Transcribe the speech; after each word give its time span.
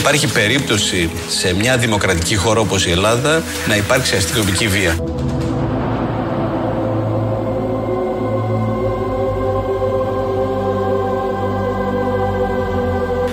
υπάρχει 0.00 0.32
περίπτωση 0.32 1.10
σε 1.28 1.54
μια 1.54 1.78
δημοκρατική 1.78 2.36
χώρα 2.36 2.60
όπως 2.60 2.86
η 2.86 2.90
Ελλάδα 2.90 3.42
να 3.68 3.76
υπάρξει 3.76 4.16
αστυνομική 4.16 4.68
βία. 4.68 4.98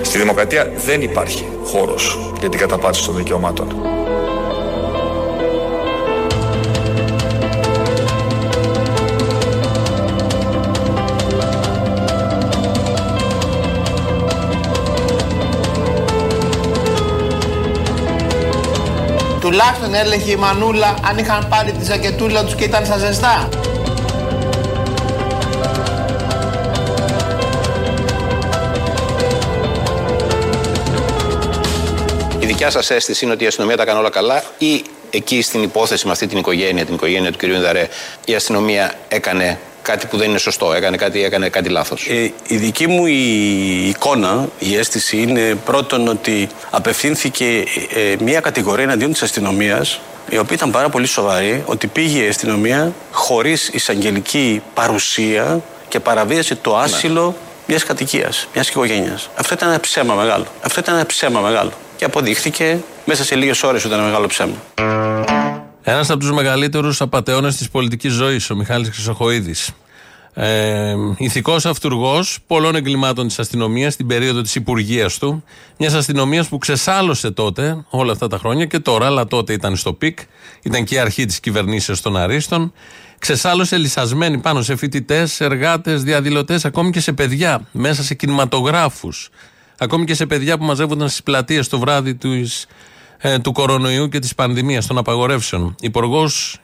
Στη 0.02 0.18
δημοκρατία 0.18 0.72
δεν 0.86 1.02
υπάρχει 1.02 1.48
χώρος 1.64 2.32
για 2.40 2.48
την 2.48 2.58
καταπάτηση 2.58 3.04
των 3.04 3.16
δικαιωμάτων. 3.16 3.97
Τουλάχιστον 19.58 19.94
έλεγε 19.94 20.32
η 20.32 20.36
Μανούλα 20.36 20.94
αν 21.08 21.18
είχαν 21.18 21.48
πάρει 21.48 21.72
τη 21.72 21.84
ζακετούλα 21.84 22.44
τους 22.44 22.54
και 22.54 22.64
ήταν 22.64 22.84
στα 22.84 22.98
ζεστά. 22.98 23.48
Η 32.38 32.46
δικιά 32.46 32.70
σας 32.70 32.90
αίσθηση 32.90 33.24
είναι 33.24 33.34
ότι 33.34 33.44
η 33.44 33.46
αστυνομία 33.46 33.76
τα 33.76 33.84
κάνει 33.84 33.98
όλα 33.98 34.10
καλά 34.10 34.42
ή 34.58 34.84
εκεί 35.10 35.42
στην 35.42 35.62
υπόθεση 35.62 36.06
με 36.06 36.12
αυτή 36.12 36.26
την 36.26 36.38
οικογένεια, 36.38 36.84
την 36.84 36.94
οικογένεια 36.94 37.32
του 37.32 37.38
κ. 37.38 37.42
Ινδαρέ, 37.42 37.88
η 38.24 38.34
αστυνομία 38.34 38.94
έκανε 39.08 39.58
κάτι 39.88 40.06
που 40.06 40.16
δεν 40.16 40.28
είναι 40.28 40.38
σωστό, 40.38 40.72
έκανε 40.72 40.96
κάτι, 40.96 41.24
έκανε 41.24 41.48
κάτι 41.48 41.68
λάθος. 41.68 42.06
Ε, 42.08 42.32
η 42.46 42.56
δική 42.56 42.86
μου 42.86 43.06
η 43.06 43.88
εικόνα, 43.88 44.48
η 44.58 44.76
αίσθηση 44.76 45.16
είναι 45.16 45.54
πρώτον 45.64 46.08
ότι 46.08 46.48
απευθύνθηκε 46.70 47.64
ε, 47.94 48.14
μια 48.20 48.40
κατηγορία 48.40 48.84
εναντίον 48.84 49.12
της 49.12 49.22
αστυνομίας 49.22 50.00
η 50.28 50.38
οποία 50.38 50.56
ήταν 50.56 50.70
πάρα 50.70 50.88
πολύ 50.88 51.06
σοβαρή, 51.06 51.62
ότι 51.66 51.86
πήγε 51.86 52.24
η 52.24 52.28
αστυνομία 52.28 52.92
χωρίς 53.12 53.68
εισαγγελική 53.68 54.62
παρουσία 54.74 55.60
και 55.88 56.00
παραβίασε 56.00 56.54
το 56.54 56.76
άσυλο 56.76 57.34
μιας 57.66 57.84
κατοικίας, 57.84 58.48
μιας 58.54 58.68
οικογένειας. 58.68 59.30
Αυτό 59.36 59.54
ήταν 59.54 59.68
ένα 59.68 59.80
ψέμα 59.80 60.14
μεγάλο. 60.14 60.46
Αυτό 60.62 60.80
ήταν 60.80 60.94
ένα 60.94 61.06
ψέμα 61.06 61.40
μεγάλο. 61.40 61.72
Και 61.96 62.04
αποδείχθηκε 62.04 62.78
μέσα 63.04 63.24
σε 63.24 63.34
λίγες 63.34 63.62
ώρες 63.62 63.84
ότι 63.84 63.88
ήταν 63.88 63.98
ένα 63.98 64.08
μεγάλο 64.08 64.26
ψέμα. 64.26 65.37
Ένας 65.90 66.10
από 66.10 66.18
τους 66.18 66.32
μεγαλύτερους 66.32 67.00
απαταιώνες 67.00 67.56
της 67.56 67.68
πολιτικής 67.68 68.12
ζωής, 68.12 68.50
ο 68.50 68.56
Μιχάλης 68.56 68.88
Χρυσοχοίδης. 68.88 69.70
Ε, 70.34 70.94
Ηθικός 71.16 71.66
αυτούργος 71.66 72.38
πολλών 72.46 72.74
εγκλημάτων 72.74 73.26
της 73.26 73.38
αστυνομίας 73.38 73.92
στην 73.92 74.06
περίοδο 74.06 74.40
της 74.40 74.54
υπουργία 74.54 75.10
του. 75.20 75.44
Μιας 75.78 75.94
αστυνομίας 75.94 76.48
που 76.48 76.58
ξεσάλωσε 76.58 77.30
τότε 77.30 77.84
όλα 77.88 78.12
αυτά 78.12 78.28
τα 78.28 78.38
χρόνια 78.38 78.64
και 78.64 78.78
τώρα, 78.78 79.06
αλλά 79.06 79.26
τότε 79.26 79.52
ήταν 79.52 79.76
στο 79.76 79.92
peak. 79.92 80.18
Ήταν 80.62 80.84
και 80.84 80.94
η 80.94 80.98
αρχή 80.98 81.24
της 81.24 81.40
κυβερνήσεως 81.40 82.00
των 82.00 82.16
Αρίστων. 82.16 82.72
Ξεσάλωσε 83.18 83.76
λυσσασμένη 83.76 84.38
πάνω 84.38 84.62
σε 84.62 84.76
φοιτητές, 84.76 85.40
εργάτες, 85.40 86.02
διαδηλωτές, 86.02 86.64
ακόμη 86.64 86.90
και 86.90 87.00
σε 87.00 87.12
παιδιά, 87.12 87.68
μέσα 87.72 88.02
σε 88.02 88.14
κινηματογράφους. 88.14 89.30
Ακόμη 89.78 90.04
και 90.04 90.14
σε 90.14 90.26
παιδιά 90.26 90.58
που 90.58 90.64
μαζεύονταν 90.64 91.08
στις 91.08 91.22
πλατείες 91.22 91.68
το 91.68 91.78
βράδυ 91.78 92.14
της, 92.14 92.66
ε, 93.18 93.38
του 93.38 93.52
κορονοϊού 93.52 94.08
και 94.08 94.18
της 94.18 94.34
πανδημίας, 94.34 94.86
των 94.86 94.98
απαγορεύσεων. 94.98 95.74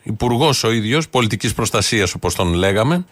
Υπουργός 0.03 0.65
ο 0.65 0.71
ίδιος, 0.71 1.09
πολιτικής 1.09 1.55
προστασίας 1.55 2.15
όπως 2.15 2.35
τον 2.35 2.55
λέγαμε, 2.55 3.05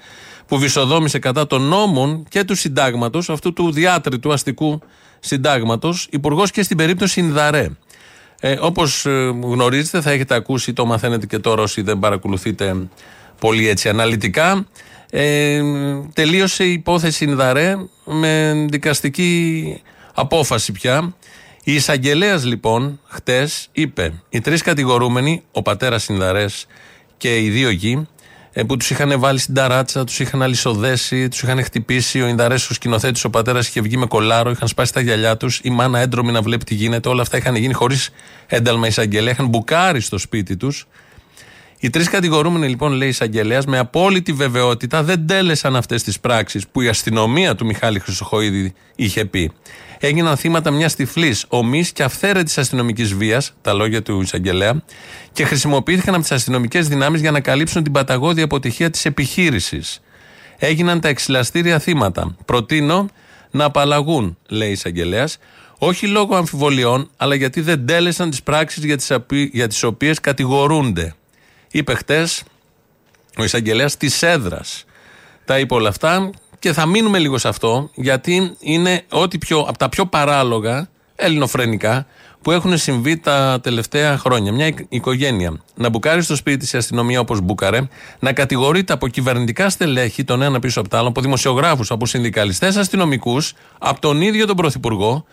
που 0.47 0.59
βυσοδόμησε 0.59 1.19
κατά 1.19 1.47
των 1.47 1.63
νόμων 1.63 2.25
και 2.29 2.45
του 2.45 2.55
συντάγματος, 2.55 3.31
αυτού 3.31 3.53
του 3.53 3.73
διάτρητου 3.73 4.33
αστικού 4.33 4.81
συντάγματος, 5.21 6.09
υπουργός 6.11 6.51
και 6.51 6.63
στην 6.63 6.77
περίπτωση 6.77 7.21
Ινδαρέ. 7.21 7.69
Ε, 8.41 8.57
Όπως 8.61 9.07
γνωρίζετε, 9.43 10.01
θα 10.01 10.11
έχετε 10.11 10.35
ακούσει, 10.35 10.73
το 10.73 10.87
μαθαίνετε 10.87 11.27
και 11.27 11.39
τώρα 11.39 11.63
όσοι 11.63 11.83
δεν 11.83 11.99
παρακολουθείτε 11.99 12.89
πολύ 13.39 13.69
έτσι 13.69 13.89
αναλυτικά. 13.89 14.67
Ε, 15.11 15.63
τελείωσε 16.13 16.65
η 16.65 16.73
υπόθεση 16.73 17.25
Ινδαρέ 17.25 17.77
με 18.05 18.65
δικαστική 18.71 19.81
απόφαση 20.15 20.73
πια. 20.73 21.15
Η 21.65 21.75
εισαγγελέας 21.75 22.45
λοιπόν 22.45 23.01
χτες 23.09 23.69
είπε: 23.73 24.13
Οι 24.29 24.41
τρεις 24.41 24.63
κατηγορούμενοι, 24.63 25.43
ο 25.53 25.63
πατέρας 25.63 26.09
Ινδαρές 26.09 26.67
και 27.17 27.39
οι 27.39 27.51
δύο 27.51 27.71
γη, 27.71 28.07
ε, 28.53 28.63
που 28.63 28.77
τους 28.77 28.91
είχαν 28.91 29.21
βάλει 29.21 29.39
στην 29.39 29.55
ταράτσα, 29.55 30.05
τους 30.05 30.21
είχαν 30.21 30.43
αλυσοδέσει, 30.43 31.29
τους 31.29 31.43
είχαν 31.43 31.65
χτυπήσει. 31.65 32.23
Ο 32.23 32.27
Ινδαρές, 32.27 32.71
ο 32.71 32.75
σκηνοθέτης, 32.75 33.25
ο 33.25 33.31
πατέρας 33.31 33.69
είχε 33.69 33.81
βγει 33.81 33.97
με 33.97 34.07
κολάρο, 34.07 34.51
είχαν 34.51 34.69
σπάσει 34.69 34.93
τα 34.93 35.01
γυαλιά 35.01 35.37
τους. 35.37 35.61
Η 35.63 35.71
μάνα 35.71 35.99
έντρομη 35.99 36.33
να 36.33 36.43
βλέπει 36.43 36.65
τι 36.65 36.75
γίνεται. 36.75 37.09
Όλα 37.09 37.23
αυτά 37.23 37.37
είχαν 37.37 37.55
γίνει 37.55 37.73
χωρίς 37.73 38.11
ένταλμα 38.47 38.87
εισαγγελέα. 38.87 39.33
Είχαν 39.33 39.47
μπουκάρει 39.47 40.01
στο 40.01 40.19
σπίτι 40.19 40.57
τους. 40.57 40.87
Οι 41.85 41.91
τρεις 41.91 42.09
κατηγορούμενοι, 42.09 42.69
λοιπόν, 42.69 42.93
λέει 42.93 43.09
εισαγγελέας, 43.09 43.65
με 43.65 43.79
απόλυτη 43.79 44.33
βεβαιότητα 44.33 45.03
δεν 45.03 45.27
τέλεσαν 45.27 45.77
αυτές 45.77 46.03
τις 46.03 46.21
πράξεις 46.21 46.69
που 46.69 46.81
η 46.81 46.89
αστυνομία 46.89 47.55
του 47.55 47.67
Μιχάλη 47.67 47.99
Χρυσοχοίδη 47.99 48.73
είχε 48.97 49.25
πει. 49.25 49.53
Έγιναν 49.99 50.37
θύματα 50.37 50.71
μιας 50.71 50.95
τυφλής, 50.95 51.45
ομής 51.49 51.93
και 51.93 52.03
αυθαίρετης 52.03 52.59
αστυνομικής 52.59 53.15
βίας, 53.15 53.53
τα 53.61 53.73
λόγια 53.73 54.03
του 54.03 54.21
εισαγγελέα, 54.21 54.83
και 55.33 55.45
χρησιμοποιήθηκαν 55.45 56.15
από 56.15 56.23
τις 56.23 56.33
αστυνομικές 56.33 56.89
δυνάμεις 56.89 57.21
για 57.21 57.31
να 57.31 57.41
καλύψουν 57.41 57.83
την 57.83 57.93
παταγώδη 57.93 58.43
αποτυχία 58.43 58.91
της 58.91 59.05
επιχείρησης. 59.05 60.03
Έγιναν 60.59 61.01
τα 61.01 61.09
εξυλαστήρια 61.09 61.79
θύματα. 61.79 62.37
Προτείνω 62.45 63.09
να 63.51 63.65
απαλλαγούν, 63.65 64.39
λέει 64.49 64.69
η 64.69 64.73
εισαγγελέας, 64.73 65.39
όχι 65.79 66.07
λόγω 66.07 66.37
αμφιβολιών, 66.37 67.11
αλλά 67.17 67.35
γιατί 67.35 67.61
δεν 67.61 67.87
τέλεσαν 67.87 68.31
τις 68.31 68.43
πράξεις 68.43 68.85
για 69.53 69.69
τις 69.69 69.83
οποίες 69.83 70.21
κατηγορούνται. 70.21 71.15
Είπε 71.73 71.95
χτες 71.95 72.43
ο 73.39 73.45
εισαγγελέας 73.45 73.97
της 73.97 74.23
έδρας. 74.23 74.85
Τα 75.45 75.59
είπε 75.59 75.75
όλα 75.75 75.89
αυτά 75.89 76.31
και 76.59 76.73
θα 76.73 76.87
μείνουμε 76.87 77.19
λίγο 77.19 77.39
σε 77.39 77.49
αυτό, 77.49 77.91
γιατί 77.95 78.57
είναι 78.61 79.05
ό,τι 79.11 79.39
πιο, 79.39 79.59
από 79.59 79.79
τα 79.79 79.89
πιο 79.89 80.07
παράλογα 80.07 80.89
ελληνοφρενικά 81.17 82.07
που 82.43 82.51
έχουν 82.51 82.79
συμβεί 82.79 83.19
τα 83.19 83.61
τελευταία 83.63 84.19
χρόνια. 84.19 84.53
Μια 84.53 84.75
οικογένεια 84.89 85.63
να 85.75 85.89
μπουκάρει 85.89 86.23
στο 86.23 86.37
σπίτι 86.37 86.57
της 86.57 86.75
αστυνομία 86.75 87.21
όπως 87.21 87.41
μπούκαρε, 87.41 87.89
να 88.19 88.33
κατηγορείται 88.33 88.93
από 88.93 89.09
κυβερνητικά 89.09 89.71
στελέχη, 89.71 90.25
τον 90.25 90.43
ένα 90.43 90.59
πίσω 90.59 90.81
από 90.81 90.89
το 90.89 90.97
άλλο, 90.97 91.09
από 91.09 91.21
δημοσιογράφους, 91.21 91.91
από 91.91 92.07
συνδικαλιστές, 92.07 92.77
αστυνομικούς, 92.77 93.55
από 93.79 94.01
τον 94.01 94.21
ίδιο 94.21 94.47
τον 94.47 94.57
Πρωθυπουργό 94.57 95.25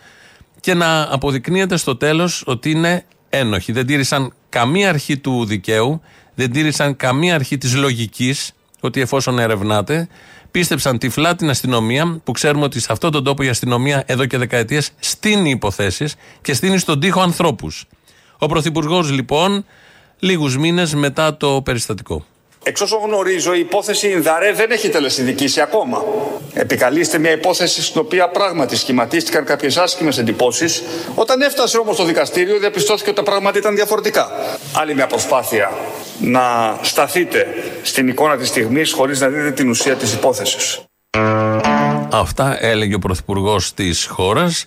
και 0.60 0.74
να 0.74 1.02
αποδεικνύεται 1.10 1.76
στο 1.76 1.96
τέλος 1.96 2.42
ότι 2.46 2.70
είναι 2.70 3.04
ένοχοι. 3.28 3.72
Δεν 3.72 3.86
τήρησαν 3.86 4.32
καμία 4.48 4.88
αρχή 4.88 5.18
του 5.18 5.44
δικαίου, 5.44 6.00
δεν 6.40 6.52
τήρησαν 6.52 6.96
καμία 6.96 7.34
αρχή 7.34 7.58
της 7.58 7.76
λογικής, 7.76 8.52
ότι 8.80 9.00
εφόσον 9.00 9.38
ερευνάτε, 9.38 10.08
πίστεψαν 10.50 10.98
τυφλά 10.98 11.34
την 11.34 11.50
αστυνομία, 11.50 12.20
που 12.24 12.32
ξέρουμε 12.32 12.64
ότι 12.64 12.80
σε 12.80 12.88
αυτόν 12.90 13.10
τον 13.10 13.24
τόπο 13.24 13.42
η 13.42 13.48
αστυνομία 13.48 14.02
εδώ 14.06 14.26
και 14.26 14.38
δεκαετίες 14.38 14.90
στείνει 14.98 15.50
υποθέσεις 15.50 16.14
και 16.42 16.54
στείνει 16.54 16.78
στον 16.78 17.00
τοίχο 17.00 17.20
ανθρώπους. 17.20 17.84
Ο 18.38 18.46
Πρωθυπουργός, 18.46 19.10
λοιπόν, 19.10 19.64
λίγους 20.18 20.56
μήνες 20.56 20.94
μετά 20.94 21.36
το 21.36 21.62
περιστατικό. 21.64 22.24
Εξ 22.62 22.80
όσων 22.80 23.00
γνωρίζω, 23.04 23.54
η 23.54 23.58
υπόθεση 23.58 24.08
Ινδαρέ 24.08 24.52
δεν 24.52 24.70
έχει 24.70 24.88
τελεσυνδικήσει 24.88 25.60
ακόμα. 25.60 26.04
Επικαλείστε 26.52 27.18
μια 27.18 27.32
υπόθεση 27.32 27.82
στην 27.82 28.00
οποία 28.00 28.28
πράγματι 28.28 28.76
σχηματίστηκαν 28.76 29.44
κάποιες 29.44 29.76
άσχημες 29.76 30.18
εντυπώσεις. 30.18 30.82
Όταν 31.14 31.40
έφτασε 31.40 31.78
όμως 31.78 31.96
το 31.96 32.04
δικαστήριο, 32.04 32.58
διαπιστώθηκε 32.58 33.10
ότι 33.10 33.18
τα 33.18 33.30
πράγματα 33.30 33.58
ήταν 33.58 33.74
διαφορετικά. 33.74 34.30
Άλλη 34.72 34.94
μια 34.94 35.06
προσπάθεια 35.06 35.70
να 36.20 36.78
σταθείτε 36.82 37.46
στην 37.82 38.08
εικόνα 38.08 38.36
της 38.36 38.48
στιγμής 38.48 38.92
χωρίς 38.92 39.20
να 39.20 39.28
δείτε 39.28 39.50
την 39.50 39.70
ουσία 39.70 39.94
της 39.94 40.12
υπόθεσης. 40.12 40.84
Αυτά 42.12 42.64
έλεγε 42.64 42.94
ο 42.94 42.98
Πρωθυπουργός 42.98 43.74
της 43.74 44.06
χώρας. 44.06 44.66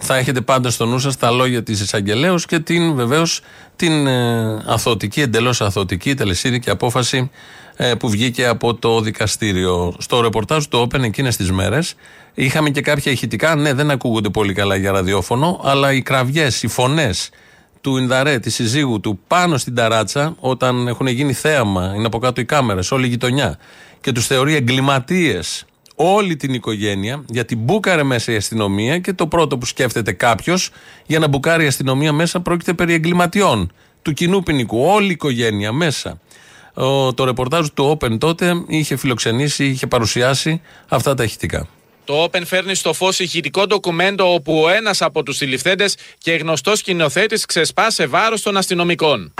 θα 0.00 0.16
έχετε 0.16 0.40
πάντα 0.40 0.70
στο 0.70 0.86
νου 0.86 0.98
σας 0.98 1.16
τα 1.16 1.30
λόγια 1.30 1.62
της 1.62 1.80
εισαγγελέως 1.80 2.46
και 2.46 2.58
την 2.58 2.94
βεβαίως 2.94 3.40
την 3.76 4.06
ε, 4.06 4.62
αθωτική, 4.66 5.20
εντελώς 5.20 5.60
αθωτική 5.60 6.14
τελεσίδικη 6.14 6.70
απόφαση 6.70 7.30
ε, 7.76 7.94
που 7.94 8.08
βγήκε 8.08 8.46
από 8.46 8.74
το 8.74 9.00
δικαστήριο. 9.00 9.94
Στο 9.98 10.20
ρεπορτάζ 10.20 10.64
του 10.64 10.88
Open 10.88 11.02
εκείνες 11.02 11.36
τις 11.36 11.50
μέρες 11.50 11.94
είχαμε 12.34 12.70
και 12.70 12.80
κάποια 12.80 13.12
ηχητικά. 13.12 13.54
Ναι, 13.54 13.72
δεν 13.72 13.90
ακούγονται 13.90 14.28
πολύ 14.28 14.52
καλά 14.52 14.76
για 14.76 14.92
ραδιόφωνο, 14.92 15.60
αλλά 15.64 15.92
οι 15.92 16.02
κραυγές, 16.02 16.62
οι 16.62 16.66
φωνές 16.68 17.30
του 17.80 17.96
Ινδαρέ, 17.96 18.38
τη 18.38 18.50
συζύγου 18.50 19.00
του, 19.00 19.20
πάνω 19.26 19.56
στην 19.56 19.74
ταράτσα, 19.74 20.36
όταν 20.40 20.88
έχουν 20.88 21.06
γίνει 21.06 21.32
θέαμα, 21.32 21.92
είναι 21.96 22.06
από 22.06 22.18
κάτω 22.18 22.40
οι 22.40 22.44
κάμερες, 22.44 22.90
όλη 22.90 23.06
η 23.06 23.08
γειτονιά, 23.08 23.58
και 24.00 24.12
τους 24.12 24.26
θεωρεί 24.26 24.54
εγκληματίες 24.54 25.64
όλη 26.00 26.36
την 26.36 26.54
οικογένεια, 26.54 27.24
γιατί 27.28 27.56
μπούκαρε 27.56 28.02
μέσα 28.02 28.32
η 28.32 28.36
αστυνομία 28.36 28.98
και 28.98 29.12
το 29.12 29.26
πρώτο 29.26 29.58
που 29.58 29.66
σκέφτεται 29.66 30.12
κάποιος 30.12 30.70
για 31.06 31.18
να 31.18 31.28
μπουκάρει 31.28 31.64
η 31.64 31.66
αστυνομία 31.66 32.12
μέσα 32.12 32.40
πρόκειται 32.40 32.74
περί 32.74 32.92
εγκληματιών 32.92 33.72
του 34.02 34.12
κοινού 34.12 34.42
ποινικού. 34.42 34.80
Όλη 34.80 35.08
η 35.08 35.10
οικογένεια 35.10 35.72
μέσα. 35.72 36.20
Ο, 36.74 37.14
το 37.14 37.24
ρεπορτάζ 37.24 37.66
του 37.74 37.98
Open 38.00 38.18
τότε 38.18 38.64
είχε 38.66 38.96
φιλοξενήσει, 38.96 39.64
είχε 39.64 39.86
παρουσιάσει 39.86 40.60
αυτά 40.88 41.14
τα 41.14 41.24
ηχητικά. 41.24 41.68
Το 42.08 42.22
Open 42.24 42.42
φέρνει 42.44 42.74
στο 42.74 42.92
φως 42.92 43.18
ηχητικό 43.18 43.66
ντοκουμέντο 43.66 44.34
όπου 44.34 44.62
ο 44.62 44.68
ένας 44.68 45.02
από 45.02 45.22
τους 45.22 45.36
συλληφθέντες 45.36 45.96
και 46.18 46.32
γνωστός 46.32 46.78
σκηνοθέτης 46.78 47.46
ξεσπά 47.46 47.90
σε 47.90 48.06
βάρος 48.06 48.42
των 48.42 48.56
αστυνομικών. 48.56 49.32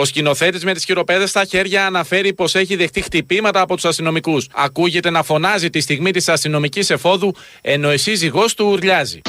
Ο 0.00 0.04
σκηνοθέτης 0.04 0.64
με 0.64 0.72
τις 0.74 0.84
χειροπέδες 0.84 1.30
στα 1.30 1.44
χέρια 1.44 1.86
αναφέρει 1.86 2.34
πως 2.34 2.54
έχει 2.54 2.76
δεχτεί 2.76 3.00
χτυπήματα 3.02 3.60
από 3.60 3.74
τους 3.74 3.84
αστυνομικούς. 3.84 4.46
Ακούγεται 4.54 5.10
να 5.10 5.22
φωνάζει 5.22 5.70
τη 5.70 5.80
στιγμή 5.80 6.10
της 6.10 6.28
αστυνομικής 6.28 6.90
εφόδου, 6.90 7.34
ενώ 7.60 7.92
η 7.92 7.96
σύζυγό 7.96 8.44
του 8.56 8.66
ουρλιάζει. 8.66 9.20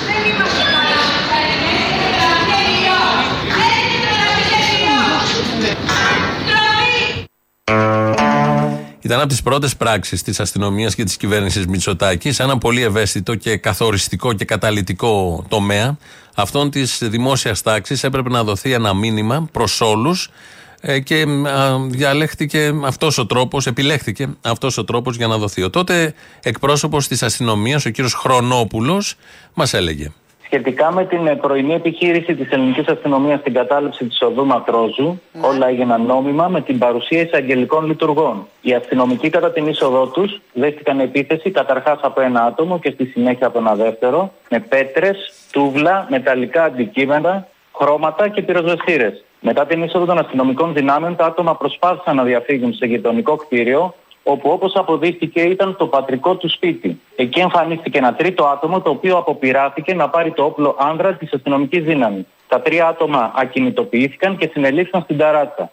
Ήταν 9.02 9.20
από 9.20 9.30
τις 9.30 9.42
πρώτες 9.42 9.76
πράξεις 9.76 10.24
της 10.24 10.40
αστυνομίας 10.40 10.96
και 10.96 11.04
της 11.04 11.18
κυβέρνησης 11.18 11.66
Μητσοτάκης 11.66 12.36
σε 12.36 12.44
ένα 12.44 12.58
πολύ 12.58 12.82
ευαίσθητο 12.82 13.36
και 13.36 13.58
καθοριστικό 13.58 14.34
και 14.34 14.46
καταλητικό 14.46 15.46
τομέα 15.48 15.98
αυτών 16.36 16.70
της 16.70 16.98
δημόσιας 17.02 17.62
τάξης. 17.62 18.04
Έπρεπε 18.04 18.30
να 18.30 18.44
δοθεί 18.44 18.72
ένα 18.74 18.94
μήνυμα 18.94 19.50
προς 19.52 19.82
όλους 19.82 20.26
ε, 20.26 20.32
και 21.04 21.26
διαλέχθηκε 21.88 22.74
αυτός 22.86 23.18
ο 23.18 23.26
τρόπος, 23.26 23.68
επιλέχθηκε 23.68 24.28
αυτός 24.42 24.78
ο 24.78 24.84
τρόπος 24.84 25.16
για 25.16 25.28
να 25.28 25.38
δοθεί. 25.38 25.64
Ο 25.64 25.70
τότε 25.70 26.14
εκπρόσωπος 26.44 27.08
της 27.08 27.24
αστυνομίας, 27.24 27.86
ο 27.86 27.90
κύριος 27.90 28.14
Χρονόπουλος, 28.14 29.16
μας 29.54 29.74
έλεγε. 29.74 30.12
Σχετικά 30.52 30.92
με 30.92 31.06
την 31.06 31.40
πρωινή 31.42 31.74
επιχείρηση 31.74 32.36
της 32.36 32.50
ελληνικής 32.50 32.88
αστυνομίας 32.88 33.40
στην 33.40 33.54
κατάληψη 33.54 34.06
της 34.06 34.22
οδού 34.22 34.46
Ματρόζου, 34.46 35.22
ναι. 35.32 35.48
όλα 35.48 35.68
έγιναν 35.68 36.06
νόμιμα 36.06 36.48
με 36.48 36.62
την 36.62 36.78
παρουσία 36.78 37.22
εισαγγελικών 37.22 37.86
λειτουργών. 37.86 38.48
Οι 38.62 38.74
αστυνομικοί 38.74 39.30
κατά 39.30 39.52
την 39.52 39.68
είσοδό 39.68 40.08
τους 40.08 40.42
δέχτηκαν 40.54 41.00
επίθεση 41.00 41.52
καταρχάς 41.52 42.00
από 42.02 42.22
ένα 42.22 42.44
άτομο 42.44 42.80
και 42.80 42.92
στη 42.92 43.06
συνέχεια 43.06 43.48
από 43.48 43.60
ένα 43.60 43.76
δεύτερο, 43.76 44.34
με 44.50 44.60
πέτρες, 44.60 45.34
τούβλα, 45.52 46.08
μεταλλικά 46.10 46.64
αντικείμενα, 46.64 47.48
χρώματα 47.76 48.28
και 48.28 48.42
πυροσβεστήρες. 48.42 49.24
Μετά 49.40 49.66
την 49.66 49.84
είσοδο 49.84 50.06
των 50.06 50.18
αστυνομικών 50.18 50.74
δυνάμεων, 50.74 51.16
τα 51.16 51.26
άτομα 51.26 51.56
προσπάθησαν 51.56 52.16
να 52.16 52.24
διαφύγουν 52.24 52.74
σε 52.74 52.86
γειτονικό 52.86 53.36
κτίριο, 53.36 53.96
όπου 54.24 54.50
όπως 54.50 54.76
αποδείχθηκε 54.76 55.42
ήταν 55.42 55.76
το 55.78 55.88
πατρικό 55.88 56.36
του 56.36 56.50
σπίτι. 56.50 57.00
Εκεί 57.16 57.40
εμφανίστηκε 57.40 57.98
ένα 57.98 58.14
τρίτο 58.14 58.46
άτομο, 58.46 58.82
το 58.82 58.90
οποίο 58.90 59.18
αποπειράθηκε 59.18 59.94
να 59.94 60.10
πάρει 60.10 60.32
το 60.32 60.44
όπλο 60.44 60.76
άνδρα 60.80 61.14
της 61.14 61.34
αστυνομικής 61.34 61.84
δύναμης. 61.84 62.26
Τα 62.48 62.62
τρία 62.62 62.88
άτομα 62.88 63.32
ακινητοποιήθηκαν 63.36 64.38
και 64.38 64.50
συνελήφθηκαν 64.54 65.02
στην 65.02 65.18
ταράτσα. 65.18 65.72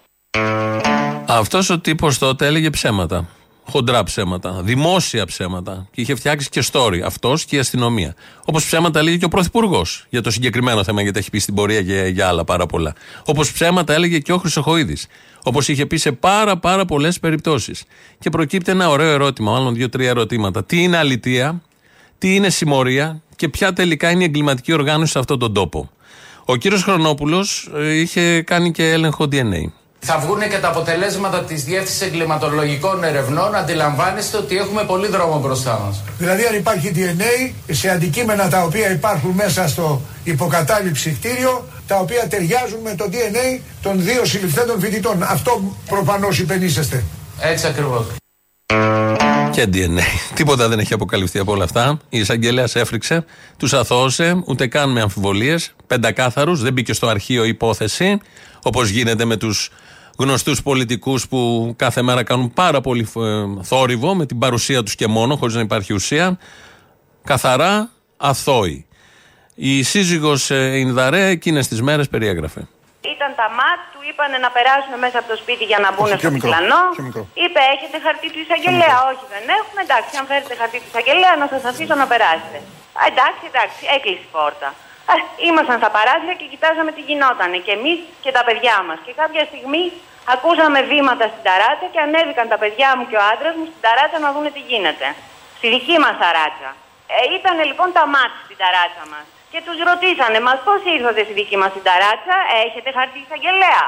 Αυτός 1.29 1.71
ο 1.71 1.81
τύπος 1.81 2.19
τότε 2.19 2.47
έλεγε 2.47 2.71
ψέματα 2.71 3.29
χοντρά 3.69 4.03
ψέματα, 4.03 4.61
δημόσια 4.63 5.27
ψέματα. 5.27 5.89
Και 5.93 6.01
είχε 6.01 6.15
φτιάξει 6.15 6.49
και 6.49 6.65
story 6.73 7.01
αυτός 7.05 7.45
και 7.45 7.57
η 7.57 7.59
αστυνομία. 7.59 8.15
Όπως 8.45 8.65
ψέματα 8.65 8.99
έλεγε 8.99 9.17
και 9.17 9.25
ο 9.25 9.29
Πρωθυπουργός 9.29 10.07
για 10.09 10.23
το 10.23 10.31
συγκεκριμένο 10.31 10.85
θέμα, 10.85 11.03
γιατί 11.03 11.19
έχει 11.19 11.31
πει 11.31 11.39
στην 11.39 11.55
πορεία 11.55 11.83
και 11.83 12.11
για 12.13 12.29
άλλα 12.29 12.45
πάρα 12.45 12.67
πολλά. 12.67 12.95
Όπως 13.25 13.53
ψέματα 13.53 13.95
έλεγε 13.95 14.19
και 14.19 14.33
ο 14.33 14.39
Χρυσοχοίδης. 14.39 15.07
Όπως 15.43 15.69
είχε 15.69 15.87
πει 15.87 15.97
σε 15.97 16.13
πάρα 16.13 16.59
πάρα 16.59 16.85
πολλές 16.85 17.21
περιπτώσεις. 17.21 17.85
Και 18.19 18.31
προκύπτει 18.31 18.71
ένα 18.71 18.89
ωραίο 18.89 19.11
ερώτημα, 19.11 19.53
μάλλον 19.53 19.75
δύο-τρία 19.75 20.09
ερωτήματα. 20.09 20.65
Τι 20.65 20.83
είναι 20.83 20.97
αλητεία, 20.97 21.63
τι 22.19 22.35
είναι 22.35 22.51
συμμορία 22.51 23.23
και 23.37 23.49
ποια 23.49 23.73
τελικά 23.73 24.11
είναι 24.11 24.23
η 24.23 24.27
εγκληματική 24.27 24.73
οργάνωση 24.73 25.13
σε 25.13 25.19
αυτόν 25.19 25.39
τον 25.39 25.55
τόπο. 25.55 25.91
Ο 26.45 26.57
κύριος 26.57 26.83
Χρονόπουλος 26.83 27.71
ε, 27.75 28.01
είχε 28.01 28.43
κάνει 28.43 28.71
και 28.73 28.91
έλεγχο 28.91 29.25
DNA 29.33 29.71
θα 29.99 30.19
βγουν 30.19 30.41
και 30.41 30.59
τα 30.59 30.69
αποτελέσματα 30.69 31.45
της 31.45 31.65
Διεύθυνσης 31.65 32.01
Εγκληματολογικών 32.01 33.05
Ερευνών. 33.05 33.55
Αντιλαμβάνεστε 33.55 34.37
ότι 34.37 34.57
έχουμε 34.57 34.83
πολύ 34.85 35.07
δρόμο 35.07 35.39
μπροστά 35.39 35.81
μας. 35.85 36.03
Δηλαδή, 36.19 36.47
αν 36.47 36.55
υπάρχει 36.55 36.93
DNA 36.95 37.53
σε 37.71 37.89
αντικείμενα 37.91 38.49
τα 38.49 38.63
οποία 38.63 38.91
υπάρχουν 38.91 39.31
μέσα 39.31 39.69
στο 39.69 40.01
υποκατάληψη 40.25 41.11
κτίριο, 41.21 41.65
τα 41.87 41.97
οποία 41.97 42.29
ταιριάζουν 42.29 42.81
με 42.83 42.95
το 42.95 43.09
DNA 43.11 43.61
των 43.83 44.03
δύο 44.03 44.25
συλληφθέντων 44.25 44.81
φοιτητών. 44.81 45.23
Αυτό 45.23 45.77
προφανώς 45.89 46.39
υπενήσεστε. 46.39 47.05
Έτσι 47.41 47.67
ακριβώς. 47.67 48.07
Και 49.51 49.69
DNA. 49.73 50.35
Τίποτα 50.35 50.69
δεν 50.69 50.79
έχει 50.79 50.95
αποκαλυφθεί 50.95 51.39
από 51.39 51.53
όλα 51.53 51.65
αυτά. 51.65 51.99
Η 52.09 52.19
εισαγγελέα 52.19 52.69
έφρυξε, 52.73 53.25
τους 53.57 53.73
αθώωσε, 53.73 54.43
ούτε 54.47 54.67
καν 54.67 54.91
με 54.91 55.01
αμφιβολίες. 55.01 55.75
Πεντακάθαρους, 55.87 56.63
δεν 56.63 56.73
μπήκε 56.73 56.93
στο 56.93 57.07
αρχείο 57.07 57.45
υπόθεση, 57.45 58.21
όπως 58.63 58.89
γίνεται 58.89 59.25
με 59.25 59.37
τους 59.37 59.71
γνωστούς 60.19 60.63
πολιτικούς 60.63 61.29
που 61.29 61.73
κάθε 61.77 62.03
μέρα 62.03 62.23
κάνουν 62.23 62.53
πάρα 62.53 62.81
πολύ 62.81 63.09
ε, 63.17 63.63
θόρυβο 63.63 64.15
με 64.15 64.27
την 64.27 64.39
παρουσία 64.39 64.83
τους 64.83 64.95
και 64.95 65.07
μόνο, 65.07 65.37
χωρίς 65.37 65.55
να 65.55 65.61
υπάρχει 65.61 65.93
ουσία. 65.93 66.39
Καθαρά 67.25 67.91
αθώοι. 68.17 68.87
Η 69.55 69.83
σύζυγος 69.83 70.51
ε, 70.51 70.77
Ινδαρέ 70.85 71.27
εκείνες 71.27 71.69
τις 71.69 71.83
μέρες 71.83 72.09
περιέγραφε. 72.09 72.63
Ήταν 73.15 73.31
τα 73.41 73.49
ΜΑΤ, 73.59 73.81
του 73.93 74.01
είπαν 74.09 74.31
να 74.45 74.51
περάσουν 74.57 74.93
μέσα 75.05 75.17
από 75.21 75.29
το 75.33 75.37
σπίτι 75.43 75.65
για 75.71 75.81
να 75.85 75.89
μπουν 75.93 76.11
στο 76.23 76.31
πλανό. 76.47 76.83
Είπε: 77.45 77.61
Έχετε 77.75 77.97
χαρτί 78.07 78.29
του 78.33 78.41
εισαγγελέα. 78.45 78.97
Όχι, 79.11 79.25
δεν 79.35 79.45
έχουμε. 79.59 79.81
Εντάξει, 79.87 80.13
αν 80.21 80.25
φέρετε 80.31 80.55
χαρτί 80.61 80.79
του 80.83 80.89
εισαγγελέα, 80.93 81.33
να 81.43 81.47
σας 81.53 81.63
αφήσω 81.71 81.95
να 82.03 82.07
περάσετε. 82.13 82.59
εντάξει, 83.11 83.43
εντάξει, 83.51 83.81
έκλεισε 83.95 84.25
η 84.29 84.31
πόρτα. 84.37 84.69
Ε, 85.13 85.15
ήμασταν 85.49 85.77
στα 85.83 85.91
παράθυρα 85.97 86.35
και 86.41 86.47
κοιτάζαμε 86.53 86.91
τι 86.97 87.03
γινόταν 87.09 87.51
και 87.67 87.73
εμείς 87.79 87.99
και 88.25 88.33
τα 88.37 88.43
παιδιά 88.47 88.77
μας. 88.87 88.99
Και 89.07 89.13
κάποια 89.21 89.45
στιγμή 89.51 89.85
ακούσαμε 90.35 90.79
βήματα 90.93 91.25
στην 91.33 91.43
ταράτσα 91.49 91.87
και 91.93 92.01
ανέβηκαν 92.07 92.47
τα 92.53 92.59
παιδιά 92.63 92.89
μου 92.97 93.05
και 93.11 93.17
ο 93.21 93.23
άντρας 93.33 93.55
μου 93.59 93.67
στην 93.71 93.81
ταράτσα 93.85 94.19
να 94.25 94.29
δουν 94.35 94.47
τι 94.57 94.63
γίνεται. 94.71 95.07
Στη 95.59 95.67
δική 95.75 95.97
μας 96.05 96.15
ταράτσα. 96.23 96.71
Ε, 97.15 97.19
ήταν 97.39 97.57
λοιπόν 97.71 97.89
τα 97.99 98.05
μάτια 98.15 98.41
στην 98.47 98.59
ταράτσα 98.63 99.05
μας. 99.13 99.27
Και 99.53 99.61
τους 99.67 99.79
ρωτήσανε, 99.89 100.39
μας 100.47 100.59
πώς 100.67 100.81
ήρθατε 100.95 101.23
στη 101.27 101.35
δική 101.41 101.57
μας 101.63 101.71
την 101.77 101.85
ταράτσα, 101.89 102.37
έχετε 102.67 102.89
χαρτί 102.97 103.19
εισαγγελέα. 103.25 103.85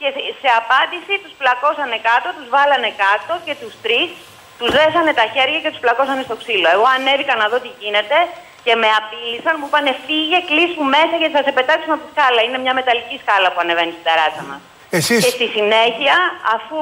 Και 0.00 0.08
σε 0.42 0.48
απάντηση 0.60 1.12
τους 1.22 1.34
πλακώσανε 1.40 1.98
κάτω, 2.08 2.28
τους 2.36 2.48
βάλανε 2.54 2.90
κάτω 3.04 3.32
και 3.46 3.54
τους 3.62 3.74
τρεις 3.84 4.10
τους 4.58 4.70
δέσανε 4.78 5.12
τα 5.20 5.26
χέρια 5.34 5.58
και 5.62 5.70
τους 5.72 5.82
πλακώσανε 5.84 6.22
στο 6.28 6.36
ξύλο. 6.42 6.68
Εγώ 6.76 6.86
ανέβηκα 6.96 7.34
να 7.42 7.46
δω 7.50 7.58
τι 7.64 7.70
γίνεται 7.82 8.18
και 8.64 8.74
με 8.82 8.88
απείλησαν, 8.98 9.54
μου 9.60 9.68
είπανε 9.70 9.92
φύγε, 10.06 10.38
κλείσου 10.50 10.82
μέσα 10.96 11.14
γιατί 11.20 11.34
θα 11.38 11.44
σε 11.46 11.52
πετάξουμε 11.58 11.94
από 11.96 12.02
τη 12.04 12.10
σκάλα. 12.14 12.40
Είναι 12.46 12.58
μια 12.64 12.74
μεταλλική 12.80 13.16
σκάλα 13.22 13.48
που 13.52 13.60
ανεβαίνει 13.64 13.92
στην 13.96 14.04
ταράτσα 14.08 14.42
μας. 14.50 14.60
Εσείς... 14.98 15.20
Και 15.24 15.32
στη 15.38 15.46
συνέχεια, 15.56 16.16
αφού 16.56 16.78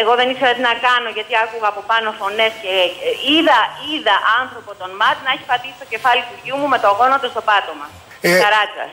εγώ 0.00 0.12
δεν 0.18 0.26
ήξερα 0.32 0.52
τι 0.56 0.62
να 0.70 0.74
κάνω 0.86 1.08
γιατί 1.16 1.32
άκουγα 1.44 1.68
από 1.72 1.82
πάνω 1.90 2.08
φωνές 2.20 2.52
και 2.62 2.74
είδα, 3.34 3.58
είδα 3.90 4.16
άνθρωπο 4.40 4.70
τον 4.80 4.90
ΜΑΤ 5.00 5.16
να 5.26 5.30
έχει 5.34 5.44
πατήσει 5.52 5.78
το 5.82 5.86
κεφάλι 5.92 6.22
του 6.28 6.36
γιού 6.44 6.56
μου 6.60 6.68
με 6.72 6.78
το 6.84 6.88
γόνατο 6.98 7.26
στο 7.34 7.42
πάτωμα. 7.48 7.86
Ε... 8.28 8.30
Ταράτσα. 8.44 8.84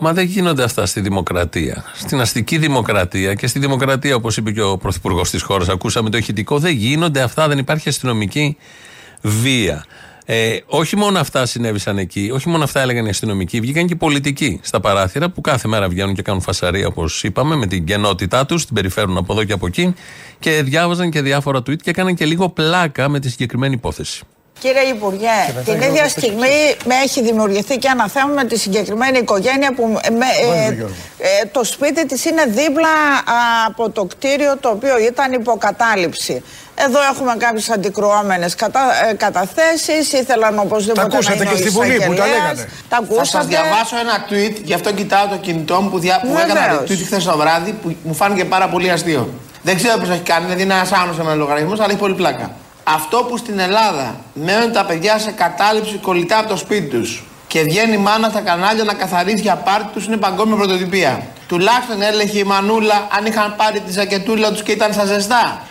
Μα 0.00 0.12
δεν 0.12 0.24
γίνονται 0.24 0.62
αυτά 0.62 0.86
στη 0.86 1.00
δημοκρατία. 1.00 1.84
Στην 1.94 2.20
αστική 2.20 2.58
δημοκρατία 2.58 3.34
και 3.34 3.46
στη 3.46 3.58
δημοκρατία, 3.58 4.14
όπως 4.14 4.36
είπε 4.36 4.50
και 4.50 4.62
ο 4.62 4.76
πρωθυπουργός 4.76 5.30
της 5.30 5.42
χώρας, 5.42 5.68
ακούσαμε 5.68 6.10
το 6.10 6.16
ηχητικό, 6.16 6.58
δεν 6.58 6.72
γίνονται 6.72 7.20
αυτά, 7.20 7.48
δεν 7.48 7.58
υπάρχει 7.58 7.88
αστυνομική 7.88 8.56
βία. 9.22 9.84
Ε, 10.30 10.58
όχι 10.66 10.96
μόνο 10.96 11.18
αυτά 11.18 11.46
συνέβησαν 11.46 11.98
εκεί, 11.98 12.30
όχι 12.34 12.48
μόνο 12.48 12.64
αυτά 12.64 12.80
έλεγαν 12.80 13.06
οι 13.06 13.08
αστυνομικοί, 13.08 13.60
βγήκαν 13.60 13.86
και 13.86 13.92
οι 13.92 13.96
πολιτικοί 13.96 14.60
στα 14.62 14.80
παράθυρα 14.80 15.30
που 15.30 15.40
κάθε 15.40 15.68
μέρα 15.68 15.88
βγαίνουν 15.88 16.14
και 16.14 16.22
κάνουν 16.22 16.40
φασαρία 16.40 16.86
όπως 16.86 17.24
είπαμε, 17.24 17.56
με 17.56 17.66
την 17.66 17.84
γενότητά 17.86 18.46
τους, 18.46 18.66
την 18.66 18.74
περιφέρουν 18.74 19.16
από 19.16 19.32
εδώ 19.32 19.44
και 19.44 19.52
από 19.52 19.66
εκεί 19.66 19.94
και 20.38 20.62
διάβαζαν 20.62 21.10
και 21.10 21.22
διάφορα 21.22 21.58
tweet 21.58 21.76
και 21.76 21.90
έκαναν 21.90 22.14
και 22.14 22.24
λίγο 22.24 22.48
πλάκα 22.48 23.08
με 23.08 23.20
τη 23.20 23.30
συγκεκριμένη 23.30 23.74
υπόθεση. 23.74 24.22
Κύριε 24.60 24.82
Υπουργέ, 24.82 25.62
την 25.64 25.80
ίδια 25.80 26.08
στιγμή 26.08 26.76
με 26.84 26.94
έχει 27.04 27.22
δημιουργηθεί 27.22 27.78
και 27.78 27.88
ένα 27.92 28.08
θέμα 28.08 28.32
με 28.32 28.44
τη 28.44 28.58
συγκεκριμένη 28.58 29.18
οικογένεια 29.18 29.74
που 29.74 29.98
ε, 30.02 30.66
ε, 30.68 31.46
το 31.52 31.64
σπίτι 31.64 32.06
της 32.06 32.24
είναι 32.24 32.44
δίπλα 32.44 32.88
από 33.66 33.90
το 33.90 34.04
κτίριο 34.04 34.56
το 34.60 34.68
οποίο 34.68 34.98
ήταν 34.98 35.32
υποκατάληψη. 35.32 36.42
Εδώ 36.86 36.98
έχουμε 37.12 37.34
κάποιε 37.38 37.74
αντικρουόμενες 37.74 38.54
κατα, 38.54 38.80
ε, 39.08 39.14
καταθέσεις. 39.14 40.12
Ήθελαν 40.12 40.58
οπωσδήποτε. 40.58 41.00
Τα 41.08 41.16
ακούσατε 41.16 41.44
και 41.44 41.56
στη 41.56 41.68
Βουλή 41.68 41.96
που 42.06 42.14
τα 42.14 42.26
λέγανε. 42.26 42.68
Τα 42.88 42.96
ακούσατε. 42.96 43.24
Θα 43.24 43.24
σας 43.24 43.46
διαβάσω 43.46 43.96
ένα 43.98 44.26
tweet, 44.30 44.56
γι' 44.64 44.74
αυτό 44.74 44.92
κοιτάω 44.92 45.26
το 45.26 45.36
κινητό 45.36 45.80
μου 45.80 45.90
που, 45.90 45.98
δια, 45.98 46.20
που 46.20 46.36
έκανα 46.44 46.82
tweet 46.82 47.02
χθες 47.04 47.24
το 47.24 47.36
βράδυ 47.36 47.72
που 47.72 47.96
μου 48.02 48.14
φάνηκε 48.14 48.44
πάρα 48.44 48.68
πολύ 48.68 48.90
αστείο. 48.90 49.28
Δεν 49.62 49.76
ξέρω 49.76 49.98
ποιος 49.98 50.10
έχει 50.10 50.22
κάνει, 50.22 50.44
δηλαδή 50.44 50.62
είναι 50.62 50.74
ένας 50.74 50.92
άνω 50.92 51.24
με 51.24 51.34
λογαριασμό, 51.34 51.72
αλλά 51.72 51.84
έχει 51.84 51.96
πολύ 51.96 52.14
πλάκα. 52.14 52.50
Αυτό 52.84 53.16
που 53.16 53.36
στην 53.36 53.58
Ελλάδα 53.58 54.16
μένουν 54.32 54.72
τα 54.72 54.84
παιδιά 54.84 55.18
σε 55.18 55.30
κατάληψη 55.30 55.96
κολλητά 55.96 56.38
από 56.38 56.48
το 56.48 56.56
σπίτι 56.56 56.86
τους 56.86 57.24
και 57.46 57.62
βγαίνει 57.62 57.94
η 57.94 57.98
μάνα 57.98 58.28
στα 58.28 58.40
κανάλια 58.40 58.84
να 58.84 58.94
καθαρίζει 58.94 59.42
για 59.42 59.54
πάρτι 59.54 59.88
τους 59.92 60.06
είναι 60.06 60.16
παγκόσμια 60.16 60.56
πρωτοτυπία. 60.56 61.22
Τουλάχιστον 61.48 62.02
έλεγε 62.02 62.38
η 62.38 62.44
Μανούλα 62.44 63.08
αν 63.16 63.26
είχαν 63.26 63.54
πάρει 63.56 63.80
τη 63.80 63.92
ζακετούλα 63.92 64.50
τους 64.52 64.62
και 64.62 64.72
ήταν 64.72 64.92
στα 64.92 65.04
ζεστά. 65.04 65.62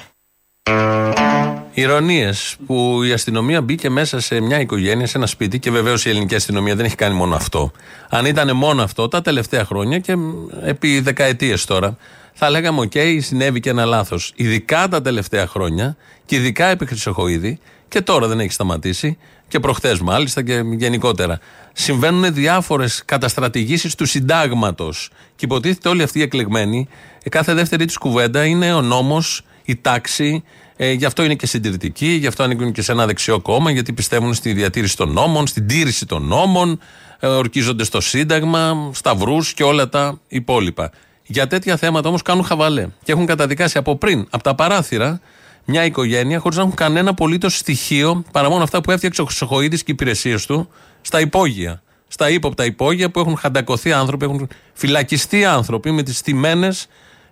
Ηρωνίες 1.73 2.55
που 2.65 3.03
η 3.03 3.11
αστυνομία 3.11 3.61
μπήκε 3.61 3.89
μέσα 3.89 4.19
σε 4.19 4.39
μια 4.39 4.59
οικογένεια, 4.59 5.07
σε 5.07 5.17
ένα 5.17 5.25
σπίτι 5.25 5.59
και 5.59 5.71
βεβαίως 5.71 6.05
η 6.05 6.09
ελληνική 6.09 6.35
αστυνομία 6.35 6.75
δεν 6.75 6.85
έχει 6.85 6.95
κάνει 6.95 7.15
μόνο 7.15 7.35
αυτό. 7.35 7.71
Αν 8.09 8.25
ήταν 8.25 8.55
μόνο 8.55 8.83
αυτό 8.83 9.07
τα 9.07 9.21
τελευταία 9.21 9.65
χρόνια 9.65 9.99
και 9.99 10.15
επί 10.63 10.99
δεκαετίες 10.99 11.65
τώρα, 11.65 11.97
θα 12.33 12.49
λέγαμε: 12.49 12.81
Οκ, 12.81 12.91
συνέβη 13.19 13.59
και 13.59 13.69
ένα 13.69 13.85
λάθος. 13.85 14.31
Ειδικά 14.35 14.87
τα 14.87 15.01
τελευταία 15.01 15.47
χρόνια 15.47 15.97
και 16.25 16.35
ειδικά 16.35 16.65
επί 16.65 16.85
Χρυσοχοίδη 16.85 17.59
και 17.87 18.01
τώρα 18.01 18.27
δεν 18.27 18.39
έχει 18.39 18.51
σταματήσει 18.51 19.17
και 19.47 19.59
προχθές 19.59 19.99
μάλιστα 19.99 20.43
και 20.43 20.63
γενικότερα. 20.77 21.39
Συμβαίνουν 21.73 22.33
διάφορες 22.33 23.01
καταστρατηγήσεις 23.05 23.95
του 23.95 24.05
συντάγματος. 24.05 25.09
Και 25.35 25.45
υποτίθεται 25.45 25.89
όλοι 25.89 26.03
αυτοί 26.03 26.19
οι 26.19 26.21
εκλεγμένοι, 26.21 26.87
κάθε 27.29 27.53
δεύτερή 27.53 27.85
τους 27.85 27.97
κουβέντα 27.97 28.45
είναι 28.45 28.73
ο 28.73 28.81
νόμος, 28.81 29.41
η 29.67 29.75
τάξη, 29.75 30.43
ε, 30.75 30.91
γι' 30.91 31.05
αυτό 31.05 31.23
είναι 31.23 31.35
και 31.35 31.47
συντηρητικοί, 31.47 32.07
γι' 32.07 32.27
αυτό 32.27 32.43
ανήκουν 32.43 32.71
και 32.71 32.81
σε 32.81 32.91
ένα 32.91 33.05
δεξιό 33.05 33.39
κόμμα, 33.39 33.71
γιατί 33.71 33.93
πιστεύουν 33.93 34.33
στη 34.33 34.53
διατήρηση 34.53 34.97
των 34.97 35.11
νόμων, 35.11 35.47
στην 35.47 35.67
τήρηση 35.67 36.05
των 36.05 36.23
νόμων, 36.23 36.79
ε, 37.19 37.27
ορκίζονται 37.27 37.83
στο 37.83 38.01
Σύνταγμα, 38.01 38.91
σταυρούς 38.93 39.53
και 39.53 39.63
όλα 39.63 39.89
τα 39.89 40.19
υπόλοιπα. 40.27 40.91
Για 41.23 41.47
τέτοια 41.47 41.77
θέματα 41.77 42.07
όμως 42.07 42.21
κάνουν 42.21 42.43
χαβαλέ 42.43 42.87
και 43.03 43.11
έχουν 43.11 43.25
καταδικάσει 43.25 43.77
από 43.77 43.95
πριν, 43.95 44.27
από 44.29 44.43
τα 44.43 44.55
παράθυρα, 44.55 45.21
μια 45.65 45.85
οικογένεια 45.85 46.39
χωρίς 46.39 46.57
να 46.57 46.63
έχουν 46.63 46.75
κανένα 46.75 47.09
απολύτως 47.09 47.57
στοιχείο 47.57 48.23
παρά 48.31 48.49
μόνο 48.49 48.63
αυτά 48.63 48.81
που 48.81 48.91
έφτιαξε 48.91 49.21
ο 49.21 49.25
Χρυσοχοίδης 49.25 49.83
και 49.83 49.91
οι 49.91 49.93
υπηρεσίες 49.93 50.45
του 50.45 50.69
στα 51.01 51.19
υπόγεια. 51.19 51.81
Στα 52.07 52.29
ύποπτα 52.29 52.65
υπόγεια 52.65 53.09
που 53.09 53.19
έχουν 53.19 53.37
χαντακωθεί 53.37 53.91
άνθρωποι, 53.91 54.25
έχουν 54.25 54.47
φυλακιστεί 54.73 55.45
άνθρωποι 55.45 55.91
με 55.91 56.03
τις 56.03 56.21
τιμένε 56.21 56.69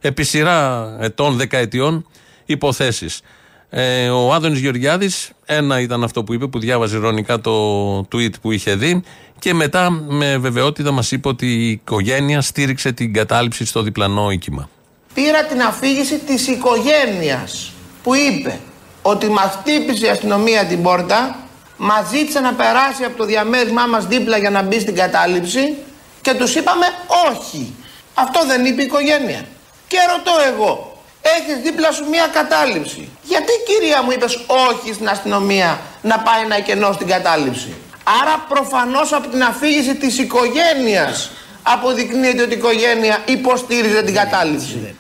επί 0.02 0.24
σειρά 0.24 0.90
ετών, 1.00 1.36
δεκαετιών 1.38 2.06
υποθέσεις. 2.46 3.22
Ε, 3.70 4.10
ο 4.10 4.34
Άδωνης 4.34 4.60
Γεωργιάδης, 4.60 5.30
ένα 5.46 5.80
ήταν 5.80 6.04
αυτό 6.04 6.24
που 6.24 6.34
είπε, 6.34 6.48
που 6.48 6.60
διάβαζε 6.60 6.98
ηρωνικά 6.98 7.42
το 7.42 8.00
tweet 8.00 8.40
που 8.42 8.52
είχε 8.52 8.76
δει, 8.76 9.04
και 9.40 9.54
μετά 9.54 9.90
με 9.90 10.38
βεβαιότητα 10.38 10.92
μας 10.92 11.12
είπε 11.12 11.28
ότι 11.28 11.46
η 11.46 11.70
οικογένεια 11.70 12.42
στήριξε 12.42 12.92
την 12.92 13.14
κατάληψη 13.14 13.66
στο 13.66 13.82
διπλανό 13.82 14.32
οίκημα. 14.32 14.70
Πήρα 15.14 15.44
την 15.44 15.62
αφήγηση 15.62 16.18
της 16.20 16.48
οικογένειας 16.48 17.72
που 18.04 18.16
είπε 18.16 18.60
ότι 19.02 19.30
μας 19.30 19.60
χτύπησε 19.60 20.06
η 20.06 20.10
αστυνομία 20.10 20.66
την 20.66 20.82
πόρτα, 20.82 21.40
μας 21.78 22.10
ζήτησε 22.10 22.40
να 22.40 22.54
περάσει 22.54 23.04
από 23.04 23.18
το 23.18 23.26
διαμέρισμά 23.26 23.86
μας 23.86 24.08
δίπλα 24.08 24.38
για 24.38 24.50
να 24.50 24.62
μπει 24.62 24.80
στην 24.80 24.96
κατάληψη 24.96 25.76
και 26.22 26.34
τους 26.34 26.56
είπαμε 26.56 26.86
όχι. 27.30 27.76
Αυτό 28.14 28.46
δεν 28.46 28.66
είπε 28.66 28.82
η 28.82 28.86
οικογένεια. 28.86 29.46
Και 29.88 29.98
ρωτώ 30.16 30.32
εγώ, 30.54 30.95
έχεις 31.34 31.58
δίπλα 31.64 31.92
σου 31.92 32.04
μία 32.10 32.28
κατάληψη. 32.34 33.10
Γιατί 33.24 33.52
κυρία 33.68 34.04
μου 34.04 34.12
είπες 34.12 34.40
όχι 34.70 34.94
στην 34.94 35.10
αστυνομία 35.10 35.80
να 36.02 36.20
πάει 36.20 36.42
ένα 36.44 36.60
κενό 36.60 36.92
στην 36.92 37.08
κατάληψη; 37.08 37.74
Άρα 38.22 38.46
προφανώς 38.50 39.14
από 39.14 39.28
την 39.28 39.44
αφήγηση 39.44 39.96
της 39.96 40.18
οικογένειας 40.20 41.32
αποδεικνύεται 41.62 42.42
ότι 42.42 42.54
η 42.54 42.58
οικογένεια 42.58 43.24
υποστήριζε 43.28 44.02
την 44.02 44.14
κατάληψη. 44.14 44.96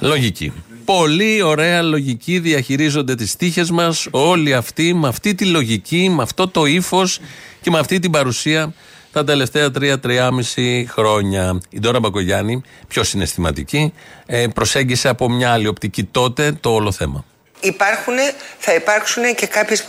Λογική. 0.00 0.52
Πολύ 0.84 1.42
ωραία 1.42 1.82
λογική 1.82 2.38
διαχειρίζονται 2.38 3.14
τις 3.14 3.36
τύχες 3.36 3.70
μας 3.70 4.06
όλοι 4.10 4.54
αυτοί 4.54 4.94
με 4.94 5.08
αυτή 5.08 5.34
τη 5.34 5.44
λογική, 5.44 6.08
με 6.10 6.22
αυτό 6.22 6.48
το 6.48 6.64
ύφος 6.66 7.20
και 7.60 7.70
με 7.70 7.78
αυτή 7.78 7.98
την 7.98 8.10
παρουσία 8.10 8.74
τα 9.12 9.24
τελευταία 9.24 9.70
τρία-τριάμιση 9.70 10.88
χρόνια. 10.90 11.60
Η 11.68 11.80
Ντόρα 11.80 12.00
Μπακογιάννη, 12.00 12.62
πιο 12.88 13.04
συναισθηματική, 13.04 13.92
ε, 14.26 14.46
προσέγγισε 14.54 15.08
από 15.08 15.30
μια 15.30 15.52
άλλη 15.52 15.66
οπτική 15.66 16.04
τότε 16.04 16.52
το 16.60 16.70
όλο 16.70 16.92
θέμα. 16.92 17.24
Υπάρχουν, 17.60 18.14
θα 18.58 18.74
υπάρξουν 18.74 19.34
και 19.34 19.46
κάποιες 19.46 19.84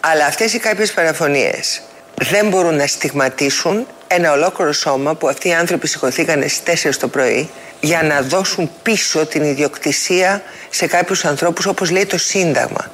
Αλλά 0.00 0.26
αυτές 0.26 0.52
οι 0.52 0.58
κάποιες 0.58 0.92
παραφωνίες 0.92 1.82
δεν 2.14 2.48
μπορούν 2.48 2.74
να 2.74 2.86
στιγματίσουν 2.86 3.86
ένα 4.06 4.32
ολόκληρο 4.32 4.72
σώμα 4.72 5.14
που 5.14 5.28
αυτοί 5.28 5.48
οι 5.48 5.54
άνθρωποι 5.54 5.86
σηκωθήκαν 5.86 6.48
στις 6.48 6.92
4 6.92 6.96
το 6.96 7.08
πρωί 7.08 7.50
για 7.80 8.02
να 8.02 8.22
δώσουν 8.22 8.70
πίσω 8.82 9.26
την 9.26 9.42
ιδιοκτησία 9.42 10.42
σε 10.70 10.86
κάποιους 10.86 11.24
ανθρώπους 11.24 11.66
όπως 11.66 11.90
λέει 11.90 12.06
το 12.06 12.18
Σύνταγμα. 12.18 12.90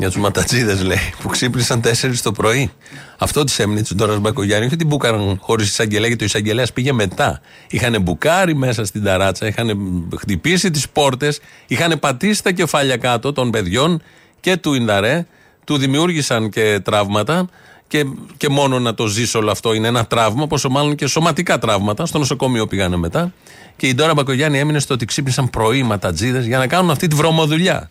Για 0.00 0.10
τους 0.10 0.20
ματατζίδες 0.20 0.82
λέει, 0.82 1.12
που 1.22 1.28
ξύπνησαν 1.28 1.80
4 1.80 2.20
το 2.22 2.32
πρωί. 2.32 2.70
Αυτό 3.18 3.44
της 3.44 3.58
έμεινε 3.58 3.80
της 3.80 3.94
Ντόρας 3.94 4.18
Μπακογιάννη. 4.18 4.66
Όχι 4.66 4.76
την 4.76 4.86
μπούκαραν 4.86 5.38
χωρίς 5.40 5.68
εισαγγελέα, 5.68 6.06
γιατί 6.06 6.22
ο 6.22 6.26
εισαγγελέας 6.26 6.72
πήγε 6.72 6.92
μετά. 6.92 7.40
Είχαν 7.70 8.02
μπουκάρει 8.02 8.54
μέσα 8.54 8.84
στην 8.84 9.04
ταράτσα, 9.04 9.46
είχαν 9.46 9.68
χτυπήσει 10.18 10.70
τις 10.70 10.88
πόρτες, 10.88 11.40
είχαν 11.66 11.98
πατήσει 11.98 12.42
τα 12.42 12.50
κεφάλια 12.52 12.96
κάτω 12.96 13.32
των 13.32 13.50
παιδιών 13.50 14.02
και 14.40 14.56
του 14.56 14.74
Ινδαρέ. 14.74 15.26
Του 15.64 15.76
δημιούργησαν 15.76 16.50
και 16.50 16.80
τραύματα. 16.84 17.48
Και, 17.88 18.04
και 18.36 18.48
μόνο 18.48 18.78
να 18.78 18.94
το 18.94 19.06
ζήσει 19.06 19.36
όλο 19.36 19.50
αυτό 19.50 19.74
είναι 19.74 19.88
ένα 19.88 20.06
τραύμα, 20.06 20.46
πόσο 20.46 20.68
μάλλον 20.68 20.94
και 20.94 21.06
σωματικά 21.06 21.58
τραύματα. 21.58 22.06
Στο 22.06 22.18
νοσοκομείο 22.18 22.66
πήγανε 22.66 22.96
μετά. 22.96 23.32
Και 23.76 23.86
η 23.86 23.94
Ντόρα 23.94 24.14
Μπακογιάννη 24.14 24.58
έμεινε 24.58 24.78
στο 24.78 24.94
ότι 24.94 25.04
ξύπνησαν 25.04 25.50
πρωί 25.50 25.82
ματατζίδες 25.82 26.46
για 26.46 26.58
να 26.58 26.66
κάνουν 26.66 26.90
αυτή 26.90 27.06
τη 27.06 27.16
βρωμοδουλειά 27.16 27.90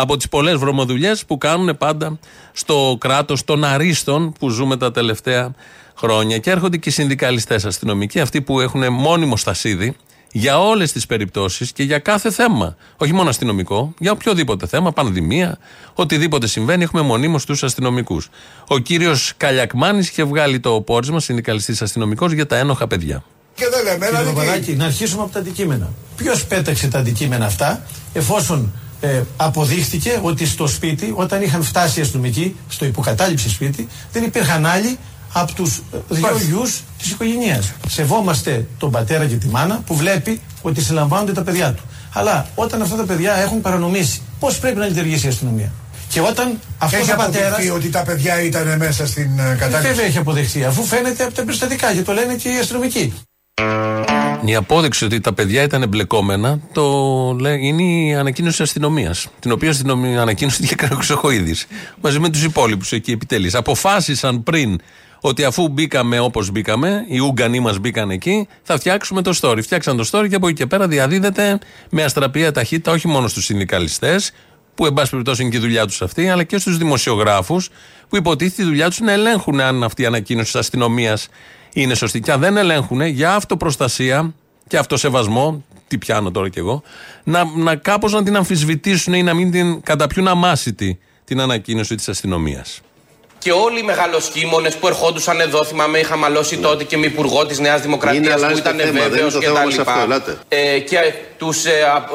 από 0.00 0.16
τις 0.16 0.28
πολλές 0.28 0.56
βρωμοδουλειές 0.56 1.24
που 1.24 1.38
κάνουν 1.38 1.76
πάντα 1.76 2.18
στο 2.52 2.96
κράτος 3.00 3.44
των 3.44 3.64
αρίστων 3.64 4.32
που 4.38 4.48
ζούμε 4.48 4.76
τα 4.76 4.90
τελευταία 4.90 5.54
χρόνια. 5.96 6.38
Και 6.38 6.50
έρχονται 6.50 6.76
και 6.76 6.88
οι 6.88 6.92
συνδικαλιστές 6.92 7.64
αστυνομικοί, 7.64 8.20
αυτοί 8.20 8.42
που 8.42 8.60
έχουν 8.60 8.92
μόνιμο 8.92 9.36
στασίδι 9.36 9.96
για 10.32 10.60
όλες 10.60 10.92
τις 10.92 11.06
περιπτώσεις 11.06 11.72
και 11.72 11.82
για 11.82 11.98
κάθε 11.98 12.30
θέμα. 12.30 12.76
Όχι 12.96 13.12
μόνο 13.12 13.28
αστυνομικό, 13.28 13.94
για 13.98 14.12
οποιοδήποτε 14.12 14.66
θέμα, 14.66 14.92
πανδημία, 14.92 15.58
οτιδήποτε 15.94 16.46
συμβαίνει, 16.46 16.82
έχουμε 16.82 17.02
μονίμως 17.02 17.44
τους 17.44 17.62
αστυνομικούς. 17.62 18.28
Ο 18.66 18.78
κύριος 18.78 19.32
Καλιακμάνης 19.36 20.08
είχε 20.08 20.24
βγάλει 20.24 20.60
το 20.60 20.80
πόρισμα, 20.80 21.20
συνδικαλιστής 21.20 21.82
αστυνομικός, 21.82 22.32
για 22.32 22.46
τα 22.46 22.56
ένοχα 22.56 22.86
παιδιά. 22.86 23.24
Και 23.54 23.64
δεν 23.70 23.84
λέμε, 23.84 24.06
Κύριε 24.60 24.76
να 24.76 24.84
αρχίσουμε 24.84 25.22
από 25.22 25.32
τα 25.32 25.38
αντικείμενα. 25.38 25.92
Ποιος 26.16 26.44
πέταξε 26.44 26.88
τα 26.88 26.98
αντικείμενα 26.98 27.46
αυτά, 27.46 27.82
εφόσον 28.12 28.72
ε, 29.00 29.22
αποδείχθηκε 29.36 30.18
ότι 30.22 30.46
στο 30.46 30.66
σπίτι, 30.66 31.12
όταν 31.16 31.42
είχαν 31.42 31.62
φτάσει 31.62 31.98
οι 31.98 32.02
αστυνομικοί, 32.02 32.56
στο 32.68 32.84
υποκατάληψη 32.84 33.48
σπίτι, 33.48 33.88
δεν 34.12 34.22
υπήρχαν 34.22 34.66
άλλοι 34.66 34.98
από 35.32 35.52
τους 35.54 35.76
ε, 35.76 35.96
δύο 36.08 36.38
γιους 36.46 36.82
της 36.98 37.10
οικογένειας. 37.10 37.72
Σεβόμαστε 37.88 38.66
τον 38.78 38.90
πατέρα 38.90 39.26
και 39.26 39.34
τη 39.34 39.48
μάνα 39.48 39.82
που 39.86 39.96
βλέπει 39.96 40.40
ότι 40.62 40.82
συλλαμβάνονται 40.82 41.32
τα 41.32 41.42
παιδιά 41.42 41.72
του. 41.72 41.82
Αλλά 42.12 42.48
όταν 42.54 42.82
αυτά 42.82 42.96
τα 42.96 43.04
παιδιά 43.04 43.34
έχουν 43.34 43.60
παρανομήσει, 43.60 44.22
πώς 44.38 44.58
πρέπει 44.58 44.78
να 44.78 44.86
λειτουργήσει 44.86 45.26
η 45.26 45.28
αστυνομία; 45.28 45.72
Και 46.08 46.20
όταν 46.20 46.58
αυτός 46.78 47.08
ο 47.08 47.16
πατέρα. 47.16 47.58
Έχει 47.58 47.70
ότι 47.70 47.90
τα 47.90 48.02
παιδιά 48.02 48.42
ήταν 48.42 48.76
μέσα 48.76 49.06
στην 49.06 49.38
ε, 49.38 49.56
κατάληψη. 49.58 49.88
Βέβαια 49.88 50.04
έχει 50.04 50.18
αποδεχθεί, 50.18 50.64
αφού 50.64 50.84
φαίνεται 50.84 51.24
από 51.24 51.34
τα 51.34 51.44
περιστατικά 51.44 51.92
και 51.92 52.02
το 52.02 52.12
λένε 52.12 52.34
και 52.34 52.48
οι 52.48 52.58
αστυνομικοί. 52.58 53.14
Η 54.44 54.54
απόδειξη 54.54 55.04
ότι 55.04 55.20
τα 55.20 55.32
παιδιά 55.32 55.62
ήταν 55.62 55.82
εμπλεκόμενα 55.82 56.60
το, 56.72 57.36
είναι 57.60 57.82
η 57.82 58.14
ανακοίνωση 58.14 58.56
τη 58.56 58.62
αστυνομίας. 58.62 59.26
Την 59.38 59.52
οποία 59.52 59.70
αστυνομία 59.70 60.22
ανακοίνωσε 60.22 60.62
και 60.62 60.88
ο 60.92 60.94
Χρυσοχοίδη. 60.94 61.54
Μαζί 62.00 62.18
με 62.18 62.30
τους 62.30 62.44
υπόλοιπους 62.44 62.92
εκεί 62.92 63.10
επιτελεί. 63.10 63.50
Αποφάσισαν 63.54 64.42
πριν 64.42 64.80
ότι 65.20 65.44
αφού 65.44 65.68
μπήκαμε 65.68 66.20
όπως 66.20 66.50
μπήκαμε, 66.50 67.04
οι 67.08 67.18
Ούγγανοι 67.18 67.60
μας 67.60 67.78
μπήκαν 67.78 68.10
εκεί, 68.10 68.48
θα 68.62 68.78
φτιάξουμε 68.78 69.22
το 69.22 69.38
story. 69.40 69.62
Φτιάξαν 69.62 69.96
το 69.96 70.08
story 70.10 70.28
και 70.28 70.34
από 70.34 70.46
εκεί 70.46 70.56
και 70.56 70.66
πέρα 70.66 70.88
διαδίδεται 70.88 71.58
με 71.90 72.02
αστραπία 72.02 72.52
ταχύτητα 72.52 72.92
όχι 72.92 73.08
μόνο 73.08 73.28
στους 73.28 73.44
συνδικαλιστές, 73.44 74.32
που 74.74 74.86
εν 74.86 74.92
πάση 74.92 75.10
περιπτώσει 75.10 75.42
είναι 75.42 75.50
και 75.50 75.56
η 75.56 75.60
δουλειά 75.60 75.86
τους 75.86 76.02
αυτή, 76.02 76.28
αλλά 76.28 76.44
και 76.44 76.58
στους 76.58 76.78
δημοσιογράφους, 76.78 77.68
που 78.08 78.16
υποτίθεται 78.16 78.62
η 78.62 78.64
δουλειά 78.64 78.88
τους 78.88 79.00
να 79.00 79.12
ελέγχουν 79.12 79.60
αν 79.60 79.82
αυτή 79.82 80.02
η 80.02 80.06
ανακοίνωση 80.06 80.52
της 80.52 80.60
αστυνομίας 80.60 81.28
είναι 81.72 81.94
σωστή. 81.94 82.20
Και 82.20 82.32
αν 82.32 82.40
δεν 82.40 82.56
ελέγχουν 82.56 83.00
για 83.00 83.34
αυτοπροστασία 83.34 84.34
και 84.68 84.78
αυτοσεβασμό, 84.78 85.64
τι 85.88 85.98
πιάνω 85.98 86.30
τώρα 86.30 86.48
κι 86.48 86.58
εγώ, 86.58 86.82
να, 87.24 87.44
να 87.44 87.76
κάπως 87.76 88.12
να 88.12 88.22
την 88.22 88.36
αμφισβητήσουν 88.36 89.12
ή 89.12 89.22
να 89.22 89.34
μην 89.34 89.50
την 89.50 89.82
καταπιούν 89.82 90.28
αμάσιτη 90.28 90.98
την 91.24 91.40
ανακοίνωση 91.40 91.94
της 91.94 92.08
αστυνομίας. 92.08 92.80
Και 93.38 93.52
όλοι 93.52 93.78
οι 93.78 93.82
μεγαλοσχήμονε 93.82 94.70
που 94.70 94.86
ερχόντουσαν 94.86 95.40
εδώ, 95.40 95.64
θυμάμαι, 95.64 95.98
είχα 95.98 96.16
μαλώσει 96.16 96.56
ναι. 96.56 96.62
τότε 96.62 96.84
και 96.84 96.96
με 96.96 97.06
υπουργό 97.06 97.46
της 97.46 97.58
Νέας 97.58 97.80
Δημοκρατίας 97.80 98.40
που 98.40 98.56
ήταν 98.56 98.76
βέβαιος 98.76 99.34
κτλ. 99.34 100.32
Ε, 100.48 100.78
και 100.78 100.98
τους 101.38 101.64
ε, 101.64 101.70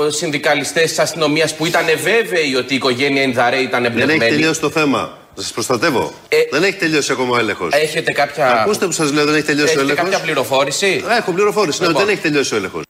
συνδικαλιστές 0.07 0.89
της 0.89 0.99
αστυνομίας 0.99 1.55
που 1.55 1.65
ήταν 1.65 1.85
βέβαιοι 1.85 2.55
ότι 2.55 2.73
η 2.73 2.75
οικογένεια 2.75 3.21
Ινδαρέ 3.21 3.57
ήταν 3.57 3.85
εμπλεκμένη. 3.85 4.19
Δεν 4.19 4.27
έχει 4.27 4.35
τελειώσει 4.35 4.59
το 4.59 4.69
θέμα. 4.69 5.17
Σας 5.37 5.51
προστατεύω. 5.51 6.13
Ε, 6.29 6.37
δεν 6.51 6.63
έχει 6.63 6.77
τελειώσει 6.77 7.11
ακόμα 7.11 7.35
ο 7.35 7.39
έλεγχος. 7.39 7.73
Έχετε 7.73 8.11
κάποια. 8.11 8.61
Ακούστε 8.61 8.85
που 8.85 8.91
σας 8.91 9.11
λέω, 9.11 9.25
δεν 9.25 9.35
έχει 9.35 9.43
τελειώσει 9.45 9.65
Έχετε 9.65 9.79
ο 9.79 9.83
έλεγχος. 9.83 10.03
κάποια 10.09 10.23
πληροφόρηση; 10.25 11.03
Έχω 11.19 11.31
πληροφόρηση. 11.31 11.81
Ναι, 11.81 11.93
δεν 11.93 12.09
έχει 12.09 12.21
τελειώσει 12.21 12.53
ο 12.53 12.57
έλεγχος. 12.57 12.83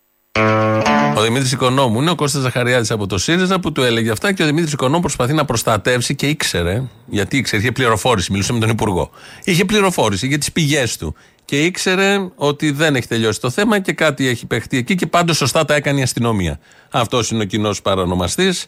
Ο 1.17 1.21
Δημήτρης 1.21 1.51
Οικονόμου 1.51 2.01
είναι 2.01 2.09
ο 2.11 2.15
Κώστας 2.15 2.41
Ζαχαριάδης 2.41 2.91
από 2.91 3.07
το 3.07 3.17
ΣΥΡΙΖΑ 3.17 3.59
που 3.59 3.71
του 3.71 3.83
έλεγε 3.83 4.11
αυτά 4.11 4.33
και 4.33 4.43
ο 4.43 4.45
Δημήτρης 4.45 4.73
Οικονόμου 4.73 4.99
προσπαθεί 5.01 5.33
να 5.33 5.45
προστατεύσει 5.45 6.15
και 6.15 6.27
ήξερε, 6.27 6.83
γιατί 7.05 7.37
ήξερε, 7.37 7.61
είχε 7.61 7.71
πληροφόρηση, 7.71 8.31
μιλούσε 8.31 8.53
με 8.53 8.59
τον 8.59 8.69
Υπουργό. 8.69 9.09
Είχε 9.43 9.65
πληροφόρηση 9.65 10.27
για 10.27 10.37
τις 10.37 10.51
πηγές 10.51 10.97
του. 10.97 11.15
Και 11.45 11.63
ήξερε 11.65 12.29
ότι 12.35 12.71
δεν 12.71 12.95
έχει 12.95 13.07
τελειώσει 13.07 13.39
το 13.39 13.49
θέμα 13.49 13.79
και 13.79 13.93
κάτι 13.93 14.27
έχει 14.27 14.45
παιχτεί 14.45 14.77
εκεί 14.77 14.95
και 14.95 15.05
πάντως 15.07 15.37
σωστά 15.37 15.65
τα 15.65 15.75
έκανε 15.75 15.99
η 15.99 16.03
αστυνομία. 16.03 16.59
Αυτός 16.91 17.29
είναι 17.31 17.43
ο 17.43 17.45
κοινός 17.45 17.81
παρανομαστής 17.81 18.65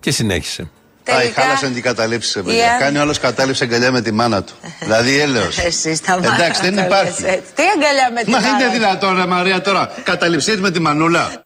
και 0.00 0.10
συνέχισε. 0.10 0.70
Τελικά... 1.16 1.42
χάλασε 1.42 1.68
την 1.68 1.82
καταλήψη 1.82 2.42
παιδιά. 2.42 2.76
Κάνει 2.78 2.98
όλο 2.98 3.14
κατάληψη 3.20 3.64
αγκαλιά 3.64 3.92
με 3.92 4.00
τη 4.00 4.12
μάνα 4.12 4.42
του. 4.42 4.52
δηλαδή 4.84 5.20
έλεος. 5.20 5.58
Εσύ 5.58 6.02
τα 6.02 6.12
Εντάξει, 6.12 6.60
δεν 6.60 6.78
υπάρχει. 6.84 7.22
Τι 7.54 7.62
αγκαλιά 7.74 8.10
με 8.14 8.22
τη 8.22 8.30
Μα 8.30 8.38
μάνα. 8.38 8.52
Μα 8.52 8.58
είναι 8.58 8.72
δυνατόν, 8.72 9.16
ρε 9.16 9.26
Μαρία, 9.26 9.60
τώρα. 9.60 9.92
Καταληψίες 10.02 10.60
με 10.60 10.70
τη 10.70 10.80
μανούλα. 10.80 11.44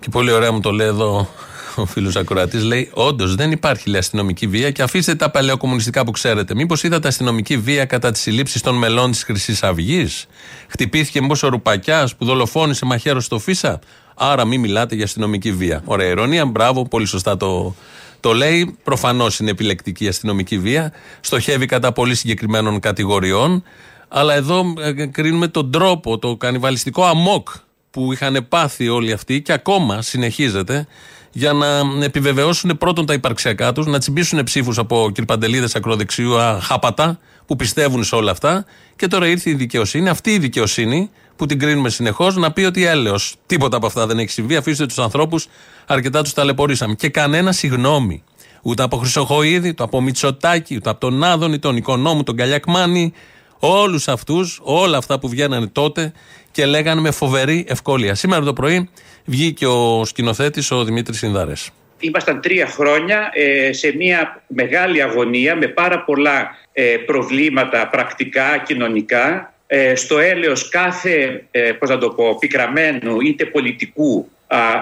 Και 0.00 0.08
πολύ 0.10 0.32
ωραία 0.32 0.52
μου 0.52 0.60
το 0.60 0.70
λέει 0.70 0.86
εδώ 0.86 1.28
ο 1.74 1.86
φίλος 1.86 2.16
Ακροατής. 2.16 2.62
Λέει: 2.62 2.90
Όντως 2.92 3.34
δεν 3.34 3.50
υπάρχει 3.50 3.88
λέει, 3.88 3.98
αστυνομική 3.98 4.46
βία 4.46 4.70
και 4.70 4.82
αφήστε 4.82 5.14
τα 5.14 5.30
παλαιοκομμουνιστικά 5.30 6.04
που 6.04 6.10
ξέρετε. 6.10 6.54
Μήπως 6.54 6.82
είδατε 6.82 7.08
αστυνομική 7.08 7.56
βία 7.56 7.84
κατά 7.84 8.10
τι 8.10 8.18
συλλήψει 8.18 8.62
των 8.62 8.74
μελών 8.74 9.10
της 9.10 9.22
Χρυσής 9.22 9.62
Αυγής; 9.62 10.26
Χτυπήθηκε 10.68 11.20
μήπως 11.20 11.42
ο 11.42 11.48
Ρουπακιάς 11.48 12.16
που 12.16 12.24
δολοφόνησε 12.24 12.84
μαχαίρος 12.84 13.24
στο 13.24 13.38
Φίσα. 13.38 13.78
Άρα 14.24 14.44
μην 14.44 14.60
μιλάτε 14.60 14.94
για 14.94 15.04
αστυνομική 15.04 15.52
βία. 15.52 15.82
Ωραία 15.84 16.08
ηρωνία, 16.08 16.46
μπράβο, 16.46 16.84
πολύ 16.84 17.06
σωστά 17.06 17.36
το, 17.36 17.74
το 18.20 18.32
λέει. 18.32 18.76
Προφανώς 18.82 19.38
είναι 19.38 19.50
επιλεκτική 19.50 20.04
η 20.04 20.08
αστυνομική 20.08 20.58
βία. 20.58 20.92
Στοχεύει 21.20 21.66
κατά 21.66 21.92
πολύ 21.92 22.14
συγκεκριμένων 22.14 22.80
κατηγοριών. 22.80 23.62
Αλλά 24.08 24.34
εδώ 24.34 24.74
ε, 24.80 25.06
κρίνουμε 25.06 25.48
τον 25.48 25.70
τρόπο, 25.70 26.18
το 26.18 26.36
κανιβαλιστικό 26.36 27.04
αμόκ 27.04 27.48
που 27.90 28.12
είχαν 28.12 28.46
πάθει 28.48 28.88
όλοι 28.88 29.12
αυτοί 29.12 29.42
και 29.42 29.52
ακόμα 29.52 30.02
συνεχίζεται 30.02 30.86
για 31.32 31.52
να 31.52 31.66
επιβεβαιώσουν 32.04 32.78
πρώτον 32.78 33.06
τα 33.06 33.12
υπαρξιακά 33.12 33.72
τους, 33.72 33.86
να 33.86 33.98
τσιμπήσουν 33.98 34.44
ψήφους 34.44 34.78
από 34.78 35.10
κυρπαντελίδες 35.14 35.74
ακροδεξιού 35.74 36.32
χάπατα 36.60 37.18
που 37.46 37.56
πιστεύουν 37.56 38.04
σε 38.04 38.14
όλα 38.14 38.30
αυτά. 38.30 38.64
Και 38.96 39.06
τώρα 39.06 39.26
ήρθε 39.26 39.50
η 39.50 39.54
δικαιοσύνη, 39.54 40.08
αυτή 40.08 40.30
η 40.30 40.38
δικαιοσύνη 40.38 41.10
που 41.42 41.48
την 41.48 41.58
κρίνουμε 41.58 41.88
συνεχώς, 41.88 42.36
να 42.36 42.52
πει 42.52 42.64
ότι 42.64 42.84
έλεος. 42.84 43.34
Τίποτα 43.46 43.76
από 43.76 43.86
αυτά 43.86 44.06
δεν 44.06 44.18
έχει 44.18 44.30
συμβεί. 44.30 44.56
Αφήστε 44.56 44.86
τους 44.86 44.98
ανθρώπους, 44.98 45.46
αρκετά 45.86 46.22
τους 46.22 46.32
ταλαιπωρήσαμε. 46.32 46.94
Και 46.94 47.08
κανένα 47.08 47.52
συγγνώμη. 47.52 48.24
Ούτε 48.62 48.82
από 48.82 48.96
Χρυσοχοίδη, 48.96 49.68
ούτε 49.68 49.82
από 49.82 50.00
Μητσοτάκη, 50.00 50.74
ούτε 50.76 50.90
από 50.90 51.00
τον 51.00 51.24
Άδωνη, 51.24 51.58
τον 51.58 51.76
Οικονόμου, 51.76 52.22
τον 52.22 52.36
Καλιακμάνη. 52.36 53.12
Όλους 53.58 54.08
αυτούς, 54.08 54.60
όλα 54.62 54.98
αυτά 54.98 55.18
που 55.18 55.28
βγαίνανε 55.28 55.66
τότε 55.66 56.12
και 56.50 56.66
λέγανε 56.66 57.00
με 57.00 57.10
φοβερή 57.10 57.64
ευκολία. 57.68 58.14
Σήμερα 58.14 58.42
το 58.42 58.52
πρωί 58.52 58.90
βγήκε 59.24 59.66
ο 59.66 60.04
σκηνοθέτης, 60.04 60.70
ο 60.70 60.84
Δημήτρης 60.84 61.22
Ινδαρέ. 61.22 61.52
Ήμασταν 61.98 62.40
τρία 62.40 62.66
χρόνια 62.66 63.30
ε, 63.32 63.72
σε 63.72 63.94
μια 63.96 64.42
μεγάλη 64.46 65.02
αγωνία 65.02 65.56
με 65.56 65.66
πάρα 65.66 66.04
πολλά 66.04 66.50
ε, 66.72 66.96
προβλήματα 67.06 67.88
πρακτικά, 67.88 68.58
κοινωνικά. 68.58 69.51
Ε, 69.74 69.94
στο 69.94 70.18
έλεος 70.18 70.68
κάθε, 70.68 71.44
πώς 71.78 71.88
να 71.88 71.98
το 71.98 72.08
πω, 72.08 72.38
πικραμένου 72.38 73.20
είτε 73.20 73.44
πολιτικού 73.44 74.30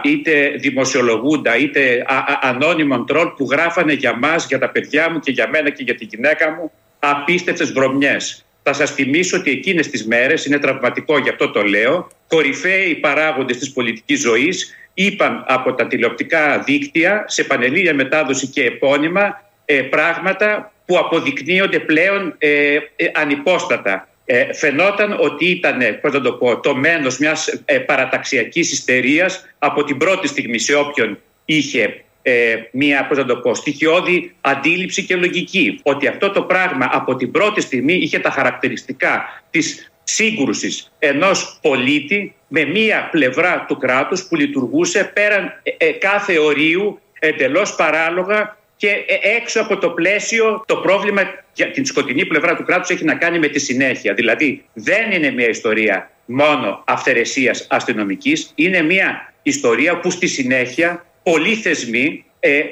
είτε 0.02 0.48
δημοσιολογούντα 0.58 1.56
είτε 1.56 2.04
ανώνυμων 2.40 3.06
τρόλ 3.06 3.28
που 3.28 3.48
γράφανε 3.50 3.92
για 3.92 4.16
μας, 4.16 4.46
για 4.46 4.58
τα 4.58 4.68
παιδιά 4.68 5.10
μου 5.10 5.18
και 5.18 5.30
για 5.30 5.48
μένα 5.48 5.70
και 5.70 5.82
για 5.82 5.94
τη 5.94 6.04
γυναίκα 6.04 6.50
μου 6.50 6.72
απίστευτες 6.98 7.72
βρωμιές. 7.72 8.44
Θα 8.62 8.72
σας 8.72 8.90
θυμίσω 8.90 9.36
ότι 9.36 9.50
εκείνες 9.50 9.88
τις 9.88 10.06
μέρες, 10.06 10.44
είναι 10.44 10.58
τραυματικό 10.58 11.18
γι' 11.18 11.28
αυτό 11.28 11.50
το 11.50 11.62
λέω, 11.62 12.08
κορυφαίοι 12.28 12.94
παράγοντες 12.94 13.58
της 13.58 13.72
πολιτικής 13.72 14.20
ζωής 14.20 14.74
είπαν 14.94 15.44
από 15.48 15.74
τα 15.74 15.86
τηλεοπτικά 15.86 16.58
δίκτυα 16.58 17.24
σε 17.26 17.44
πανελλήνια 17.44 17.94
μετάδοση 17.94 18.46
και 18.46 18.64
επώνυμα 18.64 19.42
ε, 19.64 19.82
πράγματα 19.82 20.72
που 20.86 20.98
αποδεικνύονται 20.98 21.78
πλέον 21.78 22.34
ε, 22.38 22.74
ε, 22.74 23.10
ανυπόστατα. 23.14 24.08
Ε, 24.32 24.52
φαινόταν 24.54 25.16
ότι 25.20 25.44
ήταν, 25.44 25.78
πώς 26.00 26.12
να 26.12 26.20
το 26.20 26.32
πω, 26.32 26.60
το 26.60 26.74
μένος 26.74 27.18
μιας 27.18 27.62
ε, 27.64 27.78
παραταξιακής 27.78 28.72
ιστερίας 28.72 29.54
από 29.58 29.84
την 29.84 29.96
πρώτη 29.96 30.28
στιγμή 30.28 30.58
σε 30.58 30.74
όποιον 30.74 31.18
είχε 31.44 32.04
ε, 32.22 32.56
μια 32.72 33.06
πώς 33.06 33.18
να 33.18 33.24
το 33.24 33.36
πω, 33.36 33.54
στοιχειώδη 33.54 34.34
αντίληψη 34.40 35.04
και 35.04 35.16
λογική. 35.16 35.80
Ότι 35.82 36.06
αυτό 36.06 36.30
το 36.30 36.42
πράγμα 36.42 36.88
από 36.92 37.16
την 37.16 37.30
πρώτη 37.30 37.60
στιγμή 37.60 37.92
είχε 37.92 38.18
τα 38.18 38.30
χαρακτηριστικά 38.30 39.42
της 39.50 39.92
σύγκρουσης 40.02 40.92
ενός 40.98 41.58
πολίτη 41.62 42.34
με 42.48 42.64
μία 42.64 43.08
πλευρά 43.10 43.64
του 43.68 43.76
κράτους 43.76 44.26
που 44.28 44.36
λειτουργούσε 44.36 45.10
πέραν 45.14 45.62
ε, 45.78 45.90
κάθε 45.90 46.38
ορίου 46.38 47.00
εντελώς 47.18 47.74
παράλογα 47.74 48.58
και 48.80 49.04
έξω 49.36 49.60
από 49.60 49.78
το 49.78 49.90
πλαίσιο 49.90 50.64
το 50.66 50.76
πρόβλημα 50.76 51.22
για 51.52 51.70
την 51.70 51.84
σκοτεινή 51.84 52.26
πλευρά 52.26 52.56
του 52.56 52.64
κράτους 52.64 52.90
έχει 52.90 53.04
να 53.04 53.14
κάνει 53.14 53.38
με 53.38 53.48
τη 53.48 53.58
συνέχεια. 53.58 54.14
Δηλαδή 54.14 54.64
δεν 54.72 55.10
είναι 55.10 55.30
μια 55.30 55.48
ιστορία 55.48 56.10
μόνο 56.24 56.82
αυθαιρεσίας 56.86 57.66
αστυνομικής, 57.70 58.52
είναι 58.54 58.82
μια 58.82 59.32
ιστορία 59.42 60.00
που 60.00 60.10
στη 60.10 60.26
συνέχεια 60.26 61.04
πολλοί 61.22 61.54
θεσμοί 61.54 62.24
ε, 62.40 62.58
ε, 62.58 62.64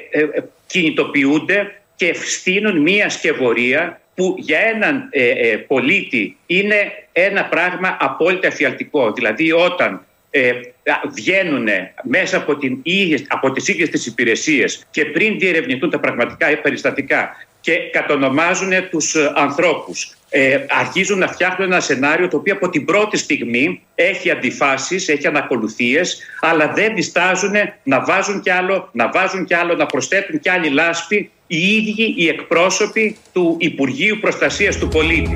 κινητοποιούνται 0.67 1.81
και 1.95 2.13
στείνουν 2.13 2.81
μια 2.81 3.09
σκευωρία 3.09 4.01
που 4.15 4.35
για 4.37 4.59
έναν 4.59 5.07
ε, 5.11 5.55
πολίτη 5.67 6.37
είναι 6.45 7.07
ένα 7.11 7.45
πράγμα 7.45 7.97
απόλυτα 7.99 8.47
εφιαλτικό. 8.47 9.11
Δηλαδή 9.11 9.51
όταν 9.51 10.05
ε, 10.29 10.51
βγαίνουν 11.15 11.67
μέσα 12.03 12.37
από, 12.37 12.57
την, 12.57 12.81
από 13.27 13.51
τις 13.51 13.67
ίδιες 13.67 13.89
τις 13.89 14.05
υπηρεσίες 14.05 14.85
και 14.91 15.05
πριν 15.05 15.39
διερευνηθούν 15.39 15.89
τα 15.89 15.99
πραγματικά 15.99 16.47
περιστατικά 16.61 17.29
και 17.61 17.73
κατονομάζουν 17.91 18.71
τους 18.89 19.15
ανθρώπους. 19.35 20.13
Ε, 20.29 20.65
αρχίζουν 20.69 21.17
να 21.19 21.27
φτιάχνουν 21.27 21.71
ένα 21.71 21.79
σενάριο 21.79 22.27
το 22.27 22.37
οποίο 22.37 22.53
από 22.53 22.69
την 22.69 22.85
πρώτη 22.85 23.17
στιγμή 23.17 23.81
έχει 23.95 24.31
αντιφάσεις, 24.31 25.07
έχει 25.07 25.27
ανακολουθίες 25.27 26.21
αλλά 26.39 26.71
δεν 26.75 26.95
διστάζουν 26.95 27.53
να 27.83 28.03
βάζουν 28.03 28.41
κι 28.41 28.49
άλλο, 28.49 28.89
να 28.91 29.09
βάζουν 29.09 29.45
κι 29.45 29.53
άλλο, 29.53 29.75
να 29.75 29.85
προσθέτουν 29.85 30.39
κι 30.39 30.49
άλλη 30.49 30.69
λάσπη 30.69 31.31
οι 31.47 31.57
ίδιοι 31.57 32.13
οι 32.17 32.27
εκπρόσωποι 32.27 33.17
του 33.33 33.55
Υπουργείου 33.59 34.17
Προστασίας 34.21 34.77
του 34.77 34.87
Πολίτη. 34.87 35.33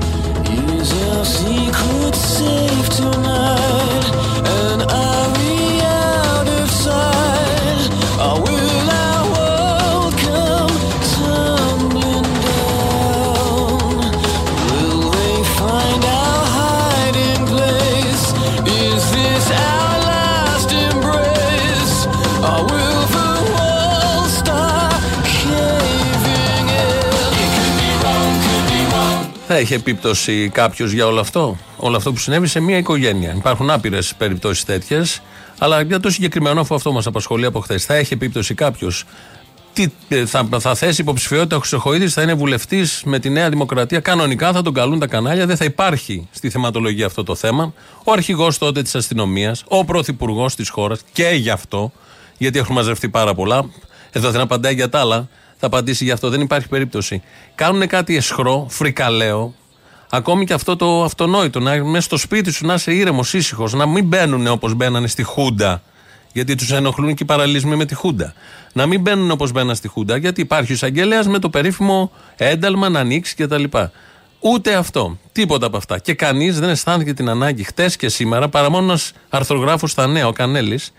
Θα 29.54 29.60
έχει 29.60 29.74
επίπτωση 29.74 30.48
κάποιος 30.48 30.92
για 30.92 31.06
όλο 31.06 31.20
αυτό; 31.20 31.56
Όλο 31.76 31.96
αυτό 31.96 32.12
που 32.12 32.18
συνέβη 32.18 32.46
σε 32.46 32.60
μια 32.60 32.76
οικογένεια. 32.76 33.34
Υπάρχουν 33.36 33.70
άπειρες 33.70 34.14
περιπτώσεις 34.18 34.64
τέτοιες. 34.64 35.22
Αλλά 35.58 35.82
για 35.82 36.00
το 36.00 36.10
συγκεκριμένο, 36.10 36.60
αφού 36.60 36.74
αυτό 36.74 36.92
μας 36.92 37.06
απασχολεί 37.06 37.44
από 37.44 37.60
χθες, 37.60 37.84
θα 37.84 37.94
έχει 37.94 38.14
επίπτωση 38.14 38.54
κάποιος; 38.54 39.04
Ε, 40.08 40.26
θα, 40.26 40.48
θα 40.58 40.74
θέσει 40.74 41.00
υποψηφιότητα 41.00 41.56
ο 41.56 41.58
Χρυσοχοίδης, 41.58 42.12
θα 42.12 42.22
είναι 42.22 42.34
βουλευτής 42.34 43.02
με 43.04 43.18
τη 43.18 43.30
Νέα 43.30 43.48
Δημοκρατία; 43.48 44.00
Κανονικά 44.00 44.52
θα 44.52 44.62
τον 44.62 44.74
καλούν 44.74 44.98
τα 44.98 45.06
κανάλια, 45.06 45.46
δεν 45.46 45.56
θα 45.56 45.64
υπάρχει 45.64 46.28
στη 46.30 46.50
θεματολογία 46.50 47.06
αυτό 47.06 47.22
το 47.22 47.34
θέμα. 47.34 47.74
Ο 48.04 48.12
αρχηγός 48.12 48.58
τότε 48.58 48.82
της 48.82 48.94
αστυνομίας, 48.94 49.64
ο 49.68 49.84
πρωθυπουργός 49.84 50.54
της 50.54 50.68
χώρας 50.68 51.00
και 51.12 51.28
γι' 51.28 51.50
αυτό, 51.50 51.92
γιατί 52.38 52.58
έχουν 52.58 52.74
μαζευτεί 52.74 53.08
πάρα 53.08 53.34
πολλά. 53.34 53.64
Εδώ 54.10 54.30
δεν 54.30 54.40
απαντάει 54.40 54.74
για 54.74 54.88
τα 54.88 55.00
άλλα 55.00 55.28
θα 55.64 55.76
απαντήσει 55.76 56.04
γι' 56.04 56.10
αυτό. 56.10 56.28
Δεν 56.28 56.40
υπάρχει 56.40 56.68
περίπτωση. 56.68 57.22
Κάνουν 57.54 57.86
κάτι 57.86 58.16
εσχρό, 58.16 58.66
φρικαλαίο, 58.68 59.54
ακόμη 60.10 60.44
και 60.44 60.52
αυτό 60.52 60.76
το 60.76 61.04
αυτονόητο. 61.04 61.60
Να 61.60 61.84
μέσα 61.84 62.04
στο 62.04 62.16
σπίτι 62.16 62.50
σου 62.50 62.66
να 62.66 62.74
είσαι 62.74 62.94
ήρεμος, 62.94 63.34
ήσυχος, 63.34 63.72
να 63.72 63.86
μην 63.86 64.04
μπαίνουν 64.04 64.46
όπως 64.46 64.74
μπαίνανε 64.74 65.06
στη 65.06 65.22
Χούντα. 65.22 65.82
Γιατί 66.32 66.54
τους 66.54 66.72
ενοχλούν 66.72 67.14
και 67.14 67.22
οι 67.22 67.26
παραλυσμοί 67.26 67.76
με 67.76 67.84
τη 67.84 67.94
Χούντα. 67.94 68.34
Να 68.72 68.86
μην 68.86 69.00
μπαίνουν 69.00 69.30
όπως 69.30 69.52
μπαίναν 69.52 69.76
στη 69.76 69.88
Χούντα, 69.88 70.16
γιατί 70.16 70.40
υπάρχει 70.40 70.70
ο 70.70 70.74
εισαγγελέας 70.74 71.26
με 71.26 71.38
το 71.38 71.50
περίφημο 71.50 72.10
ένταλμα 72.36 72.88
να 72.88 73.00
ανοίξει 73.00 73.34
κτλ. 73.34 73.64
Ούτε 74.40 74.74
αυτό. 74.74 75.18
Τίποτα 75.32 75.66
από 75.66 75.76
αυτά. 75.76 75.98
Και 75.98 76.14
κανείς 76.14 76.60
δεν 76.60 76.68
αισθάνθηκε 76.68 77.14
την 77.14 77.28
ανάγκη 77.28 77.62
χτες 77.62 77.96
και 77.96 78.08
σήμερα 78.08 78.48
παρά 78.48 78.70
μόνος 78.70 79.10
ένα 79.10 79.18
αρθρογράφος 79.28 79.90
στα 79.90 80.06
νέα, 80.06 80.26
ο 80.26 80.32
Κανέλης, 80.32 80.92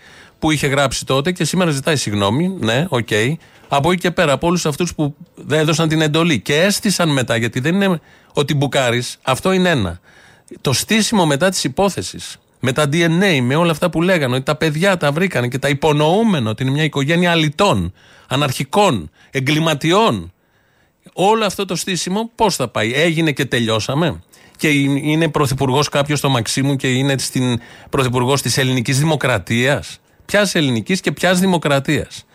που 0.45 0.51
είχε 0.51 0.67
γράψει 0.67 1.05
τότε 1.05 1.31
και 1.31 1.43
σήμερα 1.43 1.71
ζητάει 1.71 1.95
συγγνώμη. 1.95 2.57
Ναι, 2.59 2.85
OK. 2.89 3.07
Okay, 3.11 3.33
από 3.67 3.91
εκεί 3.91 4.01
και 4.01 4.11
πέρα, 4.11 4.31
από 4.31 4.47
όλους 4.47 4.65
αυτούς 4.65 4.95
που 4.95 5.15
δεν 5.35 5.59
έδωσαν 5.59 5.87
την 5.87 6.01
εντολή 6.01 6.39
και 6.39 6.61
έστησαν 6.61 7.09
μετά, 7.09 7.35
γιατί 7.35 7.59
δεν 7.59 7.75
είναι 7.75 7.99
ότι 8.33 8.53
μπουκάρεις, 8.53 9.17
αυτό 9.21 9.51
είναι 9.51 9.69
ένα. 9.69 9.99
Το 10.61 10.73
στήσιμο 10.73 11.25
μετά 11.25 11.49
της 11.49 11.63
υπόθεσης 11.63 12.37
με 12.59 12.71
τα 12.71 12.83
DNA, 12.83 13.39
με 13.41 13.55
όλα 13.55 13.71
αυτά 13.71 13.89
που 13.89 14.01
λέγανε, 14.01 14.35
ότι 14.35 14.43
τα 14.43 14.55
παιδιά 14.55 14.97
τα 14.97 15.11
βρήκανε 15.11 15.47
και 15.47 15.59
το 15.59 15.69
υπονοούμενο 15.69 16.49
ότι 16.49 16.63
είναι 16.63 16.71
μια 16.71 16.83
οικογένεια 16.83 17.31
αλητών, 17.31 17.93
αναρχικών, 18.27 19.09
εγκληματιών. 19.31 20.33
Όλο 21.13 21.45
αυτό 21.45 21.65
το 21.65 21.75
στήσιμο 21.75 22.31
πώς 22.35 22.55
θα 22.55 22.67
πάει, 22.67 22.93
έγινε 22.93 23.31
και 23.31 23.45
τελειώσαμε. 23.45 24.21
Και 24.57 24.69
είναι 24.69 25.29
πρωθυπουργός 25.29 25.89
κάποιος 25.89 26.19
στο 26.19 26.29
Μαξίμου 26.29 26.75
και 26.75 26.87
είναι 26.87 27.17
στην 27.17 27.59
πρωθυπουργός 27.89 28.41
της 28.41 28.57
ελληνικής 28.57 28.99
δημοκρατίας. 28.99 29.99
Ποια 30.25 30.49
ελληνικής 30.53 31.01
και 31.01 31.11
ποια 31.11 31.33
δημοκρατίας. 31.33 32.25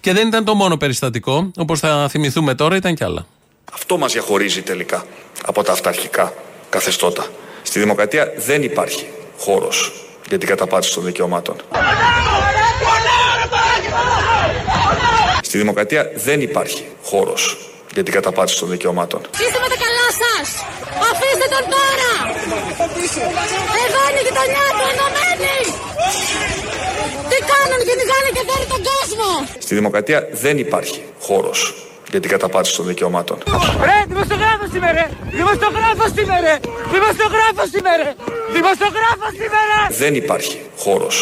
Και 0.00 0.12
δεν 0.12 0.26
ήταν 0.28 0.44
το 0.44 0.54
μόνο 0.54 0.76
περιστατικό, 0.76 1.50
όπως 1.56 1.80
θα 1.80 2.08
θυμηθούμε 2.10 2.54
τώρα, 2.54 2.76
ήταν 2.76 2.94
κι 2.94 3.04
άλλα. 3.04 3.26
Αυτό 3.72 3.98
μας 3.98 4.12
διαχωρίζει 4.12 4.62
τελικά 4.62 5.06
από 5.46 5.62
τα 5.62 5.72
αυταρχικά 5.72 6.32
καθεστώτα. 6.70 7.26
Στη 7.62 7.78
δημοκρατία 7.78 8.32
δεν 8.36 8.62
υπάρχει 8.62 9.06
χώρος 9.38 9.92
για 10.28 10.38
την 10.38 10.48
καταπάτηση 10.48 10.94
των 10.94 11.04
δικαιωμάτων. 11.04 11.56
Στη 15.42 15.58
δημοκρατία 15.58 16.10
δεν 16.14 16.40
υπάρχει 16.40 16.86
χώρος 17.02 17.56
για 17.94 18.02
την 18.02 18.12
καταπάτηση 18.12 18.58
των 18.58 18.68
δικαιωμάτων. 18.70 19.20
Είστε 19.32 19.58
με 19.62 19.68
τα 19.68 19.76
καλά 19.84 20.08
σας! 20.22 20.48
Αφήστε 21.10 21.46
τον 21.54 21.64
τώρα! 21.74 22.12
Εδώ 23.84 24.00
είναι 24.10 24.20
η 24.20 24.24
γειτονιά 24.28 24.66
του 24.76 24.84
ενωμένη! 24.92 25.85
Τι 27.46 27.52
κάνουν, 27.52 27.80
κυνηγάνε 27.88 28.30
και 28.36 28.42
φέρει 28.48 28.66
τον 28.72 28.80
κόσμο! 28.90 29.28
Στη 29.66 29.74
δημοκρατία 29.74 30.18
δεν 30.44 30.54
υπάρχει 30.66 31.00
χώρος 31.26 31.58
για 32.10 32.20
την 32.20 32.30
καταπάτηση 32.30 32.76
των 32.76 32.86
δικαιωμάτων. 32.86 33.36
Ρε, 33.88 33.98
δημοσιογράφος 34.12 34.70
είμαι 34.76 34.90
ρε! 34.98 35.06
Δημοσιογράφος 35.40 36.10
είμαι 36.20 36.36
ρε! 36.46 36.54
Δημοσιογράφος 36.94 37.68
είμαι 37.76 37.92
ρε! 38.02 38.10
Δημοσιογράφος 38.56 39.32
είμαι 39.42 39.60
ρε! 39.68 39.80
Δεν 40.02 40.12
υπάρχει 40.22 40.58
χώρος 40.84 41.16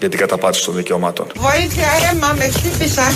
για 0.00 0.08
την 0.08 0.18
καταπάτηση 0.18 0.64
των 0.64 0.74
δικαιωμάτων. 0.80 1.26
Βοήθεια, 1.46 1.88
αίμα, 2.04 2.30
με 2.38 2.46
χτύπησαν. 2.56 3.12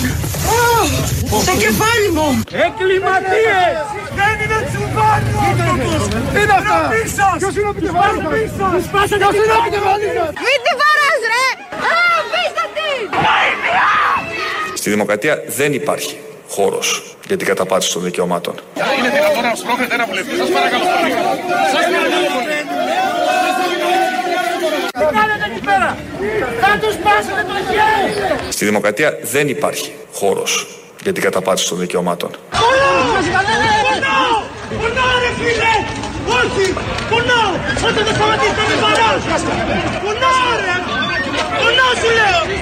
Στο 1.45 1.53
κεφάλι 1.63 2.09
μου. 2.17 2.27
Εγκληματίες! 2.65 3.75
Δεν 4.19 4.35
είναι 4.43 4.59
τσουμπάνι 4.69 5.31
Τι 6.33 6.39
είναι 6.43 6.55
αυτά! 6.61 6.77
Ποιος 7.41 7.53
είναι 7.57 7.67
ο 7.69 7.73
επικεφαλής 7.75 8.51
σας! 8.59 8.81
Ποιος 8.91 9.09
είναι 9.13 9.53
ο 9.57 9.59
επικεφαλής 9.61 10.13
σας! 10.17 10.31
Μην 10.45 10.57
τη 10.65 10.71
βαράς 10.81 11.21
ρε! 11.33 11.45
Α, 12.43 12.49
πείστε 12.49 12.63
την! 12.75 13.01
Στη 14.77 14.89
δημοκρατία 14.89 15.43
δεν 15.47 15.73
υπάρχει 15.73 16.17
χώρος 16.49 17.15
για 17.27 17.37
την 17.37 17.47
καταπάτηση 17.47 17.93
των 17.93 18.03
δικαιωμάτων. 18.03 18.55
Είναι 18.99 19.09
δυνατόν 19.09 19.43
να 19.43 19.55
σπρώχνετε 19.55 19.93
ένα 19.93 20.05
βουλευτή, 20.05 20.35
σας 20.35 20.49
παρακαλώ 20.49 20.83
πολύ. 20.93 21.11
Σας 21.73 21.85
παρακαλώ 21.89 22.17
τι 24.99 25.05
κάνετε 25.17 25.45
εκεί 25.51 25.61
πέρα! 25.69 25.97
Θα 26.61 26.71
τους 26.81 26.95
πάσετε 27.05 27.41
το 27.47 27.55
χέρι! 27.69 28.51
Στη 28.51 28.65
δημοκρατία 28.65 29.17
δεν 29.21 29.47
υπάρχει 29.47 29.93
χώρος 30.13 30.67
για 31.03 31.13
την 31.13 31.23
καταπάτηση 31.23 31.69
των 31.69 31.77
δικαιωμάτων. 31.79 32.29
Πονάω! 33.87 34.35
Πονάω 34.81 35.15
ρε 35.23 35.31
φίλε! 35.39 35.73
Όχι! 36.39 36.65
Πονάω! 37.09 37.53
Όταν 37.87 38.03
δεν 38.07 38.15
σταματήσει 38.17 38.53
θα 38.59 38.63
με 38.69 38.75
παράω! 38.83 39.15
Πονάω 42.03 42.43
ρε! 42.47 42.57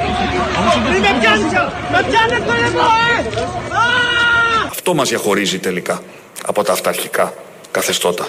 Πονάω 0.56 0.71
σου 0.71 0.84
λέω! 0.84 0.91
Μην 0.91 1.01
με 1.01 1.19
πιάνεις! 1.19 1.51
Με 1.91 1.99
πιάνεις 2.10 2.45
το 2.47 2.54
λαιμό, 2.62 2.88
ε! 3.10 3.41
Αυτό 4.69 4.93
μας 4.93 5.10
διαχωρίζει 5.10 5.60
τελικά 5.60 6.01
από 6.45 6.63
τα 6.63 6.71
αυταρχικά 6.71 7.34
καθεστώτα. 7.71 8.25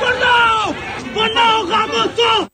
Πονάω! 0.00 0.74
Πονάω 1.14 1.58
γαμωτό! 1.70 2.46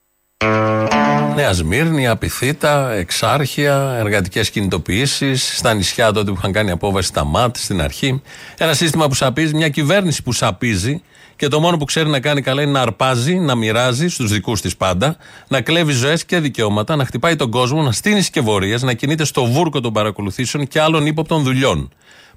Νέα 1.35 1.53
Σμύρνη, 1.53 2.09
Απιθύτα, 2.09 2.93
Εξάρχεια, 2.93 3.97
εργατικές 3.99 4.51
κινητοποιήσεις, 4.51 5.57
στα 5.57 5.75
νησιά 5.75 6.13
τότε 6.13 6.31
που 6.31 6.37
είχαν 6.39 6.53
κάνει 6.53 6.71
απόβαση 6.71 7.09
στα 7.09 7.25
ΜΑΤ 7.25 7.57
στην 7.57 7.83
αρχή. 7.83 8.23
Ένα 8.59 8.75
σύστημα 8.75 9.09
που 9.09 9.15
σαπίζει, 9.15 9.55
μια 9.55 9.69
κυβέρνηση 9.69 10.23
που 10.23 10.33
σαπίζει 10.33 11.03
και 11.37 11.49
το 11.49 11.61
μόνο 11.61 11.77
που 11.77 11.85
ξέρει 11.85 12.09
να 12.09 12.21
κάνει 12.21 12.43
καλά 12.43 12.63
είναι 12.63 12.71
να 12.71 12.81
αρπάζει, 12.81 13.35
να 13.35 13.55
μοιράζει 13.55 14.09
στους 14.09 14.31
δικούς 14.31 14.61
της 14.61 14.77
πάντα, 14.77 15.17
να 15.49 15.61
κλέβει 15.61 15.93
ζωές 15.93 16.25
και 16.25 16.41
δικαιώματα, 16.41 16.97
να 16.97 17.05
χτυπάει 17.05 17.37
τον 17.37 17.51
κόσμο, 17.51 17.83
να 17.83 17.93
στείνει 17.93 18.21
συσκευωρίε, 18.21 18.79
να 18.81 18.93
κινείται 18.93 19.25
στο 19.25 19.45
βούρκο 19.45 19.81
των 19.81 19.93
παρακολουθήσεων 19.93 20.67
και 20.67 20.81
άλλων 20.81 21.07
ύποπτων 21.07 21.43
δουλειών. 21.43 21.91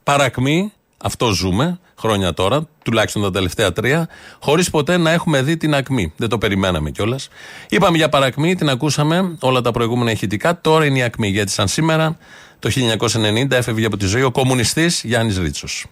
Παρακμή, 0.03 0.71
αυτό 0.97 1.31
ζούμε 1.31 1.79
χρόνια 1.99 2.33
τώρα, 2.33 2.67
τουλάχιστον 2.83 3.21
τα 3.21 3.31
τελευταία 3.31 3.73
τρία, 3.73 4.07
χωρίς 4.39 4.69
ποτέ 4.69 4.97
να 4.97 5.11
έχουμε 5.11 5.41
δει 5.41 5.57
την 5.57 5.75
ακμή. 5.75 6.13
Δεν 6.17 6.29
το 6.29 6.37
περιμέναμε 6.37 6.91
κιόλας. 6.91 7.29
Είπαμε 7.69 7.97
για 7.97 8.09
παρακμή, 8.09 8.55
την 8.55 8.69
ακούσαμε 8.69 9.37
όλα 9.39 9.61
τα 9.61 9.71
προηγούμενα 9.71 10.11
ηχητικά. 10.11 10.61
Τώρα 10.61 10.85
είναι 10.85 10.97
η 10.97 11.03
ακμή. 11.03 11.27
Γιατί 11.27 11.51
σαν 11.51 11.67
σήμερα, 11.67 12.17
το 12.59 12.69
1990, 12.69 13.51
έφευγε 13.51 13.85
από 13.85 13.97
τη 13.97 14.05
ζωή 14.05 14.23
ο 14.23 14.31
κομμουνιστής 14.31 15.03
Γιάννης 15.03 15.37
Ρίτσος. 15.37 15.85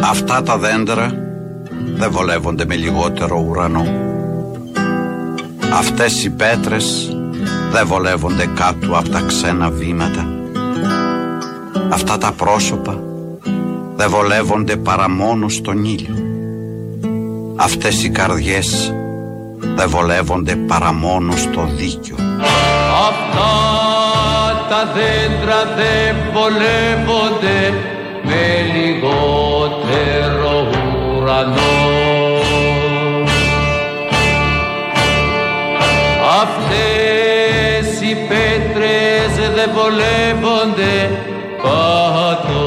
Αυτά 0.00 0.42
τα 0.42 0.58
δέντρα 0.58 1.34
δεν 1.96 2.10
βολεύονται 2.10 2.64
με 2.64 2.74
λιγότερο 2.74 3.44
ουρανό. 3.48 3.86
Αυτές 5.78 6.24
οι 6.24 6.30
πέτρες 6.30 7.16
δεν 7.72 7.86
βολεύονται 7.86 8.46
κάτω 8.54 8.96
από 8.98 9.08
τα 9.08 9.22
ξένα 9.26 9.70
βήματα. 9.70 10.26
Αυτά 11.92 12.18
τα 12.18 12.32
πρόσωπα 12.32 13.02
δεν 13.96 14.10
βολεύονται 14.10 14.76
παρά 14.76 15.10
μόνο 15.10 15.48
στον 15.48 15.84
ήλιο. 15.84 16.14
Αυτές 17.56 18.04
οι 18.04 18.10
καρδιές 18.10 18.94
δεν 19.76 19.88
βολεύονται 19.88 20.56
παρά 20.56 20.92
μόνο 20.92 21.36
στο 21.36 21.68
δίκιο. 21.76 22.16
Αυτά 23.08 23.52
τα 24.68 24.92
δέντρα 24.94 25.60
δεν 25.76 26.16
βολεύονται 26.32 27.58
με 28.24 28.42
λιγότερο 28.74 30.43
ουρανό. 31.24 31.60
Αυτές 36.42 38.00
οι 38.00 38.14
πέτρες 38.28 39.48
δεν 39.54 39.70
βολεύονται 39.74 41.10
κάτω 41.62 42.62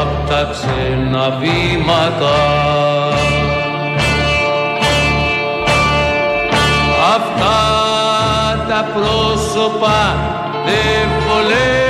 απ' 0.00 0.28
τα 0.28 0.50
ξένα 0.50 1.38
βήματα 1.40 2.38
Αυτά 7.14 7.58
τα 8.68 8.86
πρόσωπα 8.94 10.16
δεν 10.64 11.08
βολεύονται 11.26 11.89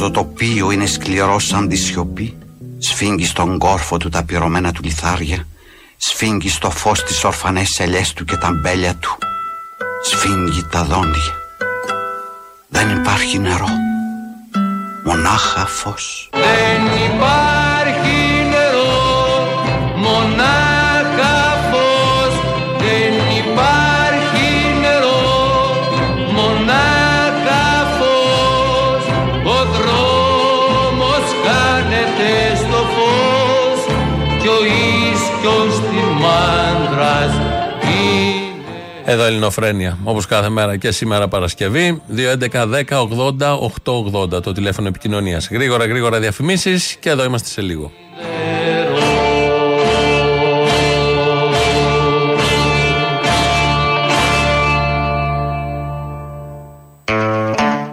το 0.00 0.10
τοπίο 0.10 0.70
είναι 0.70 0.86
σκληρό 0.86 1.38
σαν 1.38 1.68
τη 1.68 1.76
σιωπή. 1.76 2.38
Σφίγγει 2.78 3.24
στον 3.24 3.58
κόρφο 3.58 3.96
του 3.96 4.08
τα 4.08 4.24
πυρωμένα 4.24 4.72
του 4.72 4.80
λιθάρια. 4.84 5.46
Σφίγγει 5.96 6.48
στο 6.48 6.70
φως 6.70 7.04
τις 7.04 7.24
ορφανές 7.24 7.80
ελιές 7.80 8.12
του 8.12 8.24
και 8.24 8.36
τα 8.36 8.50
μπέλια 8.50 8.94
του. 8.94 9.18
Σφίγγει 10.02 10.66
τα 10.70 10.84
δόντια. 10.84 11.34
Δεν 12.68 12.96
υπάρχει 12.96 13.38
νερό. 13.38 13.68
Μονάχα 15.04 15.66
φως. 15.66 16.30
Δεν 16.32 17.14
υπάρχει 17.14 17.59
Κι 34.40 34.48
ο 34.48 34.64
ίσκιος 34.64 35.80
της 35.80 36.02
μάντρας 36.20 37.32
Εδώ 39.04 39.24
Ελληνοφρένια, 39.24 39.98
όπως 40.04 40.26
κάθε 40.26 40.48
μέρα 40.48 40.76
και 40.76 40.90
σήμερα 40.90 41.28
Παρασκευή. 41.28 42.02
2.11.10.80.880 42.16 44.42
το 44.42 44.52
τηλέφωνο 44.52 44.88
επικοινωνίας. 44.88 45.48
Γρήγορα, 45.50 45.86
γρήγορα 45.86 46.20
διαφημίσεις 46.20 46.96
και 47.00 47.10
εδώ 47.10 47.24
είμαστε 47.24 47.48
σε 47.48 47.60
λίγο. 47.60 47.92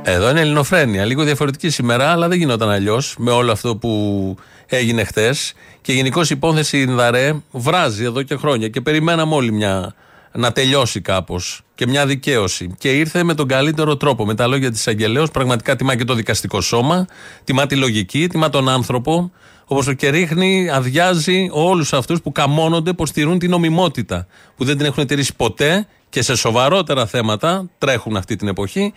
Εδώ 0.04 0.28
εδώ. 0.28 0.30
Είναι 0.30 0.42
ελληνοφρένεια. 0.42 1.06
Λίγο 1.06 1.24
διαφορετική 1.24 1.70
σήμερα, 1.70 2.12
αλλά 2.12 2.28
δεν 2.28 2.38
γινόταν 2.38 2.70
αλλιώς 2.70 3.16
με 3.18 3.32
όλο 3.32 3.52
αυτό 3.52 3.76
που 3.76 4.36
έγινε 4.76 5.04
χτες. 5.04 5.54
Και 5.82 5.94
γενικώς 5.94 6.30
η 6.30 6.34
υπόθεση 6.36 6.82
Ινδαρέ 6.82 7.34
βράζει 7.52 8.04
εδώ 8.04 8.22
και 8.22 8.36
χρόνια. 8.36 8.68
Και 8.68 8.82
περιμέναμε 8.82 9.36
όλοι 9.36 9.52
μια, 9.52 9.96
να 10.32 10.52
τελειώσει 10.52 11.02
κάπως 11.02 11.62
και 11.76 11.88
μια 11.88 12.06
δικαίωση. 12.06 12.76
Και 12.78 12.90
ήρθε 12.90 13.24
με 13.24 13.34
τον 13.34 13.48
καλύτερο 13.48 13.98
τρόπο. 13.98 14.26
Με 14.26 14.36
τα 14.36 14.48
λόγια 14.48 14.72
της 14.72 14.88
Αγγελέως, 14.88 15.32
πραγματικά 15.32 15.76
τιμά 15.76 15.96
και 15.96 16.04
το 16.04 16.14
δικαστικό 16.14 16.62
σώμα, 16.62 17.06
τιμά 17.44 17.66
τη 17.66 17.76
λογική, 17.76 18.28
τιμά 18.28 18.50
τον 18.50 18.70
άνθρωπο. 18.70 19.32
Όπως 19.66 19.96
και 19.96 20.10
ρίχνει, 20.10 20.70
αδειάζει 20.70 21.50
όλους 21.52 21.94
αυτούς 21.94 22.22
που 22.22 22.32
καμώνονται, 22.32 22.94
πως 22.94 23.10
στηρούν 23.10 23.40
την 23.40 23.50
νομιμότητα. 23.50 24.28
Που 24.56 24.64
δεν 24.64 24.78
την 24.78 24.86
έχουν 24.86 25.08
τηρήσει 25.08 25.36
ποτέ 25.36 25.88
και 26.10 26.22
σε 26.22 26.36
σοβαρότερα 26.36 27.06
θέματα 27.06 27.70
τρέχουν 27.78 28.18
αυτή 28.18 28.36
την 28.36 28.48
εποχή 28.48 28.94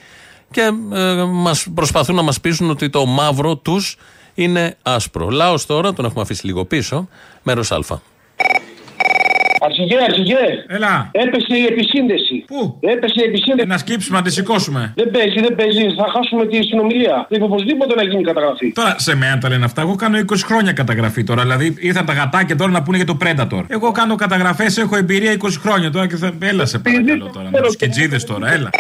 και 0.51 0.71
ε, 0.93 1.25
μας 1.25 1.67
προσπαθούν 1.75 2.15
να 2.15 2.23
μας 2.23 2.41
πείσουν 2.41 2.71
ότι 2.71 2.91
το 2.91 3.07
μαύρο 3.07 3.57
τους 3.57 3.97
είναι 4.45 4.77
άσπρο. 4.83 5.29
Λάος 5.29 5.67
τώρα, 5.67 5.93
τον 5.93 6.05
έχουμε 6.05 6.23
αφήσει 6.23 6.47
λίγο 6.47 6.65
πίσω, 6.65 7.09
μέρος 7.43 7.73
Α. 7.73 7.79
Αρχηγέ, 9.63 9.97
αρχηγέ. 10.09 10.45
Έλα. 10.67 11.09
Έπεσε 11.13 11.57
η 11.57 11.65
επισύνδεση. 11.65 12.45
Πού; 12.47 12.79
Έπεσε 12.81 13.15
η 13.17 13.23
επισύνδεση. 13.23 13.69
Να 13.69 13.79
σκύψουμε, 13.79 14.19
να 14.19 14.25
τη 14.25 14.31
σηκώσουμε. 14.31 14.93
Δεν 14.97 15.11
παίζει, 15.11 15.41
δεν 15.41 15.55
παίζει. 15.55 15.81
Θα 15.81 16.07
χάσουμε 16.15 16.47
τη 16.47 16.63
συνομιλία. 16.63 17.27
Πρέπει 17.29 17.45
οπωσδήποτε 17.45 17.95
να 17.95 18.03
γίνει 18.03 18.23
καταγραφή. 18.23 18.73
Τώρα 18.73 18.95
σε 18.99 19.15
μένα 19.17 19.39
τα 19.39 19.49
λένε 19.49 19.65
αυτά. 19.65 19.81
Εγώ 19.81 19.95
κάνω 19.95 20.19
20 20.19 20.23
χρόνια 20.45 20.73
καταγραφή 20.73 21.25
τώρα. 21.25 21.43
Δηλαδή 21.43 21.77
ήρθαν 21.79 22.05
τα 22.07 22.13
γατάκια 22.13 22.57
τώρα 22.57 22.71
να 22.71 22.83
πούνε 22.83 22.97
για 22.97 23.07
το 23.07 23.17
Predator. 23.23 23.63
Εγώ 23.69 23.91
κάνω 23.93 24.15
καταγραφές, 24.15 24.79
έχω 24.79 24.97
εμπειρία 24.97 25.37
20 25.41 25.49
χρόνια 25.61 25.91
τώρα 25.91 26.07
και 26.07 26.17
θα. 26.17 26.33
Έλα 26.39 26.67
σε 26.67 26.79
παρακαλώ 26.79 27.31
τώρα. 27.33 27.49
Με 27.53 27.61
του 27.61 27.75
κετζίδε 27.79 28.17
τώρα, 28.17 28.53
έλα. 28.53 28.71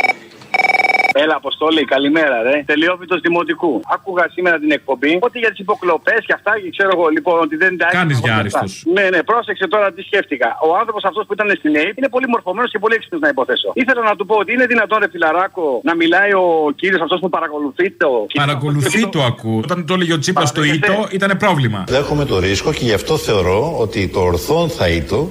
Έλα, 1.22 1.34
Αποστόλη, 1.42 1.84
καλημέρα, 1.84 2.36
ρε. 2.42 2.62
Τελειόφυτο 2.66 3.14
Δημοτικού. 3.26 3.80
Άκουγα 3.94 4.24
σήμερα 4.34 4.58
την 4.58 4.70
εκπομπή 4.70 5.18
ότι 5.20 5.38
για 5.38 5.50
τις 5.50 5.58
υποκλοπές 5.58 6.20
και 6.26 6.32
αυτά, 6.32 6.52
και 6.62 6.70
ξέρω 6.76 6.90
εγώ 6.94 7.08
λοιπόν 7.08 7.40
ότι 7.40 7.56
δεν 7.56 7.78
τα 7.78 7.86
Κάνεις 7.86 8.18
για 8.18 8.36
άριστος. 8.36 8.84
Ναι, 8.94 9.04
ναι, 9.12 9.22
πρόσεξε 9.22 9.66
τώρα 9.66 9.92
τι 9.92 10.02
σκέφτηκα. 10.02 10.48
Ο 10.68 10.76
άνθρωπος 10.80 11.04
αυτός 11.04 11.26
που 11.26 11.32
ήταν 11.32 11.48
στην 11.58 11.76
ΑΕΠ 11.76 11.98
είναι 11.98 12.08
πολύ 12.08 12.26
μορφωμένος 12.28 12.70
και 12.70 12.78
πολύ 12.78 12.94
έξυπνος 12.94 13.20
να 13.20 13.28
υποθέσω. 13.28 13.68
Ήθελα 13.74 14.02
να 14.02 14.16
του 14.16 14.26
πω 14.26 14.34
ότι 14.36 14.52
είναι 14.52 14.66
δυνατόν, 14.66 14.98
ρε 14.98 15.08
φιλαράκο, 15.10 15.80
να 15.84 15.94
μιλάει 15.94 16.32
ο 16.32 16.46
κύριος 16.76 17.00
αυτός 17.00 17.20
που 17.20 17.28
παρακολουθεί 17.28 17.90
το. 17.90 18.26
Παρακολουθεί 18.34 19.08
το 19.08 19.22
ακούω. 19.22 19.58
Όταν 19.64 19.86
το 19.86 19.94
έλεγε 19.94 20.12
ο 20.12 20.18
Τσίπρα 20.18 20.46
στο 20.46 20.62
ήτο, 20.62 21.08
ήταν 21.10 21.36
πρόβλημα. 21.36 21.84
Δέχομαι 21.88 22.24
το 22.24 22.38
ρίσκο 22.38 22.72
και 22.72 22.84
γι' 22.84 22.94
αυτό 23.00 23.16
θεωρώ 23.16 23.76
ότι 23.78 24.08
το 24.08 24.20
ορθόν 24.20 24.68
θα 24.68 24.88
ήτο. 24.88 25.30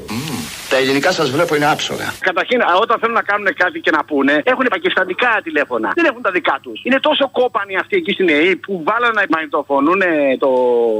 Τα 0.70 0.78
ελληνικά 0.78 1.12
σας 1.12 1.30
βλέπω 1.32 1.56
είναι 1.56 1.70
άψογα. 1.74 2.08
Καταρχήν, 2.20 2.60
όταν 2.82 3.00
θέλουν 3.00 3.16
να 3.16 3.22
κάνουν 3.22 3.48
κάτι 3.56 3.80
και 3.80 3.92
να 3.92 4.04
πούνε, 4.04 4.42
έχουν 4.44 4.66
πακιστανικά 4.70 5.32
τηλέφωνα. 5.44 5.92
Δεν 5.96 6.06
έχουν 6.06 6.22
τα 6.22 6.32
δικά 6.32 6.60
τους. 6.62 6.82
Είναι 6.84 7.00
τόσο 7.00 7.30
κόπανοι 7.30 7.76
αυτοί 7.78 7.96
εκεί 7.98 8.12
στην 8.12 8.30
ΕΕ 8.30 8.56
που 8.56 8.82
βάλανε 8.84 9.14
να 9.16 9.24
μαγνητοφωνούν 9.30 10.02
το 10.40 10.52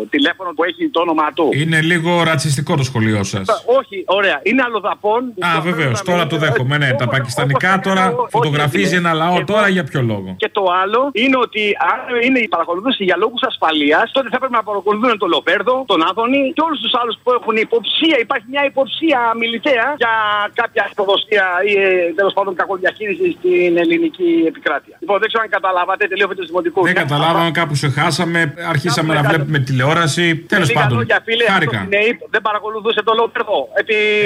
τηλέφωνο 0.10 0.50
που 0.56 0.64
έχει 0.64 0.90
το 0.90 1.00
όνομά 1.02 1.28
του. 1.34 1.50
Είναι 1.54 1.82
λίγο 1.82 2.24
ρατσιστικό 2.24 2.76
το 2.76 2.84
σχολείο 2.84 3.24
σας. 3.24 3.48
Όχι, 3.80 4.04
ωραία. 4.06 4.40
Είναι 4.44 4.62
αλλοδαπών. 4.66 5.22
Α, 5.40 5.62
βεβαίως. 5.62 6.02
Τώρα 6.02 6.28
το 6.28 6.38
δέχομαι. 6.38 6.78
Ναι, 6.78 6.94
τα 6.94 7.08
πακιστανικά 7.08 7.80
τώρα 7.84 8.14
φωτογραφίζει 8.30 8.96
ένα 8.96 9.14
λαό. 9.14 9.44
Τώρα 9.44 9.68
για 9.68 9.84
ποιο 9.84 10.02
λόγο. 10.02 10.36
Και 10.38 10.50
το 10.52 10.64
άλλο 10.84 11.10
είναι 11.14 11.38
ότι 11.38 11.62
αν 11.92 12.00
είναι 12.26 12.40
η 12.40 12.48
παρακολούθηση 12.48 13.04
για 13.04 13.18
λόγους 13.18 13.42
ασφαλείας, 13.42 14.12
τότε 14.12 14.28
θα 14.32 14.38
πρέπει 14.38 14.54
να 14.54 14.64
παρακολουθούν 14.64 15.18
τον 15.18 15.30
Λοπέρδο, 15.30 15.84
τον 15.88 16.00
Άδωνη 16.10 16.52
και 16.56 16.62
όλους 16.68 16.80
τους 16.80 16.94
άλλους 17.02 17.16
που 17.24 17.32
έχουν 17.32 17.56
υποψία. 17.56 18.18
Υπάρχει 18.20 18.46
μια 18.50 18.64
υποψία 18.66 19.20
μιλητέα 19.64 19.94
για 19.98 20.14
κάποια 20.54 20.88
υποδοστία 20.92 21.46
ή 21.66 21.74
ε, 21.84 22.14
τέλος 22.16 22.34
πάντων 22.34 22.56
κακοδιαχείριση 22.56 23.36
στην 23.40 23.78
ελληνική 23.78 24.44
επικράτεια. 24.48 24.96
Λοιπόν, 25.00 25.20
δεν 25.20 25.28
ξέρω 25.28 25.44
αν 25.44 25.50
καταλάβατε, 25.50 26.08
τελείω 26.08 26.28
του 26.28 26.46
δημοτικού. 26.46 26.84
Δεν 26.84 26.96
καταλάβαμε, 26.96 27.52
κάπου 27.52 27.76
σε 27.76 27.90
χάσαμε, 27.90 28.54
αρχίσαμε 28.70 29.14
να 29.14 29.22
βλέπουμε 29.30 29.60
τηλεόραση. 29.60 30.36
Τέλος 30.36 30.72
πάντων. 30.72 31.08
Χάρηκα. 31.48 31.88
Δεν 32.30 32.42
παρακολουθούσε 32.42 33.04
το 33.04 33.14
Λοπέρδο. 33.14 33.68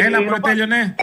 Έλα, 0.05 0.21
μου 0.21 0.39
τέλειωνε. 0.41 0.95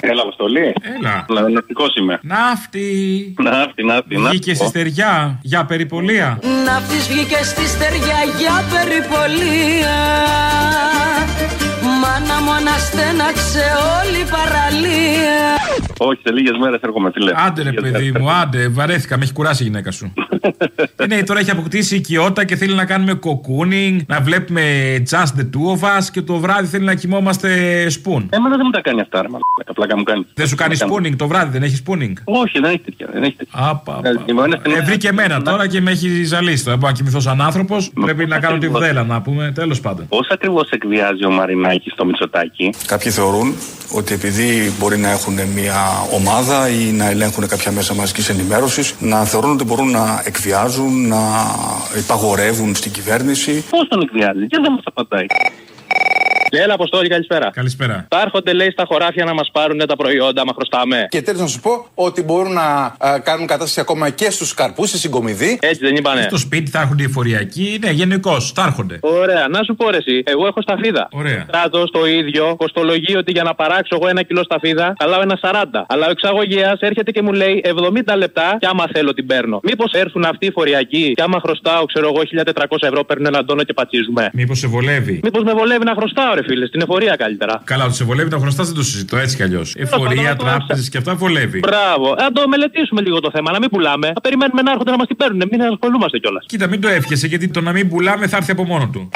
Έλα, 0.00 0.22
Αποστολή. 0.22 0.72
Έλα. 0.98 1.48
Ναυτικός 1.50 1.96
είμαι. 1.96 2.18
Ναύτη. 2.22 3.34
Ναύτη, 3.42 3.84
ναύτη. 3.84 4.16
Βγήκες 4.16 4.56
στη 4.56 4.66
στεριά 4.66 5.38
για 5.42 5.64
περιπολία. 5.64 6.38
Ναύτης 6.64 7.08
βγήκες 7.08 7.46
στη 7.46 7.66
στεριά 7.66 8.18
για 8.38 8.64
περιπολία. 8.72 9.94
Μάνα 12.06 12.42
μου 12.42 12.52
αναστέναξε 12.52 13.64
όλη 13.98 14.18
η 14.18 14.28
παραλία. 14.30 15.56
Όχι, 15.98 16.20
σε 16.24 16.32
λίγες 16.32 16.56
μέρες 16.58 16.80
έρχομαι, 16.80 17.10
τι 17.10 17.22
λέω. 17.22 17.34
Άντε 17.46 17.62
ρε 17.62 17.72
παιδί 17.72 18.12
μου, 18.18 18.30
άντε, 18.30 18.68
βαρέθηκα, 18.68 19.16
με 19.16 19.24
έχει 19.24 19.32
κουράσει 19.32 19.62
η 19.62 19.66
γυναίκα 19.66 19.90
σου. 19.90 20.12
ε, 20.96 21.06
ναι, 21.06 21.22
τώρα 21.22 21.40
έχει 21.40 21.50
αποκτήσει 21.50 21.96
οικειότητα 21.96 22.44
και 22.44 22.56
θέλει 22.56 22.74
να 22.74 22.84
κάνουμε 22.84 23.14
κοκούνινγκ, 23.14 24.00
να 24.06 24.20
βλέπουμε 24.20 24.62
just 25.10 25.38
the 25.38 25.42
two 25.42 25.80
of 25.80 25.98
us 25.98 26.04
και 26.12 26.22
το 26.22 26.36
βράδυ 26.36 26.66
θέλει 26.66 26.84
να 26.84 26.94
κοιμόμαστε 26.94 27.48
spoon. 27.86 28.26
Εμένα 28.30 28.56
δεν 28.56 28.64
μου 28.64 28.70
τα 28.70 28.80
κάνει 28.80 29.00
αυτά, 29.00 29.22
ρε 29.22 29.28
Απλά 29.66 29.96
μου 29.96 30.02
κάνει. 30.02 30.26
Δεν 30.34 30.46
σου 30.46 30.56
κάνει 30.56 30.76
spooning 30.78 31.16
το 31.16 31.26
βράδυ, 31.26 31.50
δεν 31.50 31.62
έχεις 31.62 31.82
spooning; 31.86 32.12
Όχι, 32.24 32.58
δεν 32.60 32.70
έχει 32.70 32.78
τέτοια. 32.78 33.08
Δεν 33.12 33.22
έχει 33.22 33.36
τέτοια. 33.36 33.68
Άπα. 33.68 34.00
Ε, 34.62 34.80
βρήκε 34.80 35.08
εμένα 35.08 35.42
τώρα 35.42 35.68
και 35.68 35.80
με 35.80 35.90
έχει 35.90 36.24
ζαλίσει. 36.24 36.64
Δεν 36.64 36.78
μπορώ 36.78 36.90
να 36.90 36.96
κοιμηθώ 36.96 37.20
σαν 37.20 37.40
άνθρωπος. 37.40 37.92
Πρέπει 38.00 38.26
να 38.26 38.38
κάνω 38.38 38.58
τη 38.58 38.68
βδέλα 38.68 39.04
να 39.04 39.22
πούμε, 39.22 39.52
τέλος 39.54 39.80
πάντων. 39.80 40.08
Πώς 40.08 40.28
ακριβώς 40.28 40.70
εκβιάζει 40.70 41.24
ο 41.24 41.30
Μαρινάκης 41.30 41.94
στο 41.96 42.04
Μητσοτάκι. 42.04 42.74
Κάποιοι 42.86 43.10
θεωρούν 43.10 43.56
ότι 43.92 44.14
επειδή 44.14 44.72
μπορεί 44.78 44.98
να 44.98 45.10
έχουν 45.10 45.34
μια 45.54 46.06
ομάδα 46.12 46.68
ή 46.68 46.84
να 46.92 47.06
ελέγχουν 47.10 47.48
κάποια 47.48 47.72
μέσα 47.72 47.94
μαζικής 47.94 48.28
ενημέρωσης, 48.28 48.94
να 48.98 49.24
θεωρούν 49.24 49.50
ότι 49.50 49.64
μπορούν 49.64 49.90
να 49.90 50.22
εκβιάζουν, 50.24 51.08
να 51.08 51.22
υπαγορεύουν 51.98 52.74
στην 52.74 52.92
κυβέρνηση. 52.92 53.64
Πώς 53.70 53.88
τον 53.88 54.00
εκβιάζει, 54.00 54.46
και 54.46 54.58
δεν 54.62 54.72
μας 54.72 54.84
απαντάει. 54.84 55.26
Έλα, 56.50 56.74
Αποστόλη, 56.74 57.08
καλησπέρα. 57.08 57.50
Καλησπέρα. 57.50 58.06
Θα 58.08 58.20
έρχονται, 58.20 58.52
λέει, 58.52 58.70
στα 58.70 58.84
χωράφια 58.88 59.24
να 59.24 59.34
μας 59.34 59.50
πάρουν 59.52 59.78
τα 59.78 59.96
προϊόντα, 59.96 60.44
μα 60.46 60.52
χρωστάμε. 60.52 61.06
Και 61.08 61.22
τέλος 61.22 61.40
να 61.40 61.46
σου 61.46 61.60
πω 61.60 61.86
ότι 61.94 62.22
μπορούν 62.22 62.52
να 62.52 62.62
α, 62.62 63.20
κάνουν 63.22 63.46
κατάσταση 63.46 63.80
ακόμα 63.80 64.10
και 64.10 64.30
στους 64.30 64.54
καρπούς, 64.54 64.88
στη 64.88 64.98
συγκομιδή. 64.98 65.58
Έτσι 65.62 65.80
δεν 65.84 65.96
είπανε. 65.96 66.22
Στο 66.22 66.36
σπίτι 66.38 66.70
θα 66.70 66.80
έρχονται 66.80 67.02
οι 67.02 67.08
φοριακοί. 67.08 67.78
Ναι, 67.84 67.90
γενικώς, 67.90 68.52
θα 68.54 68.62
έρχονται. 68.62 68.98
Ωραία, 69.00 69.48
να 69.48 69.62
σου 69.62 69.74
πω 69.74 69.90
ρε, 69.90 69.96
εσύ. 69.96 70.22
Εγώ 70.26 70.46
έχω 70.46 70.62
σταφίδα. 70.62 71.08
Ωραία. 71.12 71.46
Κράτο 71.50 71.84
το 71.84 72.06
ίδιο, 72.06 72.54
κοστολογεί 72.56 73.16
ότι 73.16 73.32
για 73.32 73.42
να 73.42 73.54
παράξω 73.54 73.96
εγώ 74.00 74.08
ένα 74.08 74.22
κιλό 74.22 74.42
σταφίδα, 74.44 74.92
καλάω 74.98 75.20
ένα 75.20 75.38
40. 75.42 75.84
Αλλά 75.88 76.06
ο 76.06 76.10
εξαγωγέας 76.10 76.80
έρχεται 76.80 77.10
και 77.10 77.22
μου 77.22 77.32
λέει 77.32 77.64
70 77.64 78.16
λεπτά 78.16 78.56
και 78.60 78.66
άμα 78.66 78.84
θέλω 78.92 79.14
την 79.14 79.26
παίρνω. 79.26 79.60
Μήπως 79.62 79.92
έρθουν 79.92 80.24
αυτοί 80.24 80.46
οι 80.46 80.50
φοριακοί 80.50 81.12
και 81.14 81.22
άμα 81.22 81.40
χρωστάω, 81.40 81.84
ξέρω 81.84 82.06
εγώ, 82.14 82.22
1400 82.54 82.76
ευρώ 82.80 83.04
παίρνω 83.04 83.28
έναν 83.28 83.46
τόνο 83.46 83.62
και 83.62 83.72
πατσίζουμε. 83.72 84.30
Μήπως 84.32 84.58
σε 84.58 84.66
βολεύει. 84.66 85.20
Μήπως 85.22 85.42
με 85.42 85.52
βολεύει 85.52 85.84
να 85.84 85.94
χρωστάω, 85.94 86.34
ρε 86.36 86.42
φίλες, 86.48 86.68
στην 86.68 86.80
εφορία 86.80 87.16
καλύτερα. 87.16 87.60
Καλά, 87.64 87.84
ότι 87.84 87.94
σε 87.94 88.04
βολεύει 88.04 88.30
να 88.30 88.38
χρωστά 88.38 88.62
δεν 88.64 88.74
το 88.74 88.82
συζητώ 88.82 89.16
έτσι 89.16 89.36
κι 89.36 89.42
αλλιώς. 89.42 89.74
Εφορία, 89.76 90.36
τράπεζες 90.36 90.88
και 90.88 90.98
αυτά 90.98 91.14
βολεύει. 91.14 91.58
Μπράβο. 91.58 92.14
Να 92.14 92.32
το 92.32 92.48
μελετήσουμε 92.48 93.00
λίγο 93.00 93.20
το 93.20 93.30
θέμα, 93.30 93.52
να 93.52 93.58
μην 93.58 93.68
πουλάμε. 93.68 94.06
Να 94.06 94.20
περιμένουμε 94.20 94.62
να 94.62 94.70
έρχονται 94.70 94.90
να 94.90 94.96
μας 94.96 95.06
την 95.06 95.16
παίρνουν. 95.16 95.42
Μην 95.50 95.62
ασχολούμαστε 95.62 96.18
κιόλας. 96.18 96.44
Κοίτα, 96.46 96.66
μην 96.66 96.80
το 96.80 96.88
εύχεσαι 96.88 97.26
γιατί 97.26 97.48
το 97.48 97.60
να 97.60 97.72
μην 97.72 97.88
πουλάμε 97.88 98.26
θα 98.26 98.36
έρθει 98.36 98.50
από 98.50 98.64
μόνο 98.64 98.88
του. 98.92 99.10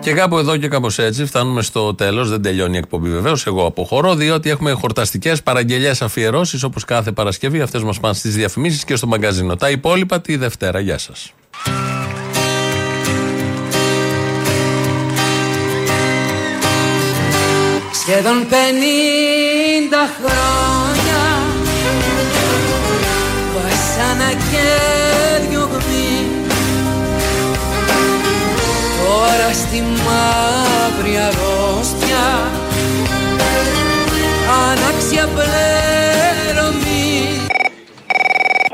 Και 0.00 0.12
κάπου 0.12 0.38
εδώ 0.38 0.56
και 0.56 0.68
κάπως 0.68 0.98
έτσι 0.98 1.24
φτάνουμε 1.24 1.62
στο 1.62 1.94
τέλος. 1.94 2.30
Δεν 2.30 2.42
τελειώνει 2.42 2.74
η 2.74 2.78
εκπομπή 2.78 3.10
βεβαίως. 3.10 3.46
Εγώ 3.46 3.66
αποχωρώ, 3.66 4.14
διότι 4.14 4.50
έχουμε 4.50 4.70
χορταστικές 4.72 5.42
παραγγελίε 5.42 5.92
αφιερώσεις 6.00 6.62
όπως 6.62 6.84
κάθε 6.84 7.12
Παρασκευή. 7.12 7.60
Αυτές 7.60 7.82
μας 7.82 8.00
πάνε 8.00 8.14
στις 8.14 8.34
διαφημίσεις 8.34 8.84
και 8.84 8.96
στο 8.96 9.06
μαγκαζίνο. 9.06 9.56
Τα 9.56 9.70
υπόλοιπα 9.70 10.20
τη 10.20 10.36
Δευτέρα. 10.36 10.80
Γεια 10.80 10.98
σας. 10.98 11.32
Σχεδόν 18.04 18.46
πενήντα 18.48 20.02
χρόνια 20.16 21.22
Βασάνα 23.54 24.30
και 24.32 24.66
διωγμή 25.48 26.26
Τώρα 29.04 29.52
στη 29.52 29.80
μαύρη 29.80 31.16
αρρώστια 31.18 32.50
Ανάξια 34.62 35.28
πλέον 35.34 35.71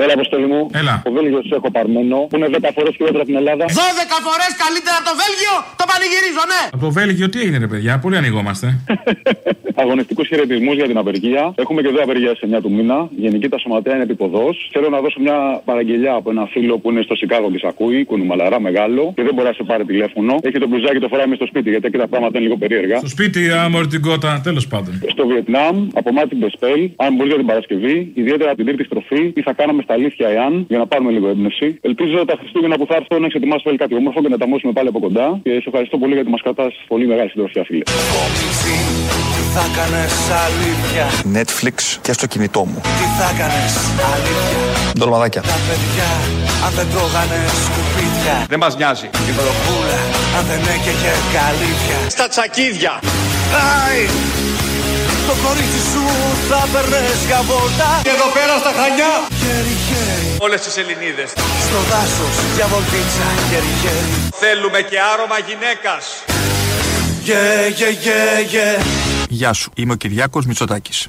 Έλα, 0.03 0.13
αποστολή 0.19 0.47
μου. 0.53 0.61
Έλα. 0.81 0.95
Το 1.05 1.13
Βέλγιος 1.17 1.45
σου 1.49 1.55
έχω 1.59 1.71
παρμένο, 1.71 2.17
που 2.31 2.37
είναι 2.37 2.49
10 2.53 2.71
φορέ 2.77 2.91
χειρότερα 2.97 3.23
από 3.25 3.31
την 3.33 3.39
Ελλάδα. 3.43 3.65
12 3.65 4.19
φορές 4.29 4.51
καλύτερα 4.65 4.97
από 5.01 5.07
το 5.11 5.15
Βέλγιο, 5.23 5.55
το 5.81 5.85
πανηγυρίζω, 5.91 6.45
ναι! 6.53 6.63
Από 6.75 6.85
το 6.87 6.91
Βέλγιο 6.99 7.27
τι 7.33 7.39
έγινε, 7.43 7.59
ρε 7.65 7.69
παιδιά, 7.73 7.93
πολύ 8.05 8.17
ανοιγόμαστε. 8.21 8.67
Αγωνιστικούς 9.83 10.27
χαιρετισμούς 10.29 10.75
για 10.75 10.87
την 10.91 10.99
απεργία. 11.03 11.53
Έχουμε 11.63 11.83
και 11.83 11.89
εδώ 11.89 12.03
απεργία 12.03 12.35
σε 12.35 12.49
9 12.57 12.59
του 12.63 12.71
μήνα. 12.77 13.09
Γενική 13.17 13.49
τα 13.49 13.59
σωματεία 13.59 13.95
είναι 13.95 14.03
επίποδο. 14.03 14.43
Θέλω 14.73 14.89
να 14.89 15.01
δώσω 15.01 15.21
μια 15.21 15.39
παραγγελιά 15.65 16.13
από 16.13 16.31
ένα 16.31 16.45
φίλο 16.47 16.79
που 16.79 16.91
είναι 16.91 17.03
στο 17.03 17.15
Σικάγο 17.15 17.51
και 17.51 17.59
σ' 17.59 17.65
ακούει, 17.65 18.05
κουνουμαλαρά 18.05 18.61
μεγάλο 18.61 19.13
και 19.17 19.23
δεν 19.23 19.35
μπορεί 19.35 19.47
να 19.47 19.53
σε 19.53 19.63
πάρει 19.63 19.85
τηλέφωνο. 19.85 20.39
Έχει 20.43 20.59
το 20.59 20.69
μπλουζάκι 20.69 20.99
το 20.99 21.09
φοράει 21.09 21.27
μες 21.27 21.37
στο 21.37 21.47
σπίτι 21.47 21.71
γιατί 21.71 21.87
εκεί 21.87 21.99
τα 21.99 22.09
πράγματα 22.09 22.33
είναι 22.39 22.47
λίγο 22.47 22.57
περίεργα. 22.63 22.97
Στο 22.99 23.09
σπίτι, 23.09 23.51
αμορτικότα, 23.51 24.41
τέλος 24.45 24.67
πάντων. 24.67 25.03
Στο 25.11 25.27
Βιετνάμ, 25.27 25.89
από 25.95 26.13
Μάτι 26.13 26.35
Μπεσπέλ, 26.35 26.91
αν 26.97 27.15
μπορεί 27.15 27.29
για 27.29 27.37
την 27.37 27.47
Παρασκευή, 27.47 28.13
ιδιαίτερα 28.15 28.55
την 28.55 28.65
τρίτη 28.65 28.85
στροφή, 28.85 29.33
τι 29.33 29.43
θα 29.43 29.53
κάναμε 29.53 29.83
στα 29.89 29.97
αλήθεια 29.99 30.29
εάν, 30.39 30.53
για 30.73 30.79
να 30.83 30.87
πάρουμε 30.91 31.11
λίγο 31.17 31.27
έμπνευση. 31.35 31.67
Ελπίζω 31.89 32.17
τα 32.31 32.37
Χριστούγεννα 32.41 32.77
που 32.79 32.87
θα 32.91 32.95
έρθουν 33.01 33.21
να 33.23 33.27
έχει 33.29 33.37
ετοιμάσει 33.41 33.63
πάλι 33.67 33.79
κάτι 33.83 33.95
όμορφο 34.01 34.19
και 34.25 34.31
να 34.35 34.39
τα 34.43 34.47
μόσουμε 34.53 34.73
πάλι 34.77 34.89
από 34.93 35.01
κοντά. 35.07 35.27
Και 35.45 35.53
σε 35.63 35.69
ευχαριστώ 35.71 35.97
πολύ 36.03 36.15
γιατί 36.19 36.31
μας 36.35 36.43
κρατάς 36.47 36.73
πολύ 36.93 37.07
μεγάλη 37.13 37.29
συντροφιά, 37.33 37.63
φίλε. 37.69 37.85
Τι 39.35 39.43
θα 39.57 39.65
κάνεις 39.79 40.17
αλήθεια; 40.47 41.05
Netflix 41.37 41.77
και 42.07 42.13
στο 42.19 42.27
κινητό 42.33 42.63
μου. 42.71 42.79
Τι 43.01 43.07
θα 43.19 43.29
κάνεις 43.41 43.75
αλήθεια; 44.13 44.61
Ντολμαδάκια. 44.99 45.43
Τα 45.53 45.59
παιδιά 45.69 46.11
αν 46.65 46.73
δεν 46.79 46.87
τρώγανε 46.93 47.41
σκουπίδια 47.65 48.37
Δεν 48.53 48.59
μας 48.65 48.73
νοιάζει. 48.79 49.07
Η 49.31 49.33
βροχούλα 49.39 49.99
αν 50.37 50.45
δεν 50.51 50.61
έκαιγε 50.75 51.13
καλύβια 51.37 51.99
Στα 52.15 52.27
τσακίδια. 52.33 52.93
Άι 53.67 54.03
Το 55.29 55.35
κορίτσι 55.47 55.83
σου 55.93 56.05
θα 56.49 56.61
περνες 56.73 57.21
για 57.27 57.41
βόλτα 57.49 57.91
Και 58.07 58.13
εδώ 58.17 58.29
πέρα 58.37 58.55
στα 58.63 58.73
Χανιά. 58.79 59.13
Χέρι 59.41 59.77
χέρι 59.89 60.31
Όλες 60.47 60.61
τις 60.65 60.77
Ελληνίδες. 60.81 61.31
Στο 61.67 61.79
δάσος 61.91 62.37
για 62.57 62.67
βολτίτσα 62.73 63.27
χέρι 63.49 63.73
χέρι 63.83 64.13
Θέλουμε 64.43 64.81
και 64.91 64.99
άρωμα 65.13 65.39
γυναίκας. 65.49 66.05
Γε 67.27 67.43
γε 67.79 67.89
γε 68.05 68.21
γε 68.53 68.69
Γεια 69.29 69.53
σου, 69.53 69.71
είμαι 69.75 69.93
ο 69.93 69.97
Κυριάκος 69.97 70.45
Μητσοτάκης. 70.47 71.07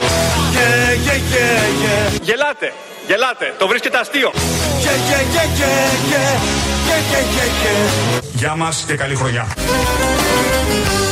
Γε 0.53 0.69
γε 1.03 1.15
γε 1.31 1.47
γε 1.81 1.95
Γελάτε, 2.27 2.73
γελάτε, 3.07 3.53
το 3.57 3.67
βρίσκεται 3.67 3.97
αστείο. 3.97 4.31
Γε 4.83 4.93
γε 5.07 5.19
γε 5.33 5.43
γε 5.57 5.73
γε 6.09 6.25
Γε 6.85 6.97
γε 7.09 7.19
γε 7.33 7.45
γε 7.61 7.75
Γεια 8.33 8.55
μας 8.55 8.83
και 8.87 8.95
καλή 8.95 9.15
χρονιά. 9.15 9.47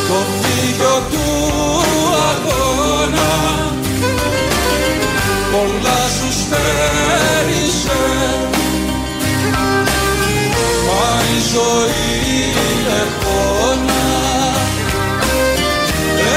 Το 0.07 0.17
φύγιο 0.41 0.95
του 1.11 1.36
αγώνα. 2.31 3.31
Πολλά 5.51 6.01
σου 6.17 6.29
στέρισε. 6.41 8.03
Μα 10.87 11.21
η 11.35 11.39
ζωή 11.53 12.05
είναι 12.71 13.01
πόνα. 13.23 14.05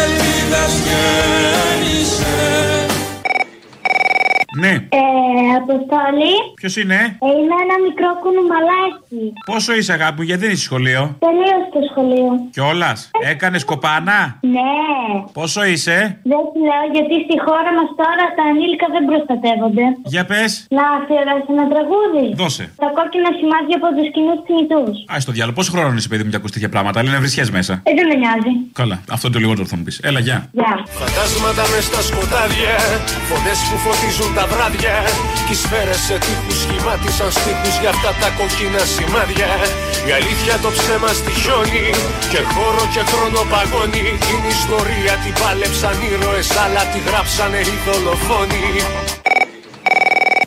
Ελπίδας 0.03 0.75
γέννησες 0.87 2.20
Ναι, 4.59 4.73
Ε, 5.01 5.03
Αποστόλη. 5.63 6.33
ποιος 6.61 6.75
είναι, 6.77 6.95
Ε, 7.27 7.29
είμαι 7.41 7.57
ένα 7.67 7.77
μικρό 7.87 8.11
κουνουμαλάκι. 8.23 9.23
πόσο 9.51 9.71
είσαι 9.79 9.93
αγάπη 9.99 10.15
μου, 10.19 10.27
γιατί 10.29 10.41
δεν 10.45 10.51
είσαι 10.55 10.67
σχολείο; 10.71 11.03
Τελείωσε 11.27 11.69
το 11.77 11.81
σχολείο. 11.91 12.31
Κιόλας, 12.57 12.99
έκανες 13.33 13.63
κοπάνα; 13.71 14.19
Ναι. 14.57 14.71
Πόσο 15.39 15.61
είσαι, 15.73 15.97
Δεν 16.31 16.41
σου 16.51 16.61
λέω 16.69 16.85
γιατί 16.97 17.15
στη 17.27 17.37
χώρα 17.47 17.71
μας 17.79 17.89
τώρα 18.03 18.25
τα 18.37 18.43
ανήλικα 18.51 18.87
δεν 18.95 19.03
προστατεύονται. 19.11 19.85
για 20.15 20.25
πες. 20.31 20.51
Να 20.79 20.85
αφιερώσει 20.99 21.49
ένα 21.57 21.67
τραγούδι. 21.73 22.25
Δώσε. 22.43 22.65
Τα 22.83 22.89
κόκκινα 22.99 23.31
σημάδια 23.39 23.77
από 23.81 23.89
τους 23.97 24.09
κοινούς 24.15 24.39
θνητού. 24.47 24.83
Α 25.15 25.17
το 25.29 25.33
διάλογο, 25.37 25.55
πόσο 25.59 25.71
χρόνο 25.75 25.95
είσαι, 25.99 26.09
παιδί 26.13 26.23
μου, 26.25 26.31
και 26.33 26.39
ακούς 26.41 26.51
τέτοια 26.55 26.71
πράγματα; 26.75 26.97
Λένε 27.05 27.19
βρισιέ 27.25 27.45
μέσα. 27.59 27.75
Ε, 27.89 27.91
δεν 27.99 28.07
με 28.11 28.15
νοιάζει. 28.23 28.53
Καλά, 28.81 28.97
αυτό 29.15 29.25
είναι 29.27 29.35
το 29.37 29.41
λιγότερο 29.45 29.65
που 29.67 29.73
θα 29.73 29.79
μου 29.79 29.85
πεις. 29.87 29.97
Έλα, 30.09 30.21
γεια. 30.27 30.39
Γεια. 30.59 30.75
Φαντάσματα 31.01 31.63
μες 31.73 31.85
στα 31.91 32.01
σκοτάδια 32.09 32.73
Φωνές 33.31 33.59
που 33.69 33.77
φωτίζουν 33.85 34.31
τα 34.39 34.40
βράδια 34.53 34.97
Κι 35.47 35.53
οι 35.55 35.59
σφαίρες 35.63 36.01
σε 36.07 36.17
τείχους 36.25 36.59
σχημάτισαν 36.63 37.31
στίχους 37.39 37.75
Για 37.81 37.91
αυτά 37.95 38.11
τα 38.21 38.29
κοκκίνα 38.39 38.83
σημάδια. 38.95 39.51
Η 40.09 40.11
αλήθεια 40.19 40.55
το 40.65 40.71
ψέμα 40.77 41.11
στη 41.21 41.33
χιόνι 41.41 41.87
Και 42.33 42.41
χώρο 42.53 42.85
και 42.95 43.03
χρόνο 43.11 43.41
παγώνει. 43.53 44.07
Την 44.27 44.43
ιστορία 44.57 45.15
την 45.23 45.35
πάλεψαν 45.41 45.97
ήρωες 46.11 46.51
Αλλά 46.65 46.83
τη 46.93 46.99
γράψανε 47.09 47.61
οι 47.71 47.77
δολοφόνοι 47.87 48.67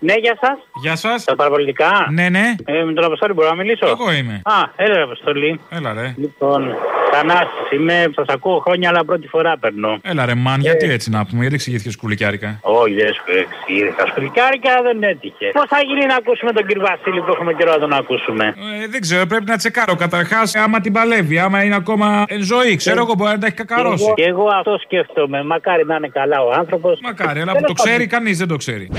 Ναι, 0.08 0.14
γεια 0.24 0.38
σας. 0.42 0.58
Γεια 0.82 0.96
σας. 0.96 1.24
Τα 1.24 1.36
παραπολιτικά. 1.36 2.08
Ναι, 2.12 2.30
ναι. 2.30 2.56
Ε, 2.66 2.84
με 2.84 2.94
τον 2.94 3.04
Αποστόλη 3.04 3.34
μπορώ 3.34 3.50
να 3.50 3.56
μιλήσω; 3.56 3.88
Εγώ 3.88 4.12
είμαι. 4.12 4.42
Α, 4.44 4.54
έλα, 4.76 4.96
ρε, 4.96 5.02
Αποστόλη. 5.02 5.60
Έλα, 5.70 5.94
ρε. 5.94 6.14
Λοιπόν, 6.18 6.76
Θανάσης, 7.12 7.72
είμαι, 7.74 8.12
σας 8.16 8.26
ακούω 8.28 8.58
χρόνια, 8.60 8.90
αλλά 8.90 9.06
πρώτη 9.06 9.28
φορά 9.28 9.58
περνώ. 9.58 10.00
Έλα, 10.02 10.26
ρε, 10.26 10.36
μαν, 10.36 10.60
γιατί 10.62 10.90
έτσι 10.92 11.10
να 11.10 11.26
πούμε, 11.26 11.40
γιατί 11.42 11.56
εξηγήθηκε 11.56 11.92
σκουλικιάρικα; 11.92 12.60
Όχι, 12.62 12.94
δεν 12.94 13.14
σου 13.14 13.24
εξήγησα. 13.44 14.08
Σκουλικάρικα 14.08 14.72
δεν 14.84 15.04
έτυχε. 15.04 15.50
Πώς 15.54 15.66
θα 15.68 15.80
γίνει 15.88 16.06
να 16.06 16.16
ακούσουμε 16.16 16.52
τον 16.52 16.66
κύριο 16.68 16.84
Βασίλη 16.88 17.22
που 17.22 17.32
έχουμε 17.32 17.54
καιρό 17.54 17.72
να 17.72 17.80
τον 17.80 17.94
ακούσουμε; 17.94 18.46
Ε, 18.84 18.88
δεν 18.88 19.02
ξέρω, 19.02 19.26
πρέπει 19.26 19.46
να 19.46 19.58
τσεκάρω 19.58 19.96
καταρχάς 19.96 20.56
άμα 20.56 20.80
την 20.80 20.94
παλεύει, 20.94 21.40
άμα 21.40 21.64
είναι 21.64 21.76
ακόμα 21.76 22.26
εν 22.28 22.42
ζωή. 22.42 22.76
Ξέρω 22.76 23.00
εγώ, 23.00 23.14
μπορεί 23.18 23.32
να 23.32 23.38
τα 23.38 23.46
έχει 23.46 23.56
κακαρώσει. 23.56 24.14
Και 24.16 24.24
εγώ 24.24 24.48
αυτό 24.60 24.78
σκέφτομαι. 24.84 25.44
Μακάρι 25.44 25.86
να 25.86 25.96
είναι 25.96 26.08
καλά 26.08 26.42
ο 26.42 26.52
άνθρωπος. 26.52 27.00
Μακάρι, 27.02 27.40
αλλά 27.42 27.52
που 27.52 27.64
το 27.68 27.74
ξέρει, 27.74 28.08
κανείς 28.08 28.38
δεν 28.38 28.48
το 28.48 28.56
ξέρει. 28.56 28.90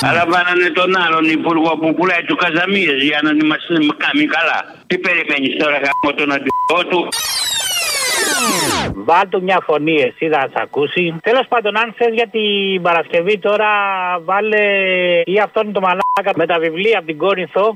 Αλλά 0.00 0.24
βάλανε 0.32 0.68
τον 0.74 0.96
άλλον 1.04 1.24
υπουργό 1.24 1.78
που 1.80 1.94
πουλάει 1.94 2.22
τους 2.26 2.36
Καζαμίες 2.36 3.02
για 3.02 3.20
να 3.22 3.46
μας 3.46 3.66
κάνει 3.96 4.24
καλά. 4.36 4.58
Τι 4.86 4.98
περιμένεις 4.98 5.56
τώρα 5.62 5.76
γάμο 5.84 6.10
τον 6.16 6.32
αντιπρό 6.32 6.80
του; 6.90 7.08
Βάλ 8.94 9.28
του 9.28 9.42
μια 9.42 9.60
φωνή, 9.66 9.96
εσύ 10.00 10.28
θα 10.28 10.40
σε 10.40 10.60
ακούσει. 10.62 11.14
Τέλος 11.22 11.46
πάντων, 11.48 11.78
αν 11.78 11.94
θες 11.96 12.12
για 12.12 12.28
την 12.28 12.82
Παρασκευή 12.82 13.38
τώρα, 13.38 13.68
βάλε 14.24 14.64
ή 15.24 15.38
αυτόν 15.44 15.72
το 15.72 15.80
μαλάκα 15.80 16.32
με 16.34 16.46
τα 16.46 16.58
βιβλία 16.58 16.98
από 16.98 17.06
την 17.06 17.18
Κόρινθο. 17.18 17.74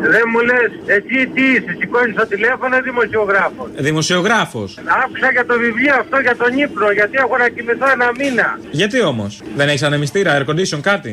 Δεν 0.00 0.24
μου 0.32 0.40
λες, 0.40 0.70
εσύ 0.96 1.26
τι 1.34 1.42
είσαι, 1.42 1.72
σηκώνεις 1.80 2.14
το 2.16 2.26
τηλέφωνο 2.26 2.76
ή 2.76 2.80
δημοσιογράφο. 2.80 3.62
Δημοσιογράφος. 3.76 4.78
Άκουσα 5.04 5.30
για 5.36 5.46
το 5.46 5.54
βιβλίο 5.58 5.94
αυτό 6.02 6.16
για 6.26 6.36
τον 6.36 6.50
ύπνο, 6.64 6.90
γιατί 6.90 7.16
έχω 7.24 7.36
να 7.36 7.48
κοιμηθώ 7.48 7.86
ένα 7.96 8.08
μήνα. 8.18 8.58
Γιατί 8.70 9.02
όμως, 9.02 9.42
δεν 9.56 9.68
έχεις 9.68 9.82
ανεμιστήρα, 9.82 10.30
air 10.38 10.44
condition, 10.50 10.80
κάτι; 10.90 11.10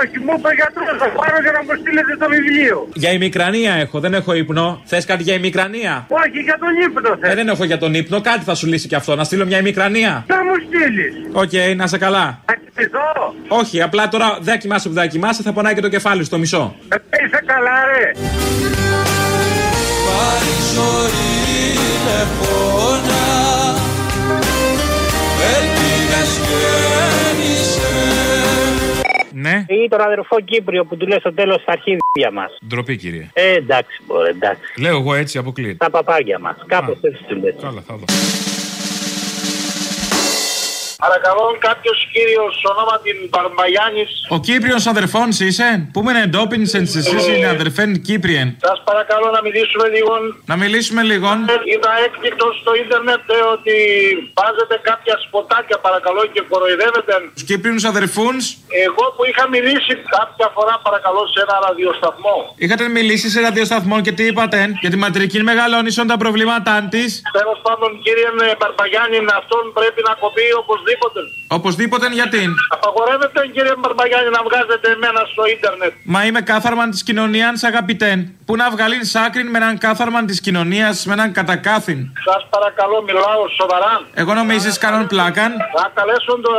Όχι, 0.00 0.16
μου 0.24 0.32
είπε 0.38 0.48
ο 0.52 0.54
γιατρός, 0.60 0.86
θα 1.02 1.08
πάρω 1.18 1.36
για 1.44 1.52
να 1.56 1.60
μου 1.64 1.70
στείλετε 1.80 2.12
το 2.22 2.26
βιβλίο. 2.28 2.88
Για 2.94 3.10
ημικρανία 3.12 3.72
έχω, 3.74 4.00
δεν 4.00 4.14
έχω 4.14 4.34
ύπνο. 4.34 4.82
Θες 4.84 5.04
κάτι 5.04 5.22
για 5.22 5.34
ημικρανία; 5.34 6.06
Όχι, 6.08 6.38
για 6.48 6.56
τον 6.62 6.72
ύπνο 6.86 7.30
Ε, 7.30 7.34
δεν 7.34 7.48
έχω 7.48 7.64
για 7.64 7.78
τον 7.78 7.94
ύπνο, 7.94 8.20
κάτι 8.20 8.44
θα 8.44 8.54
σου 8.54 8.66
λύσει 8.66 8.88
και 8.88 8.96
αυτό. 8.96 9.14
Να 9.14 9.24
στείλω 9.24 9.44
μια 9.46 9.58
ημικρανία. 9.58 10.24
Θα 10.26 10.36
μου 10.44 10.54
στείλεις. 10.66 11.14
Οκ, 11.32 11.76
να 11.76 11.86
σε 11.86 11.98
καλά. 11.98 12.40
Θα 12.44 12.54
κοιμηθώ. 12.54 13.34
Όχι, 13.48 13.82
απλά 13.82 14.08
τώρα 14.08 14.38
δεν 14.40 14.58
κοιμάσαι 14.58 14.88
που 14.88 14.94
δεν 14.94 15.08
κοιμάσαι, 15.08 15.42
θα 15.42 15.52
πονάει 15.52 15.74
και 15.74 15.80
το 15.80 15.88
κεφάλι 15.88 16.24
στο 16.24 16.38
μισό. 16.38 16.74
Ε, 16.88 16.96
Είσαι 17.26 17.42
καλά, 17.46 17.70
ρε. 17.96 18.10
Μα 20.06 20.24
η 20.52 20.56
ζωή 20.74 21.28
είναι 21.74 22.20
πόνα 22.38 23.24
Ελπίδας 25.56 26.30
γέννησε 26.46 27.92
Ναι. 29.32 29.64
Ή 29.68 29.88
τον 29.88 30.00
αδερφό 30.00 30.40
Κύπριο 30.40 30.84
που 30.84 30.96
του 30.96 31.06
λες 31.06 31.18
στο 31.20 31.32
τέλος 31.32 31.60
στα 31.60 31.72
αρχίδια 31.72 32.30
μας. 32.32 32.58
Ντροπή, 32.66 32.96
κύριε. 32.96 33.30
Ε, 33.32 33.54
εντάξει, 33.54 34.00
μπορεί, 34.06 34.28
εντάξει. 34.28 34.80
Λέω 34.80 34.96
εγώ 34.96 35.14
έτσι, 35.14 35.38
αποκλείεται. 35.38 35.76
Τα 35.76 35.90
παπάγια 35.90 36.38
μας. 36.38 36.56
Κάπως 36.66 36.98
έτσι 37.00 37.22
του 37.28 37.36
λες. 37.36 37.54
Καλά, 37.60 37.80
θα 37.86 37.94
δω. 37.96 38.04
Παρακαλώ 41.06 41.44
κάποιος 41.68 41.98
κύριος 42.14 42.54
ονόματι 42.70 43.10
Μπαρμπαγιάννη. 43.30 44.04
Ο 44.36 44.38
Κύπριον 44.46 44.80
αδερφόν 44.94 45.28
είσαι, 45.46 45.68
που 45.92 46.00
με 46.06 46.12
εντόπιν 46.24 46.62
εσεί 46.62 46.80
είναι 47.32 47.48
αδερφέν 47.56 47.90
Κύπριεν; 48.06 48.48
Σας 48.68 48.78
παρακαλώ 48.90 49.26
να 49.36 49.40
μιλήσουμε 49.46 49.86
λίγο. 49.94 50.12
Να 50.50 50.56
μιλήσουμε 50.62 51.02
λίγο. 51.10 51.28
Είδα 51.72 51.92
έκπληκτο 52.06 52.46
στο 52.60 52.70
ίντερνετ 52.82 53.22
ε, 53.36 53.38
ότι 53.54 53.76
βάζετε 54.38 54.74
κάποια 54.90 55.14
σποτάκια 55.24 55.78
παρακαλώ 55.86 56.22
και 56.34 56.42
κοροϊδεύετε. 56.50 57.14
Τους 57.34 57.44
Κύπριους 57.50 57.84
αδερφούν. 57.92 58.34
Εγώ 58.86 59.04
που 59.14 59.22
είχα 59.30 59.44
μιλήσει 59.54 59.92
κάποια 60.16 60.48
φορά 60.56 60.74
παρακαλώ 60.86 61.22
σε 61.32 61.38
ένα 61.44 61.56
ραδιοσταθμό. 61.66 62.36
Είχατε 62.64 62.84
μιλήσει 62.98 63.28
σε 63.34 63.38
ραδιοσταθμό 63.46 63.96
και 64.04 64.12
τι 64.16 64.24
είπατε; 64.30 64.58
Για 64.82 64.90
τη 64.92 64.98
ματρική 65.04 65.38
μεγαλώνησον 65.50 66.06
τα 66.12 66.16
προβλήματά 66.22 66.74
της. 66.92 67.08
Τέλος 67.38 67.58
πάντων, 67.66 67.90
κύριε 68.04 68.28
Μπαρμπαγιάννη, 68.60 69.18
αυτόν 69.40 69.62
πρέπει 69.78 70.00
να 70.08 70.12
κοπεί 70.24 70.46
οπωσδήποτε. 70.62 70.94
Οπωσδήποτε. 70.96 71.20
Οπωσδήποτε 71.48 72.06
γιατί; 72.12 72.42
Απαγορεύεται, 72.76 73.40
κύριε 73.54 73.74
Μπαρμπαγιάννη, 73.80 74.30
να 74.38 74.42
βγάζετε 74.48 74.86
εμένα 74.96 75.20
στο 75.32 75.42
ίντερνετ. 75.54 75.92
Μα 76.04 76.20
είμαι 76.26 76.40
κάθαρμαν 76.40 76.90
της 76.90 77.02
κοινωνίας, 77.02 77.62
αγαπητέν. 77.62 78.18
Πού 78.46 78.56
να 78.56 78.70
βγάλει 78.70 78.98
άκρη 79.26 79.44
με 79.44 79.58
έναν 79.62 79.78
κάθαρμαν 79.78 80.26
της 80.26 80.40
κοινωνίας, 80.40 81.06
με 81.06 81.12
έναν 81.12 81.32
κατακάθιν; 81.32 81.98
Σας 82.28 82.42
παρακαλώ, 82.54 83.02
μιλάω 83.08 83.42
σοβαρά. 83.60 83.92
Εγώ 84.14 84.32
νομίζεις 84.34 84.78
κάνουν 84.78 85.06
πλάκαν; 85.06 85.50
Να 85.78 85.84
καλέσω 85.98 86.32
τον 86.46 86.56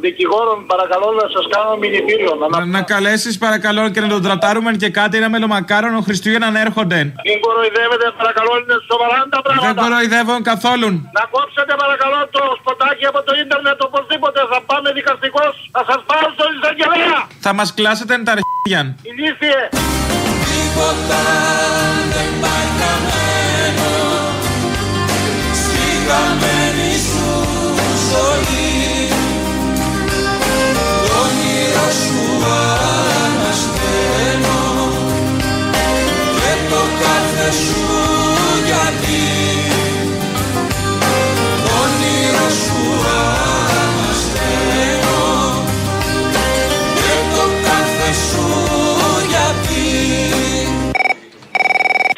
δικηγόρο, 0.00 0.52
παρακαλώ, 0.66 1.08
να 1.20 1.26
σας 1.34 1.44
κάνω 1.54 1.76
μηνυτήριο. 1.82 2.32
Να, 2.40 2.58
να, 2.58 2.64
να 2.64 2.82
καλέσεις, 2.82 3.38
παρακαλώ, 3.38 3.88
και 3.92 4.00
να 4.00 4.08
τον 4.08 4.22
τρατάρουμε 4.22 4.70
και 4.82 4.90
κάτι 4.90 5.16
ένα 5.16 5.28
μελομακάρονο 5.34 6.00
Χριστούγεννα 6.00 6.50
να 6.50 6.60
έρχονται. 6.66 6.98
Μην 7.28 7.38
κοροϊδεύετε, 7.44 8.06
παρακαλώ, 8.20 8.52
είναι 8.62 8.76
σοβαρά 8.90 9.18
τα 9.34 9.42
πράγματα. 9.42 9.66
Δεν 9.66 9.74
κοροϊδεύω 9.82 10.34
καθόλου. 10.50 10.88
Να 11.18 11.24
κόψετε, 11.34 11.72
παρακαλώ, 11.82 12.18
το 12.36 12.42
σποτάκι 12.60 13.04
από 13.10 13.20
το 13.26 13.32
ίντερνετ 13.42 13.60
οπωσδήποτε. 13.88 14.40
Θα 14.52 14.58
πάμε 14.70 14.88
δικαστικός. 14.98 15.52
Θα 15.74 15.82
σας 15.88 16.00
πάω 16.08 16.26
στο 16.36 16.44
εισαγγελέα. 16.54 17.18
Θα 17.46 17.52
μας 17.58 17.68
κλάσετε 17.74 18.14
τα 18.26 18.32
αρχίδια. 18.36 18.80
Ηλίθιε. 19.10 19.58
Τίποτα 20.50 21.22
δεν 22.14 22.30
πάει 22.42 22.66
χαμένο 22.78 23.92
Στη 25.62 25.88
χαμένη 26.06 26.92
σου 27.08 27.30
ζωή 28.10 29.08
Το 31.06 31.14
όνειρο 31.24 31.88
σου 32.02 32.24
ανασταίνω 33.26 34.60
Και 36.36 36.52
το 36.70 36.82
κάθε 37.02 37.50
σου 37.64 37.84
γιατί 38.66 39.22
Το 41.64 41.72
όνειρο 41.82 42.48
σου 42.62 42.80
ανασταίνω 42.80 43.51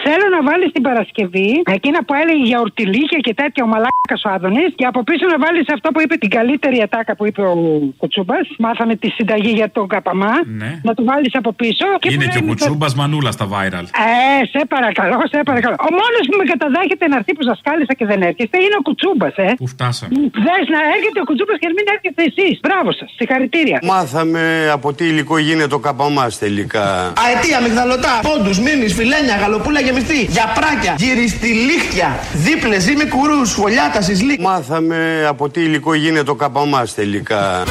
Θέλω 0.06 0.26
να 0.36 0.40
βάλεις 0.48 0.70
την 0.76 0.82
Παρασκευή 0.88 1.50
εκείνα 1.76 1.98
που 2.06 2.14
έλεγε 2.22 2.44
για 2.50 2.58
ορτιλίκια 2.64 3.18
και 3.26 3.34
τέτοια 3.40 3.62
ο 3.66 3.68
Μαλάκας 3.72 4.20
ο 4.26 4.28
Άδωνης 4.34 4.70
και 4.78 4.84
από 4.90 5.00
πίσω 5.08 5.24
να 5.34 5.38
βάλεις 5.44 5.66
αυτό 5.76 5.88
που 5.92 6.00
είπε 6.04 6.14
την 6.24 6.30
καλύτερη 6.36 6.76
ατάκα 6.86 7.12
που 7.16 7.24
είπε 7.28 7.42
ο 7.52 7.54
Κουτσούμπας. 8.00 8.44
Μάθαμε 8.64 8.94
τη 9.02 9.08
συνταγή 9.16 9.52
για 9.60 9.68
τον 9.76 9.86
Καπαμά. 9.92 10.34
Ναι. 10.60 10.70
Να 10.86 10.92
του 10.96 11.04
βάλεις 11.10 11.34
από 11.40 11.50
πίσω. 11.60 11.86
Είναι 12.12 12.24
που 12.24 12.30
και 12.32 12.38
ο 12.38 12.40
λένε 12.40 12.50
κουτσούμπας 12.50 12.92
μανούλα 12.98 13.30
στα 13.36 13.46
viral. 13.52 13.86
Ε, 14.08 14.40
σε 14.52 14.60
παρακαλώ, 14.74 15.18
σε 15.32 15.38
παρακαλώ. 15.50 15.76
Ο 15.88 15.90
μόνος 16.00 16.24
που 16.28 16.36
με 16.40 16.44
καταδέχεται 16.52 17.04
να 17.12 17.16
έρθει 17.20 17.32
που 17.36 17.44
σα 17.50 17.54
κάλεσα 17.66 17.94
και 17.98 18.06
δεν 18.10 18.20
έρχεστε 18.28 18.56
είναι 18.64 18.76
ο 18.80 18.82
Κουτσούμπας, 18.86 19.34
ε. 19.46 19.48
Πού 19.62 19.66
φτάσαμε. 19.74 20.12
Δες 20.46 20.64
να 20.74 20.80
έρχεται 20.94 21.18
ο 21.24 21.26
Κουτσούμπας 21.28 21.56
και 21.60 21.68
να 21.70 21.74
μην 21.78 21.86
έρχεστε 21.94 22.22
εσείς. 22.30 22.54
Μπράβο 22.66 22.90
σας, 22.98 23.08
συγχαρητήρια. 23.18 23.78
Μάθαμε 23.92 24.42
από 24.76 24.88
τι 24.96 25.04
υλικό 25.12 25.36
γίνεται 25.48 25.74
ο 25.80 25.82
καπαμάς 25.86 26.32
τελικά. 26.44 26.86
Αετία, 27.24 27.58
μυγδαλωτά, 27.64 28.14
πόντους, 28.28 28.58
μήνυ, 28.66 28.86
φιλένια, 28.98 29.36
γαλοπούλα 29.42 29.80
γεμιστή, 29.94 30.32
γιαπράκια, 30.32 30.94
γυριστιλίχτια, 30.98 32.18
δίπλες, 32.32 32.82
ζύμη 32.82 33.06
κουρούς, 33.06 33.50
σχολιάτα, 33.50 34.00
συσλί. 34.00 34.38
Μάθαμε 34.40 35.26
από 35.28 35.48
τι 35.48 35.60
υλικό 35.60 35.94
γίνεται 35.94 36.30
ο 36.30 36.34
καπαμάς 36.34 36.94
τελικά. 36.94 37.62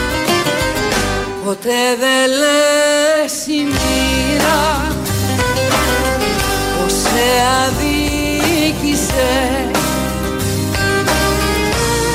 Ποτέ 1.46 1.82
δεν 2.00 2.30
λες 2.40 3.46
η 3.48 3.64
μοίρα 3.64 4.62
πως 6.80 6.92
σε 6.92 7.28
αδίκησε 7.66 9.32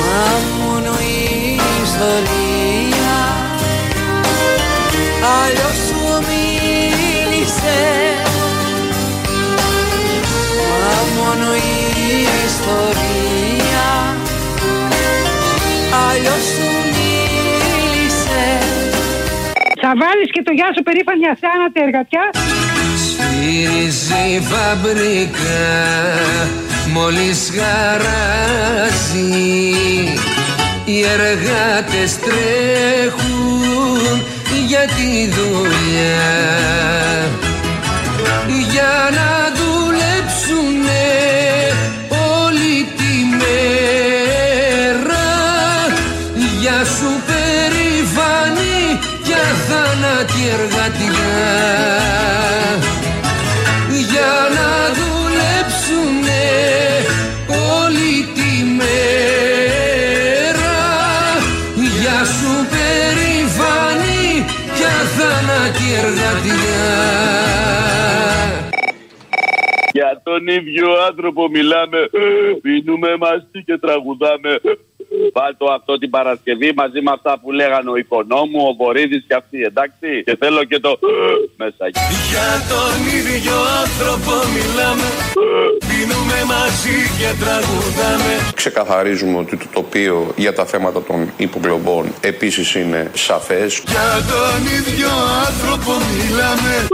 Μα 0.05 0.25
μόνο 0.63 0.91
η 0.99 1.59
ιστορία 1.83 3.17
αλλιώς 5.43 5.68
ιστορία 12.69 13.87
αλλιώς 16.09 16.43
σου 16.53 16.69
μίλησε. 16.95 18.45
Θα 19.81 19.91
βάλεις 20.01 20.29
και 20.31 20.41
το 20.43 20.51
γεια 20.51 20.69
σου 20.75 20.83
περήφανη 20.83 21.25
αθάνατη 21.33 21.79
εργατιά. 21.87 22.25
Σφυρίζει 23.03 24.21
η 24.35 24.39
φαμπρικά 24.49 25.67
μόλις 26.93 27.51
χαράζει 27.55 29.29
Οι 30.85 31.03
εργάτες 31.03 32.19
τρέχουν 32.19 34.23
για 34.67 34.79
τη 34.79 35.29
δουλειά 35.29 36.69
τον 70.39 70.47
ίδιο 70.47 70.87
άνθρωπο 71.07 71.49
μιλάμε, 71.49 72.09
πίνουμε 72.61 73.17
μαζί 73.17 73.63
και 73.65 73.77
τραγουδάμε. 73.77 74.59
Βάλτο 75.33 75.65
αυτό 75.77 75.97
την 75.97 76.09
Παρασκευή 76.09 76.71
μαζί 76.75 77.01
με 77.01 77.11
αυτά 77.11 77.39
που 77.41 77.51
λέγανε 77.51 77.89
ο 77.89 77.95
Οικονόμου, 77.95 78.59
ο 78.69 78.73
Βορύδης 78.79 79.23
και 79.27 79.33
αυτοί, 79.33 79.61
εντάξει. 79.63 80.23
Και 80.25 80.35
θέλω 80.39 80.63
και 80.63 80.79
το 80.79 80.99
μέσα. 81.55 81.83
Για 82.31 82.51
τον 82.73 82.95
ίδιο 83.17 83.55
άνθρωπο 83.83 84.33
μιλάμε 84.55 85.07
Πίνουμε 85.87 86.39
μαζί 86.53 86.97
και 87.19 87.29
τραγουδάμε 87.43 88.33
Ξεκαθαρίζουμε 88.55 89.37
ότι 89.37 89.57
το 89.57 89.65
τοπίο 89.73 90.33
για 90.35 90.53
τα 90.53 90.65
θέματα 90.65 91.03
των 91.03 91.31
υποκλοπών 91.37 92.13
επίσης 92.21 92.75
είναι 92.75 93.11
σαφές. 93.13 93.83
Για 93.87 94.11
τον 94.31 94.61
ίδιο 94.77 95.09
άνθρωπο 95.47 95.91
μιλάμε 96.17 96.87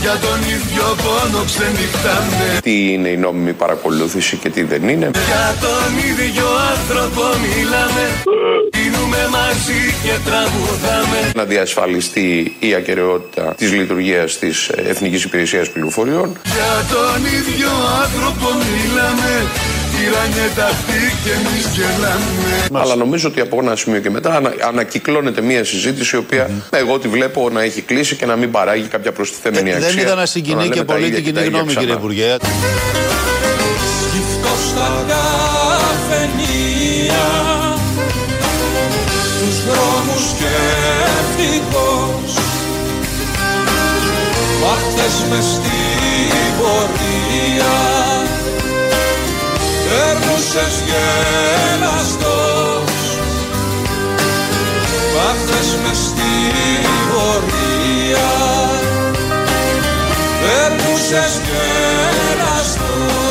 Για 0.00 0.16
τον 0.24 0.38
ίδιο 0.56 0.84
πόνο 1.02 1.44
ξενυχτάμε 1.44 2.58
Τι 2.62 2.92
είναι 2.92 3.08
η 3.08 3.16
νόμιμη 3.16 3.52
παρακολούθηση 3.52 4.36
και 4.36 4.48
τι 4.48 4.62
δεν 4.62 4.88
είναι. 4.88 5.10
Για 5.30 5.48
τον 5.60 5.90
ίδιο 6.10 6.46
άνθρωπο 6.72 7.22
μιλάμε 7.44 8.04
Πίνουμε 8.70 9.22
μαζί 9.30 9.82
και 10.04 10.14
τραγουδάμε 10.24 11.30
Να 11.34 11.44
διασφαλιστεί 11.44 12.56
η 12.58 12.74
ακαιρεότητα 12.74 13.54
της 13.56 13.72
λειτουργίας 13.72 14.38
της 14.38 14.68
Εθνικής 14.68 15.24
Υπηρεσίας 15.24 15.70
Πληροφοριών. 15.70 16.36
Για 16.44 16.72
τον 16.94 17.24
ίδιο 17.24 17.70
άνθρωπο 18.02 18.46
μιλάμε 18.46 19.46
Τυραννιέται 19.92 20.62
αυτή 20.62 21.00
και 21.24 21.30
εμείς 21.30 21.66
γελάμε 21.76 22.82
Αλλά 22.82 22.94
νομίζω 22.96 23.28
ότι 23.28 23.40
από 23.40 23.58
ένα 23.62 23.76
σημείο 23.76 24.00
και 24.00 24.10
μετά 24.10 24.36
ανα, 24.36 24.54
ανακυκλώνεται 24.68 25.40
μια 25.40 25.64
συζήτηση 25.64 26.16
η 26.16 26.18
οποία 26.18 26.50
εγώ 26.70 26.98
τη 26.98 27.08
βλέπω 27.08 27.50
να 27.50 27.62
έχει 27.62 27.80
κλείσει 27.80 28.16
και 28.16 28.26
να 28.26 28.36
μην 28.36 28.50
παράγει 28.50 28.86
κάποια 28.88 29.12
προστιθέμενη 29.12 29.72
αξία. 29.72 29.88
Δεν 29.88 29.98
είδα 29.98 30.14
να 30.14 30.26
συγκινεί 30.26 30.62
λέμε 30.62 30.74
και 30.74 30.82
τα 30.82 30.92
πολύ 30.92 31.06
ίδια 31.06 31.16
την 31.16 31.24
και 31.24 31.32
τα 31.32 31.40
κοινή 31.40 31.48
ίδια 31.48 31.60
γνώμη, 31.60 31.76
κύριε 31.76 31.94
ξανά. 31.94 32.00
Υπουργέ. 32.00 32.36
Σκυφτό 37.10 37.18
στα 37.18 37.18
καφενεία 37.18 37.76
Στους 39.22 39.56
δρόμους 39.64 40.22
σκέφτηκος 40.30 42.32
Βάχτες 44.62 45.16
μες 45.30 45.44
στη 45.44 45.80
πορεία 46.58 47.76
Περνούσες 49.84 50.74
γελαστός 50.86 52.94
Βάχτες 55.14 55.68
μες 55.82 55.98
στη 55.98 56.32
πορεία 57.10 58.32
Περνούσες 60.40 61.32
γελαστός 61.46 63.29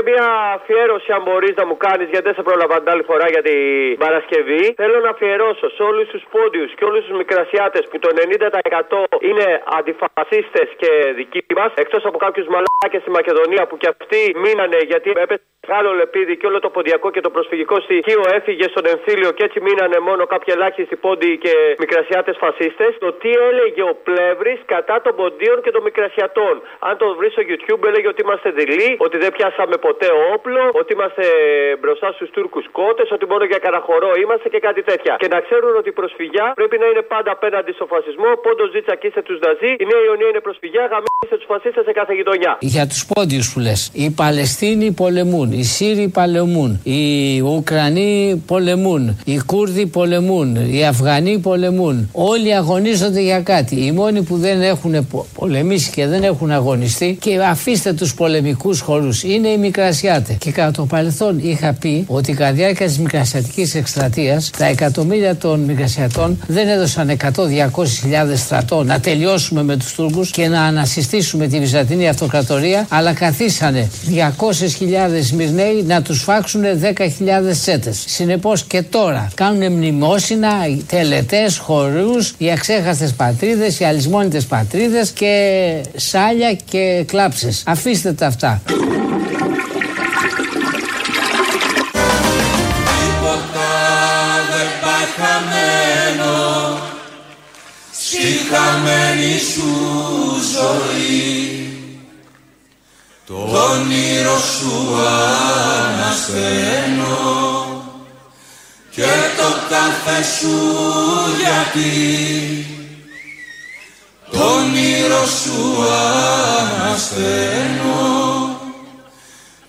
Και 0.00 0.06
και 0.06 0.12
μια 0.12 0.28
αφιέρωση, 0.56 1.12
αν 1.16 1.22
μπορείς 1.22 1.54
να 1.60 1.64
μου 1.68 1.76
κάνεις, 1.76 2.08
γιατί 2.12 2.24
δεν 2.28 2.34
σε 2.34 2.42
πρόλαβα 2.42 2.76
την 2.82 2.90
άλλη 2.92 3.04
φορά 3.10 3.26
για 3.34 3.42
την 3.48 3.98
Παρασκευή. 4.04 4.64
Θέλω 4.82 4.98
να 5.00 5.10
αφιερώσω 5.14 5.66
σε 5.76 5.82
όλους 5.82 6.06
τους 6.12 6.22
πόντιους 6.32 6.70
και 6.76 6.84
όλους 6.84 7.02
τους 7.06 7.16
μικρασιάτες 7.22 7.84
που 7.90 7.98
το 7.98 8.08
90% 8.14 9.04
είναι 9.28 9.46
αντιφασίστες 9.78 10.68
και 10.80 10.90
δικοί 11.18 11.40
μας, 11.58 11.72
εκτός 11.74 12.02
από 12.04 12.18
κάποιους 12.18 12.46
μαλάκες 12.52 13.00
στη 13.04 13.10
Μακεδονία 13.10 13.66
που 13.66 13.76
κι 13.76 13.88
αυτοί 13.94 14.20
μείνανε 14.44 14.78
γιατί 14.90 15.08
έπεσε 15.24 15.50
μεγάλο 15.66 15.90
λεπίδι 15.98 16.34
και 16.36 16.46
όλο 16.50 16.58
το 16.66 16.70
ποντιακό 16.76 17.08
και 17.14 17.22
το 17.26 17.30
προσφυγικό 17.30 17.76
στοιχείο 17.86 18.22
έφυγε 18.36 18.66
στον 18.72 18.84
εμφύλιο 18.92 19.30
και 19.36 19.44
έτσι 19.44 19.58
μείνανε 19.66 19.98
μόνο 20.08 20.22
κάποιοι 20.32 20.54
ελάχιστοι 20.56 20.96
πόντιοι 20.96 21.36
και 21.44 21.54
μικρασιάτες 21.78 22.36
φασίστες. 22.44 22.90
Το 23.04 23.12
τι 23.20 23.30
έλεγε 23.48 23.82
ο 23.82 23.94
Πλεύρης 24.06 24.60
κατά 24.74 24.96
των 25.04 25.12
ποντίων 25.20 25.58
και 25.64 25.70
των 25.70 25.82
μικρασιατών. 25.82 26.54
Αν 26.88 26.94
το 27.00 27.06
βρεις 27.18 27.32
στο 27.32 27.42
YouTube 27.50 27.82
έλεγε 27.90 28.08
ότι 28.08 28.20
είμαστε 28.24 28.50
δειλοί, 28.50 28.90
ότι 29.06 29.16
δεν 29.18 29.30
πιάσαμε 29.36 29.76
ποτέ 29.76 29.89
όπλο, 30.36 30.62
ότι 30.80 30.90
είμαστε 30.94 31.24
μπροστά 31.80 32.08
στους 32.16 32.28
Τούρκους 32.34 32.64
κότες, 32.78 33.08
ότι 33.16 33.24
μόνο 33.32 33.44
για 33.52 33.60
καραχωρό 33.64 34.10
είμαστε 34.22 34.46
και 34.52 34.60
κάτι 34.66 34.82
τέτοια. 34.90 35.12
Και 35.22 35.30
να 35.34 35.38
ξέρουν 35.46 35.72
ότι 35.80 35.88
η 35.94 35.96
προσφυγιά 36.00 36.46
πρέπει 36.60 36.76
να 36.82 36.86
είναι 36.90 37.02
πάντα 37.14 37.30
απέναντι 37.36 37.72
στο 37.78 37.86
φασισμό. 37.92 38.30
Πόντο 38.44 38.64
ζήτσακίστε 38.74 39.22
τους 39.28 39.38
Ναζί, 39.44 39.70
η 39.82 39.84
Νέα 39.90 40.02
Ιωνία 40.08 40.28
είναι 40.32 40.42
προσφυγιά, 40.48 40.82
γαμίστε 40.92 41.36
τους 41.40 41.48
φασίστες 41.52 41.84
σε 41.88 41.92
κάθε 41.98 42.12
γειτονιά. 42.18 42.52
Για 42.74 42.84
τους 42.90 43.02
πόντιους 43.12 43.46
που 43.52 43.58
λες. 43.66 43.80
Οι 44.02 44.06
Παλαιστίνοι 44.22 44.88
πολεμούν, 45.02 45.48
οι 45.58 45.64
Σύριοι 45.74 46.08
πολεμούν, 46.18 46.70
οι 46.84 47.04
Ουκρανοί 47.40 48.42
πολεμούν, 48.52 49.02
οι 49.24 49.36
Κούρδοι 49.50 49.84
πολεμούν, 49.86 50.48
οι 50.74 50.80
Αφγανοί 50.92 51.34
πολεμούν. 51.48 51.96
Όλοι 52.12 52.50
αγωνίζονται 52.54 53.20
για 53.30 53.40
κάτι. 53.52 53.74
Οι 53.86 53.92
μόνοι 53.92 54.22
που 54.22 54.36
δεν 54.36 54.62
έχουν 54.62 54.94
πολεμήσει 55.38 55.90
και 55.96 56.06
δεν 56.06 56.22
έχουν 56.22 56.50
αγωνιστεί 56.50 57.18
και 57.20 57.38
αφήστε 57.54 57.92
τους 57.92 58.14
πολεμικούς 58.14 58.80
χώρου 58.80 59.08
είναι 59.24 59.48
οι 59.48 59.56
Μικρασιάτε. 59.80 60.32
Και 60.32 60.50
κατά 60.50 60.70
το 60.70 60.84
παρελθόν 60.86 61.38
είχα 61.42 61.72
πει 61.72 62.04
ότι 62.06 62.32
κατά 62.32 62.52
διάρκεια 62.52 62.86
της 62.86 62.98
Μικρασιατικής 62.98 63.74
εκστρατείας 63.74 64.50
τα 64.58 64.64
εκατομμύρια 64.64 65.36
των 65.36 65.60
Μικρασιατών 65.60 66.38
δεν 66.46 66.68
έδωσαν 66.68 67.16
100-200 67.20 68.36
στρατό 68.36 68.84
να 68.84 69.00
τελειώσουμε 69.00 69.62
με 69.62 69.76
τους 69.76 69.94
Τούρκους 69.94 70.30
και 70.30 70.48
να 70.48 70.62
ανασυστήσουμε 70.62 71.46
τη 71.46 71.58
Βυζαντινή 71.58 72.08
Αυτοκρατορία, 72.08 72.86
αλλά 72.88 73.12
καθίσανε 73.12 73.90
200.000 74.08 74.16
Σμυρναίοι 75.22 75.84
να 75.86 76.02
τους 76.02 76.22
φάξουν 76.22 76.62
10.000 76.62 77.56
τσέτες. 77.60 78.04
Συνεπώς 78.06 78.64
και 78.64 78.82
τώρα 78.82 79.30
κάνουν 79.34 79.72
μνημόσυνα, 79.72 80.50
τελετές, 80.86 81.56
χορούς, 81.56 82.34
οι 82.38 82.50
αξέχαστες 82.50 83.12
πατρίδες, 83.12 83.80
οι 83.80 83.84
αλυσμόνιτε 83.84 84.40
πατρίδες 84.48 85.10
και 85.10 85.32
σάλια 85.96 86.56
και 86.70 87.04
κλάψες. 87.06 87.62
Αφήστε 87.66 88.12
τα 88.12 88.26
αυτά. 88.26 88.62
Χαμένη 98.50 99.38
σου 99.38 99.72
ζωή. 100.52 101.64
Το 103.26 103.36
όνειρο 103.72 104.38
σου 104.38 104.76
ανασταίνω 105.88 107.18
και 108.90 109.12
το 109.36 109.48
κάθε 109.68 110.22
σου 110.38 110.56
γιατί. 111.40 112.64
Το 114.30 114.38
όνειρο 114.44 115.24
σου 115.26 115.58
ανασταίνω 116.80 118.00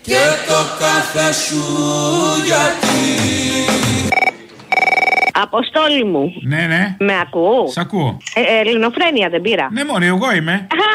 και 0.02 0.24
το 0.48 0.60
κάθε 0.80 1.34
σου 1.34 1.64
γιατί 2.46 3.81
Αποστόλη 5.42 6.04
μου. 6.04 6.34
Ναι, 6.42 6.62
ναι. 6.72 6.96
Με 7.00 7.14
ακούω; 7.22 7.68
Σ' 7.68 7.78
ακούω. 7.78 8.18
Ε, 8.36 8.42
ε, 8.42 8.60
ελληνοφρένεια 8.60 9.30
δεν 9.30 9.42
πήρα. 9.42 9.68
Ναι, 9.72 9.84
μωρή, 9.86 10.06
εγώ 10.06 10.34
είμαι. 10.36 10.54
Α, 10.54 10.92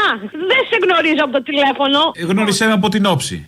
δεν 0.51 0.61
σε 0.71 0.77
γνωρίζω 0.85 1.23
από 1.25 1.33
το 1.33 1.43
τηλέφωνο. 1.43 1.99
Ε, 2.15 2.25
Γνώρισε 2.25 2.67
με 2.67 2.73
από 2.73 2.89
την 2.89 3.07
όψη. 3.07 3.45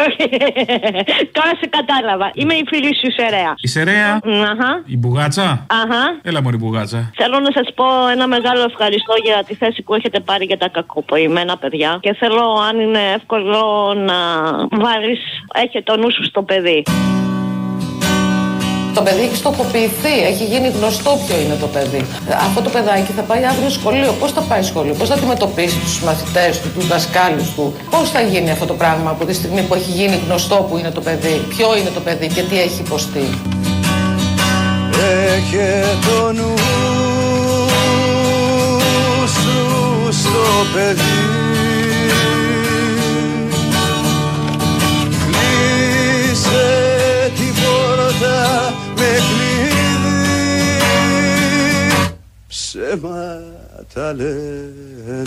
Τώρα 1.36 1.52
σε 1.60 1.66
κατάλαβα. 1.76 2.30
Είμαι 2.34 2.54
η 2.54 2.64
φίλη 2.68 2.94
σου 2.94 3.12
Σερέα. 3.16 3.54
Η 3.56 3.68
Σερέα; 3.68 4.12
Αχα. 4.50 4.82
Η 4.86 4.96
Μπουγάτσα; 4.96 5.66
Αχα. 5.82 6.02
Έλα, 6.22 6.42
μωρή 6.42 6.56
Μπουγάτσα. 6.56 7.10
Θέλω 7.14 7.38
να 7.40 7.50
σας 7.52 7.68
πω 7.74 7.84
ένα 8.12 8.26
μεγάλο 8.26 8.62
ευχαριστώ 8.62 9.14
για 9.24 9.44
τη 9.46 9.54
θέση 9.54 9.82
που 9.82 9.94
έχετε 9.94 10.20
πάρει 10.20 10.44
για 10.44 10.58
τα 10.58 10.68
κακοποιημένα 10.68 11.56
παιδιά. 11.56 11.98
Και 12.00 12.14
θέλω, 12.14 12.44
αν 12.68 12.80
είναι 12.80 13.00
εύκολο, 13.16 13.94
να 13.94 14.18
βάλεις. 14.84 15.20
Έχει 15.54 15.82
το 15.82 15.96
νους 15.96 16.14
σου 16.14 16.24
στο 16.24 16.42
παιδί. 16.42 16.82
Το 18.98 19.04
παιδί 19.04 19.22
έχει 19.22 19.36
στοχοποιηθεί, 19.36 20.14
έχει 20.30 20.44
γίνει 20.44 20.68
γνωστό 20.68 21.18
ποιο 21.26 21.36
είναι 21.40 21.54
το 21.60 21.66
παιδί. 21.66 22.04
Αυτό 22.46 22.62
το 22.62 22.70
παιδάκι 22.70 23.12
θα 23.12 23.22
πάει 23.22 23.44
αύριο 23.44 23.70
σχολείο. 23.70 24.12
Πώς 24.20 24.32
θα 24.32 24.40
πάει 24.40 24.62
σχολείο, 24.62 24.94
πώς 24.94 25.08
θα 25.08 25.14
αντιμετωπίσει 25.14 25.78
τους 25.78 26.00
μαθητές 26.00 26.60
του, 26.60 26.68
τους 26.74 26.86
δασκάλους 26.86 27.50
του, 27.54 27.74
πώς 27.90 28.10
θα 28.10 28.20
γίνει 28.20 28.50
αυτό 28.50 28.66
το 28.66 28.74
πράγμα 28.74 29.10
από 29.10 29.24
τη 29.24 29.32
στιγμή 29.34 29.62
που 29.62 29.74
έχει 29.74 29.90
γίνει 29.90 30.20
γνωστό 30.26 30.66
που 30.68 30.78
είναι 30.78 30.90
το 30.90 31.00
παιδί, 31.00 31.44
ποιο 31.48 31.76
είναι 31.76 31.90
το 31.94 32.00
παιδί 32.00 32.26
και 32.26 32.42
τι 32.42 32.60
έχει 32.60 32.80
υποστεί. 32.80 33.28
Έχε 35.34 35.84
το 36.06 36.32
νου 36.32 36.54
σου 39.26 40.08
στο 40.10 40.44
παιδί 40.74 41.46
Κλείσε 45.26 46.66
την 47.36 47.54
πόρτα 47.54 48.72
με 48.98 49.04
κλειδί 49.04 49.78
ψέματα 52.48 54.12
λένε 54.14 55.22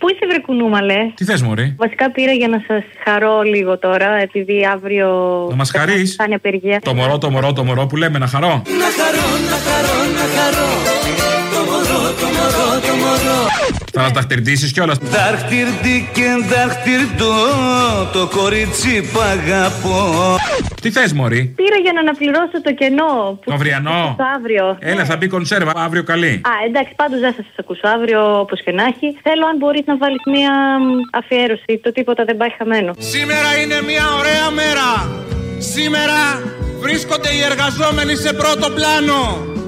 Πού 0.00 0.08
είσαι 0.08 0.26
βρε 0.28 0.38
κουνούμαλε; 0.38 0.94
Τι 1.14 1.24
θες, 1.24 1.42
μωρή; 1.42 1.74
Βασικά 1.78 2.10
πήρα 2.10 2.32
για 2.32 2.48
να 2.48 2.62
σας 2.66 2.82
χαρώ 3.04 3.42
λίγο 3.42 3.78
τώρα, 3.78 4.14
επειδή 4.14 4.66
αύριο. 4.72 5.08
Να 5.50 5.56
μας 5.56 5.70
χαρείς; 5.70 6.14
Θα 6.14 6.24
είναι 6.24 6.34
απεργία. 6.34 6.80
Το 6.82 6.94
μωρό, 6.94 7.18
το 7.18 7.30
μωρό, 7.30 7.52
το 7.52 7.64
μωρό 7.64 7.86
που 7.86 7.96
λέμε 7.96 8.18
να 8.18 8.26
χαρώ. 8.26 8.48
Να 8.48 8.54
χαρώ, 8.54 8.76
να 8.78 9.04
χαρώ, 9.04 9.11
Θα 13.94 14.00
μας 14.02 14.12
τα 14.12 14.20
χτυρτήσεις 14.20 14.72
κιόλας. 14.72 14.98
Δάχτυρτη 14.98 16.10
και 16.12 16.28
δάχτυρτο 16.50 17.32
Το 18.12 18.28
κορίτσι 18.36 19.10
που 19.12 19.20
αγαπώ 19.20 20.36
Τι 20.80 20.90
θες, 20.90 21.12
μωρή; 21.12 21.52
Πήρα 21.56 21.76
για 21.82 21.92
να 21.92 22.00
αναπληρώσω 22.00 22.58
το 22.62 22.72
κενό. 22.74 23.38
Που 23.42 23.48
Το 23.50 23.54
αυριανό. 23.54 24.14
Το 24.18 24.24
αύριο. 24.36 24.76
Έλα, 24.80 25.04
θα 25.04 25.16
μπει 25.16 25.26
κονσέρβα 25.26 25.72
αύριο 25.76 26.02
καλή. 26.02 26.40
Α, 26.50 26.52
εντάξει, 26.68 26.92
πάντως 26.96 27.20
δεν 27.20 27.32
θα 27.32 27.42
σας 27.42 27.54
ακούσω 27.58 27.86
αύριο 27.96 28.38
όπως 28.40 28.62
και 28.64 28.72
να 28.72 28.82
έχει. 28.82 29.06
Θέλω, 29.22 29.44
αν 29.46 29.56
μπορείς 29.56 29.84
να 29.86 29.96
βάλεις 29.96 30.22
μία 30.34 30.52
μ, 30.84 31.18
αφιέρωση. 31.20 31.80
Το 31.82 31.92
τίποτα 31.92 32.24
δεν 32.24 32.36
πάει 32.36 32.52
χαμένο. 32.58 32.90
Σήμερα 32.98 33.50
είναι 33.62 33.78
μια 33.90 34.06
ωραία 34.20 34.50
μέρα. 34.60 34.88
Σήμερα 35.58 36.18
βρίσκονται 36.80 37.30
οι 37.36 37.40
εργαζόμενοι 37.50 38.14
σε 38.16 38.32
πρώτο 38.32 38.66
πλάνο. 38.76 39.20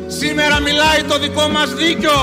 Σήμερα 0.06 0.60
μιλάει 0.60 1.00
το 1.08 1.18
δικό 1.18 1.48
μας 1.48 1.74
δίκιο 1.74 2.18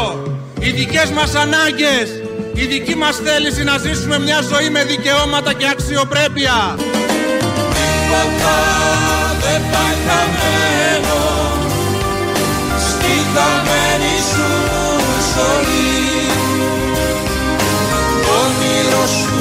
οι 0.64 0.72
δικές 0.72 1.10
μας 1.12 1.36
ανάγκες, 1.36 2.08
η 2.54 2.66
δική 2.66 2.96
μας 2.96 3.16
θέληση 3.26 3.64
να 3.64 3.78
ζήσουμε 3.78 4.20
μια 4.20 4.42
ζωή 4.42 4.70
με 4.70 4.84
δικαιώματα 4.84 5.54
και 5.54 5.68
αξιοπρέπεια. 5.68 6.76
Τίποτα 7.78 8.58
δεν 9.44 9.62
πάει 9.72 9.96
χαμένο 10.06 11.22
στη 12.88 13.14
χαμένη 13.34 14.16
σου 14.32 14.50
ζωή 15.34 15.90
Ο 18.28 18.34
όνειρο 18.44 19.06
σου 19.20 19.40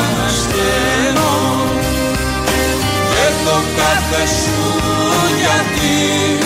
ανασταίνω 0.00 1.34
και 3.10 3.26
το 3.44 3.56
κάθε 3.76 4.26
σου 4.26 4.60
γιατί 5.40 6.43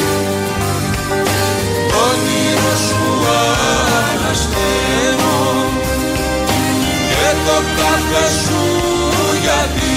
και 7.29 7.35
το 7.35 7.63
κάθε 7.77 8.25
σου 8.45 8.63
γιατί. 9.43 9.89